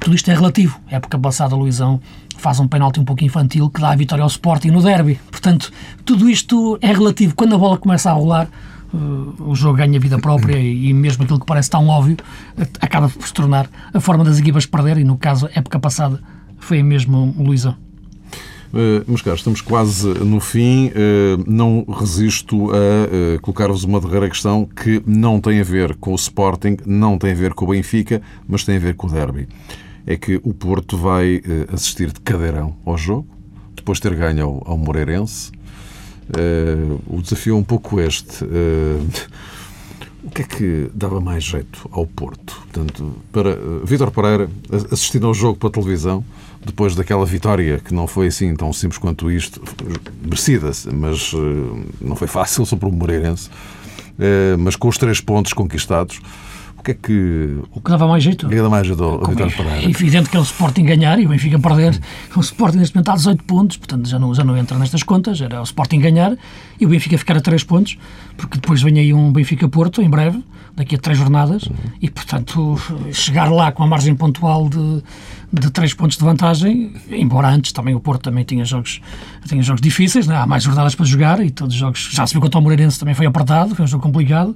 tudo 0.00 0.14
isto 0.14 0.30
é 0.30 0.34
relativo. 0.34 0.78
A 0.90 0.96
época 0.96 1.18
passada, 1.18 1.54
Luizão 1.54 2.00
faz 2.36 2.60
um 2.60 2.68
penalti 2.68 3.00
um 3.00 3.04
pouco 3.04 3.24
infantil 3.24 3.70
que 3.70 3.80
dá 3.80 3.90
a 3.90 3.96
vitória 3.96 4.22
ao 4.22 4.28
Sporting 4.28 4.68
no 4.68 4.82
derby. 4.82 5.18
Portanto, 5.30 5.72
tudo 6.04 6.28
isto 6.28 6.78
é 6.80 6.92
relativo. 6.92 7.34
Quando 7.34 7.54
a 7.54 7.58
bola 7.58 7.78
começa 7.78 8.10
a 8.10 8.12
rolar, 8.12 8.48
uh, 8.94 9.50
o 9.50 9.54
jogo 9.54 9.76
ganha 9.76 9.98
vida 9.98 10.18
própria 10.18 10.58
e 10.58 10.92
mesmo 10.92 11.24
aquilo 11.24 11.40
que 11.40 11.46
parece 11.46 11.68
tão 11.70 11.88
óbvio 11.88 12.16
acaba 12.80 13.08
por 13.08 13.26
se 13.26 13.34
tornar 13.34 13.68
a 13.92 14.00
forma 14.00 14.24
das 14.24 14.38
equipas 14.38 14.66
perder 14.66 14.98
e 14.98 15.04
no 15.04 15.16
caso, 15.16 15.48
época 15.54 15.78
passada, 15.78 16.20
foi 16.58 16.82
mesmo 16.82 17.34
Luizão. 17.36 17.76
Uh, 18.72 19.04
meus 19.06 19.22
caros, 19.22 19.40
estamos 19.40 19.60
quase 19.60 20.08
no 20.08 20.40
fim. 20.40 20.88
Uh, 20.88 21.44
não 21.46 21.84
resisto 21.88 22.70
a 22.72 23.36
uh, 23.36 23.40
colocar-vos 23.40 23.84
uma 23.84 24.00
derradeira 24.00 24.28
questão 24.28 24.66
que 24.66 25.00
não 25.06 25.40
tem 25.40 25.60
a 25.60 25.64
ver 25.64 25.94
com 25.96 26.12
o 26.12 26.16
Sporting, 26.16 26.78
não 26.84 27.16
tem 27.16 27.32
a 27.32 27.36
ver 27.36 27.54
com 27.54 27.66
o 27.66 27.68
Benfica, 27.68 28.20
mas 28.48 28.64
tem 28.64 28.76
a 28.76 28.80
ver 28.80 28.94
com 28.94 29.06
o 29.06 29.10
Derby 29.10 29.46
é 30.06 30.16
que 30.16 30.40
o 30.42 30.52
Porto 30.52 30.96
vai 30.96 31.36
eh, 31.36 31.66
assistir 31.72 32.12
de 32.12 32.20
cadeirão 32.20 32.76
ao 32.84 32.96
jogo, 32.96 33.26
depois 33.74 33.98
de 33.98 34.02
ter 34.02 34.14
ganho 34.14 34.44
ao, 34.44 34.72
ao 34.72 34.78
Moreirense. 34.78 35.50
Uh, 36.28 37.00
o 37.06 37.20
desafio 37.20 37.54
é 37.54 37.58
um 37.58 37.62
pouco 37.62 38.00
este. 38.00 38.44
Uh, 38.44 39.06
o 40.22 40.30
que 40.30 40.40
é 40.40 40.44
que 40.44 40.90
dava 40.94 41.20
mais 41.20 41.44
jeito 41.44 41.86
ao 41.92 42.06
Porto? 42.06 42.62
Portanto, 42.72 43.14
para 43.30 43.50
uh, 43.50 43.84
Vítor 43.84 44.10
Pereira, 44.10 44.48
assistindo 44.90 45.26
ao 45.26 45.34
jogo 45.34 45.58
pela 45.58 45.70
televisão, 45.70 46.24
depois 46.64 46.94
daquela 46.94 47.26
vitória 47.26 47.78
que 47.78 47.92
não 47.92 48.06
foi 48.06 48.28
assim 48.28 48.54
tão 48.56 48.72
simples 48.72 48.98
quanto 48.98 49.30
isto, 49.30 49.60
merecida, 50.22 50.70
mas 50.94 51.32
não 52.00 52.16
foi 52.16 52.26
fácil 52.26 52.64
sobre 52.64 52.88
o 52.88 52.90
Moreirense, 52.90 53.50
mas 54.58 54.74
com 54.74 54.88
os 54.88 54.96
três 54.96 55.20
pontos 55.20 55.52
conquistados, 55.52 56.22
que 56.84 56.90
é 56.90 56.94
que. 56.94 57.58
O 57.72 57.80
que 57.80 57.90
dava 57.90 58.06
mais 58.06 58.22
jeito? 58.22 58.46
O 58.46 58.48
que 58.50 58.56
dava 58.56 58.68
mais 58.68 58.86
jeito 58.86 59.02
ao 59.02 59.26
Vitória 59.26 59.52
Pereira? 59.56 59.78
É 59.78 59.90
evidente 59.90 60.28
que 60.28 60.36
é 60.36 60.40
o 60.40 60.42
Sporting 60.42 60.84
ganhar 60.84 61.18
e 61.18 61.26
o 61.26 61.30
Benfica 61.30 61.58
perder. 61.58 61.98
O 62.36 62.40
Sporting 62.40 62.78
neste 62.78 62.94
momento 62.94 63.08
há 63.08 63.14
18 63.14 63.44
pontos, 63.44 63.76
portanto 63.78 64.06
já 64.06 64.18
não, 64.18 64.34
já 64.34 64.44
não 64.44 64.56
entra 64.56 64.78
nestas 64.78 65.02
contas. 65.02 65.40
Era 65.40 65.60
o 65.60 65.64
Sporting 65.64 65.98
ganhar 65.98 66.36
e 66.78 66.84
o 66.84 66.88
Benfica 66.88 67.16
ficar 67.16 67.36
a 67.36 67.40
3 67.40 67.64
pontos, 67.64 67.96
porque 68.36 68.58
depois 68.58 68.82
vem 68.82 68.98
aí 68.98 69.14
um 69.14 69.32
Benfica-Porto 69.32 70.02
em 70.02 70.10
breve, 70.10 70.44
daqui 70.76 70.94
a 70.94 70.98
3 70.98 71.16
jornadas, 71.16 71.64
uhum. 71.64 71.74
e 72.02 72.10
portanto 72.10 72.78
chegar 73.12 73.50
lá 73.50 73.72
com 73.72 73.82
a 73.82 73.86
margem 73.86 74.14
pontual 74.14 74.68
de, 74.68 75.02
de 75.52 75.70
3 75.70 75.94
pontos 75.94 76.18
de 76.18 76.24
vantagem, 76.24 76.92
embora 77.10 77.48
antes 77.48 77.72
também 77.72 77.94
o 77.94 78.00
Porto 78.00 78.24
também 78.24 78.44
tinha 78.44 78.64
jogos, 78.64 79.00
tinha 79.46 79.62
jogos 79.62 79.80
difíceis, 79.80 80.26
né? 80.26 80.36
há 80.36 80.46
mais 80.46 80.62
jornadas 80.62 80.94
para 80.94 81.06
jogar 81.06 81.40
e 81.40 81.50
todos 81.50 81.74
os 81.74 81.80
jogos. 81.80 82.10
Já 82.12 82.26
se 82.26 82.34
viu 82.34 82.42
contra 82.42 82.58
o 82.58 82.62
Moreirense 82.62 82.98
também 82.98 83.14
foi 83.14 83.26
apertado, 83.26 83.74
foi 83.74 83.84
um 83.84 83.88
jogo 83.88 84.02
complicado. 84.02 84.54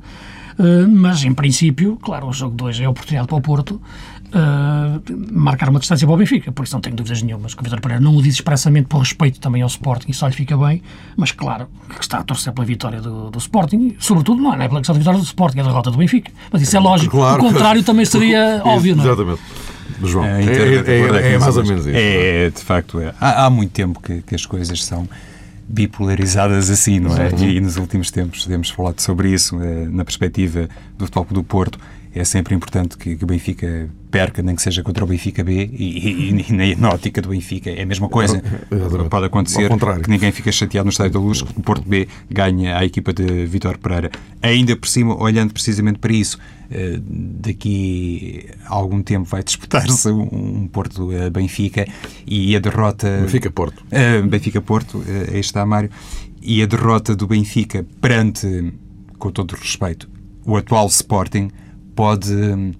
Eh, 0.59 0.87
mas 0.87 1.23
em 1.25 1.33
princípio, 1.33 1.97
claro, 1.97 2.27
o 2.27 2.33
jogo 2.33 2.55
2 2.57 2.81
é 2.81 2.85
a 2.85 2.90
oportunidade 2.90 3.29
para 3.29 3.37
o 3.37 3.40
Porto 3.40 3.81
Uh, 4.29 5.01
marcar 5.33 5.71
uma 5.71 5.79
distância 5.79 6.07
para 6.07 6.12
o 6.12 6.16
Benfica, 6.18 6.53
por 6.53 6.62
isso 6.62 6.75
não 6.75 6.83
tenho 6.83 6.94
dúvidas 6.94 7.23
nenhumas 7.23 7.55
que 7.55 7.62
o 7.62 7.64
Vitor 7.64 7.81
Pereira 7.81 8.05
não 8.05 8.14
o 8.14 8.21
diz 8.21 8.35
expressamente 8.35 8.85
por 8.85 8.99
respeito 8.99 9.40
também 9.40 9.62
ao 9.62 9.68
Sporting, 9.68 10.11
isso 10.11 10.27
lhe 10.27 10.35
fica 10.35 10.55
bem, 10.55 10.83
mas 11.16 11.33
claro 11.33 11.66
que 11.88 12.03
está 12.03 12.18
a 12.18 12.23
torcer 12.23 12.53
pela 12.53 12.66
vitória 12.66 13.01
do, 13.01 13.31
do 13.31 13.38
Sporting, 13.38 13.97
sobretudo 13.99 14.42
não 14.42 14.53
é, 14.53 14.59
não 14.59 14.64
é 14.64 14.68
pela 14.68 14.81
questão 14.81 14.94
da 14.94 14.99
vitória 14.99 15.18
do 15.18 15.25
Sporting, 15.25 15.61
é 15.61 15.62
a 15.62 15.64
derrota 15.64 15.90
do 15.90 15.97
Benfica, 15.97 16.31
mas 16.53 16.61
isso 16.61 16.77
é 16.77 16.79
lógico, 16.79 17.16
claro, 17.16 17.42
o 17.42 17.47
contrário 17.47 17.83
também 17.83 18.05
seria 18.05 18.61
óbvio, 18.66 18.97
não 18.97 19.05
é? 19.05 19.07
Exatamente. 19.07 19.40
João, 20.03 20.27
é, 20.27 20.44
é, 20.44 20.75
é, 20.87 21.33
é 21.33 21.38
mais 21.38 21.57
ou 21.57 21.64
menos 21.64 21.87
isso. 21.87 21.97
É, 21.97 22.51
de 22.51 22.62
facto, 22.62 23.01
é. 23.01 23.14
Há, 23.18 23.47
há 23.47 23.51
muito 23.51 23.71
tempo 23.71 23.99
que, 23.99 24.21
que 24.21 24.35
as 24.35 24.44
coisas 24.44 24.85
são 24.85 25.09
bipolarizadas 25.68 26.70
assim, 26.70 26.98
não 26.98 27.14
é? 27.16 27.31
E, 27.38 27.57
e, 27.57 27.61
nos 27.61 27.76
últimos 27.76 28.11
tempos 28.11 28.46
temos 28.46 28.70
falado 28.70 29.00
sobre 29.00 29.31
isso, 29.31 29.61
eh, 29.61 29.87
na 29.90 30.04
perspectiva 30.04 30.68
do 30.96 31.04
Futebol 31.04 31.26
do 31.31 31.44
Porto. 31.44 31.78
É 32.14 32.25
sempre 32.25 32.55
importante 32.55 32.97
que, 32.97 33.16
que 33.16 33.25
o 33.25 33.27
Benfica 33.27 33.88
perca, 34.11 34.42
nem 34.42 34.57
que 34.57 34.62
seja 34.62 34.83
contra 34.83 35.05
o 35.05 35.07
Benfica 35.07 35.44
B, 35.44 35.71
e, 35.73 36.09
e, 36.09 36.71
e 36.71 36.75
na 36.77 36.88
ótica 36.90 37.21
do 37.21 37.29
Benfica 37.29 37.71
é 37.71 37.83
a 37.83 37.87
mesma 37.87 38.09
coisa. 38.09 38.42
Exatamente. 38.71 39.11
Pode 39.11 39.27
acontecer 39.27 39.68
que 40.03 40.11
ninguém 40.11 40.33
fique 40.33 40.51
chateado 40.51 40.87
no 40.87 40.90
Estádio 40.90 41.12
da 41.14 41.21
Luz, 41.21 41.42
que 41.42 41.59
o 41.59 41.62
Porto 41.62 41.87
B 41.87 42.09
ganha 42.31 42.79
a 42.79 42.85
equipa 42.85 43.12
de 43.12 43.47
Vitor 43.47 43.79
Pereira. 43.79 44.11
Ainda 44.42 44.75
por 44.77 44.88
cima, 44.88 45.21
olhando 45.21 45.53
precisamente 45.53 45.99
para 45.99 46.12
isso, 46.12 46.38
eh, 46.71 46.99
daqui 47.03 48.47
a 48.64 48.75
algum 48.75 49.03
tempo 49.03 49.25
vai 49.25 49.42
disputar-se 49.42 50.09
um 50.11 50.68
Porto-Benfica 50.68 51.87
e 52.27 52.57
a 52.57 52.59
derrota... 52.59 53.21
Benfica-Porto. 53.21 53.85
Uh, 53.85 54.27
Benfica-Porto, 54.27 55.05
aí 55.33 55.40
está 55.40 55.64
Mário. 55.64 55.90
E 56.40 56.62
a 56.62 56.66
derrota 56.66 57.16
do 57.16 57.27
Benfica 57.27 57.85
perante, 58.01 58.73
com 59.18 59.31
todo 59.31 59.53
respeito, 59.53 60.09
o 60.44 60.57
atual 60.57 60.87
Sporting 60.87 61.51
pode 61.98 62.32
hum, 62.32 62.72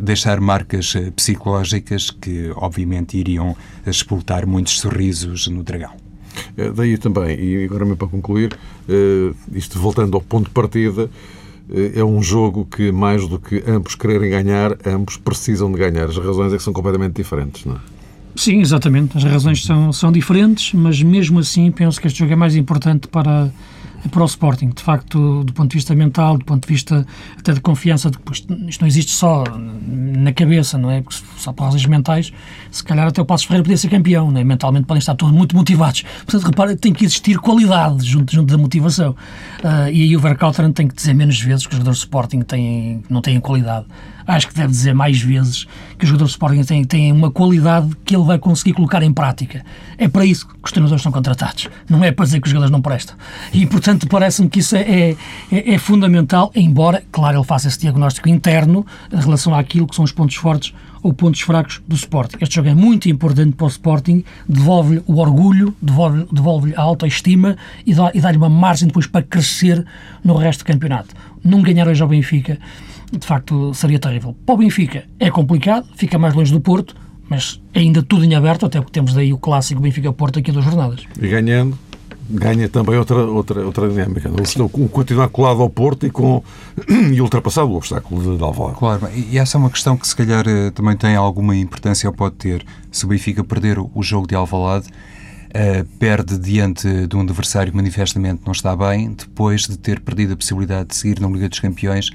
deixar 0.00 0.40
marcas 0.40 0.94
psicológicas 1.16 2.08
que, 2.08 2.52
obviamente, 2.54 3.18
iriam 3.18 3.56
expultar 3.84 4.46
muitos 4.46 4.78
sorrisos 4.78 5.48
no 5.48 5.64
Dragão. 5.64 5.90
Daí 6.76 6.96
também, 6.96 7.36
e 7.36 7.64
agora 7.64 7.84
mesmo 7.84 7.96
para 7.96 8.06
concluir, 8.06 8.56
isto 9.52 9.76
voltando 9.76 10.16
ao 10.16 10.20
ponto 10.20 10.44
de 10.44 10.52
partida, 10.52 11.10
é 11.96 12.04
um 12.04 12.22
jogo 12.22 12.64
que, 12.64 12.92
mais 12.92 13.26
do 13.26 13.40
que 13.40 13.64
ambos 13.66 13.96
quererem 13.96 14.30
ganhar, 14.30 14.78
ambos 14.86 15.16
precisam 15.16 15.72
de 15.72 15.78
ganhar. 15.78 16.04
As 16.04 16.16
razões 16.16 16.52
é 16.52 16.56
que 16.56 16.62
são 16.62 16.72
completamente 16.72 17.14
diferentes, 17.14 17.64
não 17.64 17.74
é? 17.74 17.78
Sim, 18.36 18.60
exatamente. 18.60 19.16
As 19.18 19.24
razões 19.24 19.64
são, 19.64 19.92
são 19.92 20.12
diferentes, 20.12 20.72
mas 20.74 21.02
mesmo 21.02 21.40
assim 21.40 21.72
penso 21.72 22.00
que 22.00 22.06
este 22.06 22.20
jogo 22.20 22.32
é 22.32 22.36
mais 22.36 22.54
importante 22.54 23.08
para 23.08 23.50
para 24.08 24.22
o 24.22 24.26
Sporting. 24.26 24.70
De 24.70 24.82
facto, 24.82 25.44
do 25.44 25.52
ponto 25.52 25.70
de 25.70 25.76
vista 25.76 25.94
mental, 25.94 26.38
do 26.38 26.44
ponto 26.44 26.66
de 26.66 26.72
vista 26.72 27.06
até 27.38 27.52
de 27.52 27.60
confiança, 27.60 28.10
de 28.10 28.18
isto 28.68 28.80
não 28.80 28.88
existe 28.88 29.12
só 29.12 29.44
na 29.86 30.32
cabeça, 30.32 30.78
não 30.78 30.90
é? 30.90 31.02
Porque 31.02 31.18
só 31.36 31.52
para 31.52 31.66
razões 31.66 31.84
mentais, 31.86 32.32
se 32.70 32.82
calhar 32.82 33.08
até 33.08 33.20
o 33.20 33.24
Passos 33.24 33.46
Ferreira 33.46 33.64
podia 33.64 33.76
ser 33.76 33.88
campeão, 33.88 34.30
não 34.30 34.40
é? 34.40 34.44
Mentalmente 34.44 34.86
podem 34.86 35.00
estar 35.00 35.14
todos 35.14 35.34
muito 35.34 35.56
motivados. 35.56 36.02
Portanto, 36.24 36.44
repara, 36.46 36.76
tem 36.76 36.92
que 36.92 37.04
existir 37.04 37.38
qualidade 37.38 38.04
junto, 38.04 38.32
junto 38.32 38.50
da 38.50 38.58
motivação. 38.58 39.10
Uh, 39.62 39.90
e 39.92 40.02
aí 40.02 40.16
o 40.16 40.20
Verkauteren 40.20 40.72
tem 40.72 40.88
que 40.88 40.94
dizer 40.94 41.14
menos 41.14 41.40
vezes 41.40 41.66
que 41.66 41.72
os 41.72 41.76
jogadores 41.76 41.98
de 41.98 42.04
Sporting 42.04 42.40
têm, 42.42 43.02
não 43.08 43.20
têm 43.20 43.38
qualidade 43.40 43.86
acho 44.30 44.48
que 44.48 44.54
deve 44.54 44.68
dizer 44.68 44.94
mais 44.94 45.20
vezes 45.20 45.66
que 45.98 46.04
os 46.04 46.08
jogadores 46.08 46.30
de 46.30 46.34
Sporting 46.34 46.62
têm, 46.62 46.84
têm 46.84 47.12
uma 47.12 47.30
qualidade 47.30 47.90
que 48.04 48.14
ele 48.14 48.24
vai 48.24 48.38
conseguir 48.38 48.72
colocar 48.72 49.02
em 49.02 49.12
prática. 49.12 49.64
É 49.98 50.08
para 50.08 50.24
isso 50.24 50.46
que 50.46 50.54
os 50.64 50.70
treinadores 50.70 51.02
são 51.02 51.10
contratados, 51.10 51.68
não 51.88 52.02
é 52.04 52.12
para 52.12 52.24
dizer 52.24 52.40
que 52.40 52.46
os 52.46 52.50
jogadores 52.50 52.70
não 52.70 52.80
prestam. 52.80 53.16
E, 53.52 53.66
portanto, 53.66 54.06
parece-me 54.06 54.48
que 54.48 54.60
isso 54.60 54.76
é, 54.76 55.16
é, 55.50 55.74
é, 55.74 55.78
fundamental, 55.78 56.50
embora, 56.54 57.02
claro, 57.10 57.38
ele 57.38 57.44
faça 57.44 57.68
esse 57.68 57.80
diagnóstico 57.80 58.28
interno 58.28 58.86
em 59.12 59.20
relação 59.20 59.54
àquilo 59.54 59.86
que 59.86 59.96
são 59.96 60.04
os 60.04 60.12
pontos 60.12 60.36
fortes 60.36 60.72
ou 61.02 61.12
pontos 61.12 61.40
fracos 61.40 61.80
do 61.88 61.96
Sporting. 61.96 62.36
Este 62.40 62.56
jogo 62.56 62.68
é 62.68 62.74
muito 62.74 63.08
importante 63.08 63.56
para 63.56 63.64
o 63.64 63.68
Sporting, 63.68 64.22
devolve-lhe 64.48 65.02
o 65.06 65.18
orgulho, 65.18 65.74
devolve-lhe 65.80 66.26
devolve 66.30 66.74
a 66.76 66.82
autoestima 66.82 67.56
e 67.86 67.94
dá-lhe 67.94 68.36
uma 68.36 68.50
margem 68.50 68.86
depois 68.86 69.06
para 69.06 69.22
crescer 69.22 69.84
no 70.22 70.34
resto 70.36 70.60
do 70.60 70.66
campeonato. 70.66 71.14
Não 71.42 71.62
ganhar 71.62 71.88
hoje 71.88 72.02
ao 72.02 72.08
Benfica 72.08 72.58
de 73.12 73.26
facto 73.26 73.74
seria 73.74 73.98
terrível. 73.98 74.36
Para 74.46 74.54
o 74.54 74.58
Benfica 74.58 75.04
é 75.18 75.30
complicado, 75.30 75.86
fica 75.96 76.18
mais 76.18 76.34
longe 76.34 76.52
do 76.52 76.60
Porto, 76.60 76.94
mas 77.28 77.60
ainda 77.74 78.02
tudo 78.02 78.24
em 78.24 78.34
aberto, 78.34 78.66
até 78.66 78.80
porque 78.80 78.92
temos 78.92 79.14
daí 79.14 79.32
o 79.32 79.38
clássico 79.38 79.80
Benfica-Porto 79.80 80.38
aqui 80.38 80.50
das 80.50 80.64
jornadas. 80.64 81.04
E 81.20 81.28
ganhando, 81.28 81.78
ganha 82.28 82.68
também 82.68 82.96
outra, 82.96 83.24
outra, 83.24 83.64
outra 83.64 83.88
dinâmica. 83.88 84.30
O 84.62 84.88
continuar 84.88 85.28
colado 85.28 85.62
ao 85.62 85.70
Porto 85.70 86.06
e, 86.06 86.10
com, 86.10 86.42
e 87.12 87.20
ultrapassar 87.20 87.64
o 87.64 87.74
obstáculo 87.76 88.36
de 88.36 88.42
Alvalade. 88.42 88.78
Claro, 88.78 89.08
e 89.14 89.38
essa 89.38 89.56
é 89.56 89.58
uma 89.58 89.70
questão 89.70 89.96
que 89.96 90.06
se 90.06 90.14
calhar 90.14 90.44
eh, 90.46 90.70
também 90.70 90.96
tem 90.96 91.16
alguma 91.16 91.56
importância 91.56 92.08
ou 92.08 92.14
pode 92.14 92.36
ter. 92.36 92.64
Se 92.90 93.04
o 93.04 93.08
Benfica 93.08 93.42
perder 93.44 93.78
o 93.78 94.02
jogo 94.02 94.26
de 94.26 94.34
Alvalade, 94.34 94.88
Uh, 95.50 95.84
perde 95.98 96.38
diante 96.38 97.08
de 97.08 97.16
um 97.16 97.22
adversário 97.22 97.72
que 97.72 97.76
manifestamente 97.76 98.42
não 98.46 98.52
está 98.52 98.76
bem, 98.76 99.12
depois 99.12 99.62
de 99.62 99.76
ter 99.76 99.98
perdido 99.98 100.34
a 100.34 100.36
possibilidade 100.36 100.90
de 100.90 100.94
seguir 100.94 101.18
na 101.18 101.26
Liga 101.26 101.48
dos 101.48 101.58
Campeões 101.58 102.08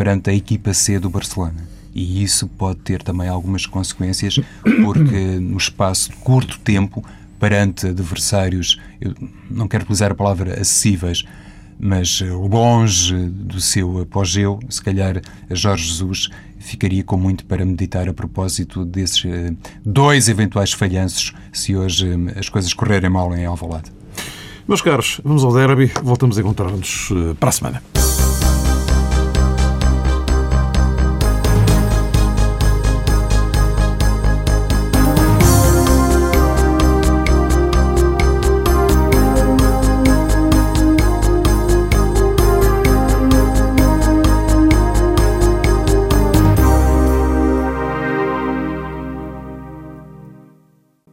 perante 0.00 0.30
a 0.30 0.32
equipa 0.32 0.72
C 0.72 0.98
do 0.98 1.10
Barcelona. 1.10 1.68
E 1.94 2.22
isso 2.22 2.48
pode 2.48 2.78
ter 2.78 3.02
também 3.02 3.28
algumas 3.28 3.66
consequências, 3.66 4.40
porque 4.82 5.38
no 5.38 5.58
espaço 5.58 6.08
de 6.08 6.16
curto 6.16 6.58
tempo, 6.60 7.04
perante 7.38 7.88
adversários, 7.88 8.80
eu 8.98 9.14
não 9.50 9.68
quero 9.68 9.82
utilizar 9.82 10.10
a 10.10 10.14
palavra 10.14 10.58
acessíveis, 10.58 11.22
mas 11.78 12.22
longe 12.22 13.14
do 13.14 13.60
seu 13.60 14.00
apogeu, 14.00 14.58
se 14.70 14.82
calhar 14.82 15.20
Jorge 15.50 15.88
Jesus 15.88 16.30
ficaria 16.58 17.04
com 17.04 17.18
muito 17.18 17.44
para 17.44 17.62
meditar 17.62 18.08
a 18.08 18.14
propósito 18.14 18.86
desses 18.86 19.22
dois 19.84 20.30
eventuais 20.30 20.72
falhanços 20.72 21.34
se 21.52 21.76
hoje 21.76 22.08
as 22.38 22.48
coisas 22.48 22.72
correrem 22.72 23.10
mal 23.10 23.36
em 23.36 23.44
Alvalade. 23.44 23.92
Meus 24.66 24.80
caros, 24.80 25.20
vamos 25.22 25.44
ao 25.44 25.52
derby. 25.52 25.92
Voltamos 26.02 26.38
a 26.38 26.40
encontrar-nos 26.40 27.10
para 27.38 27.50
a 27.50 27.52
semana. 27.52 27.82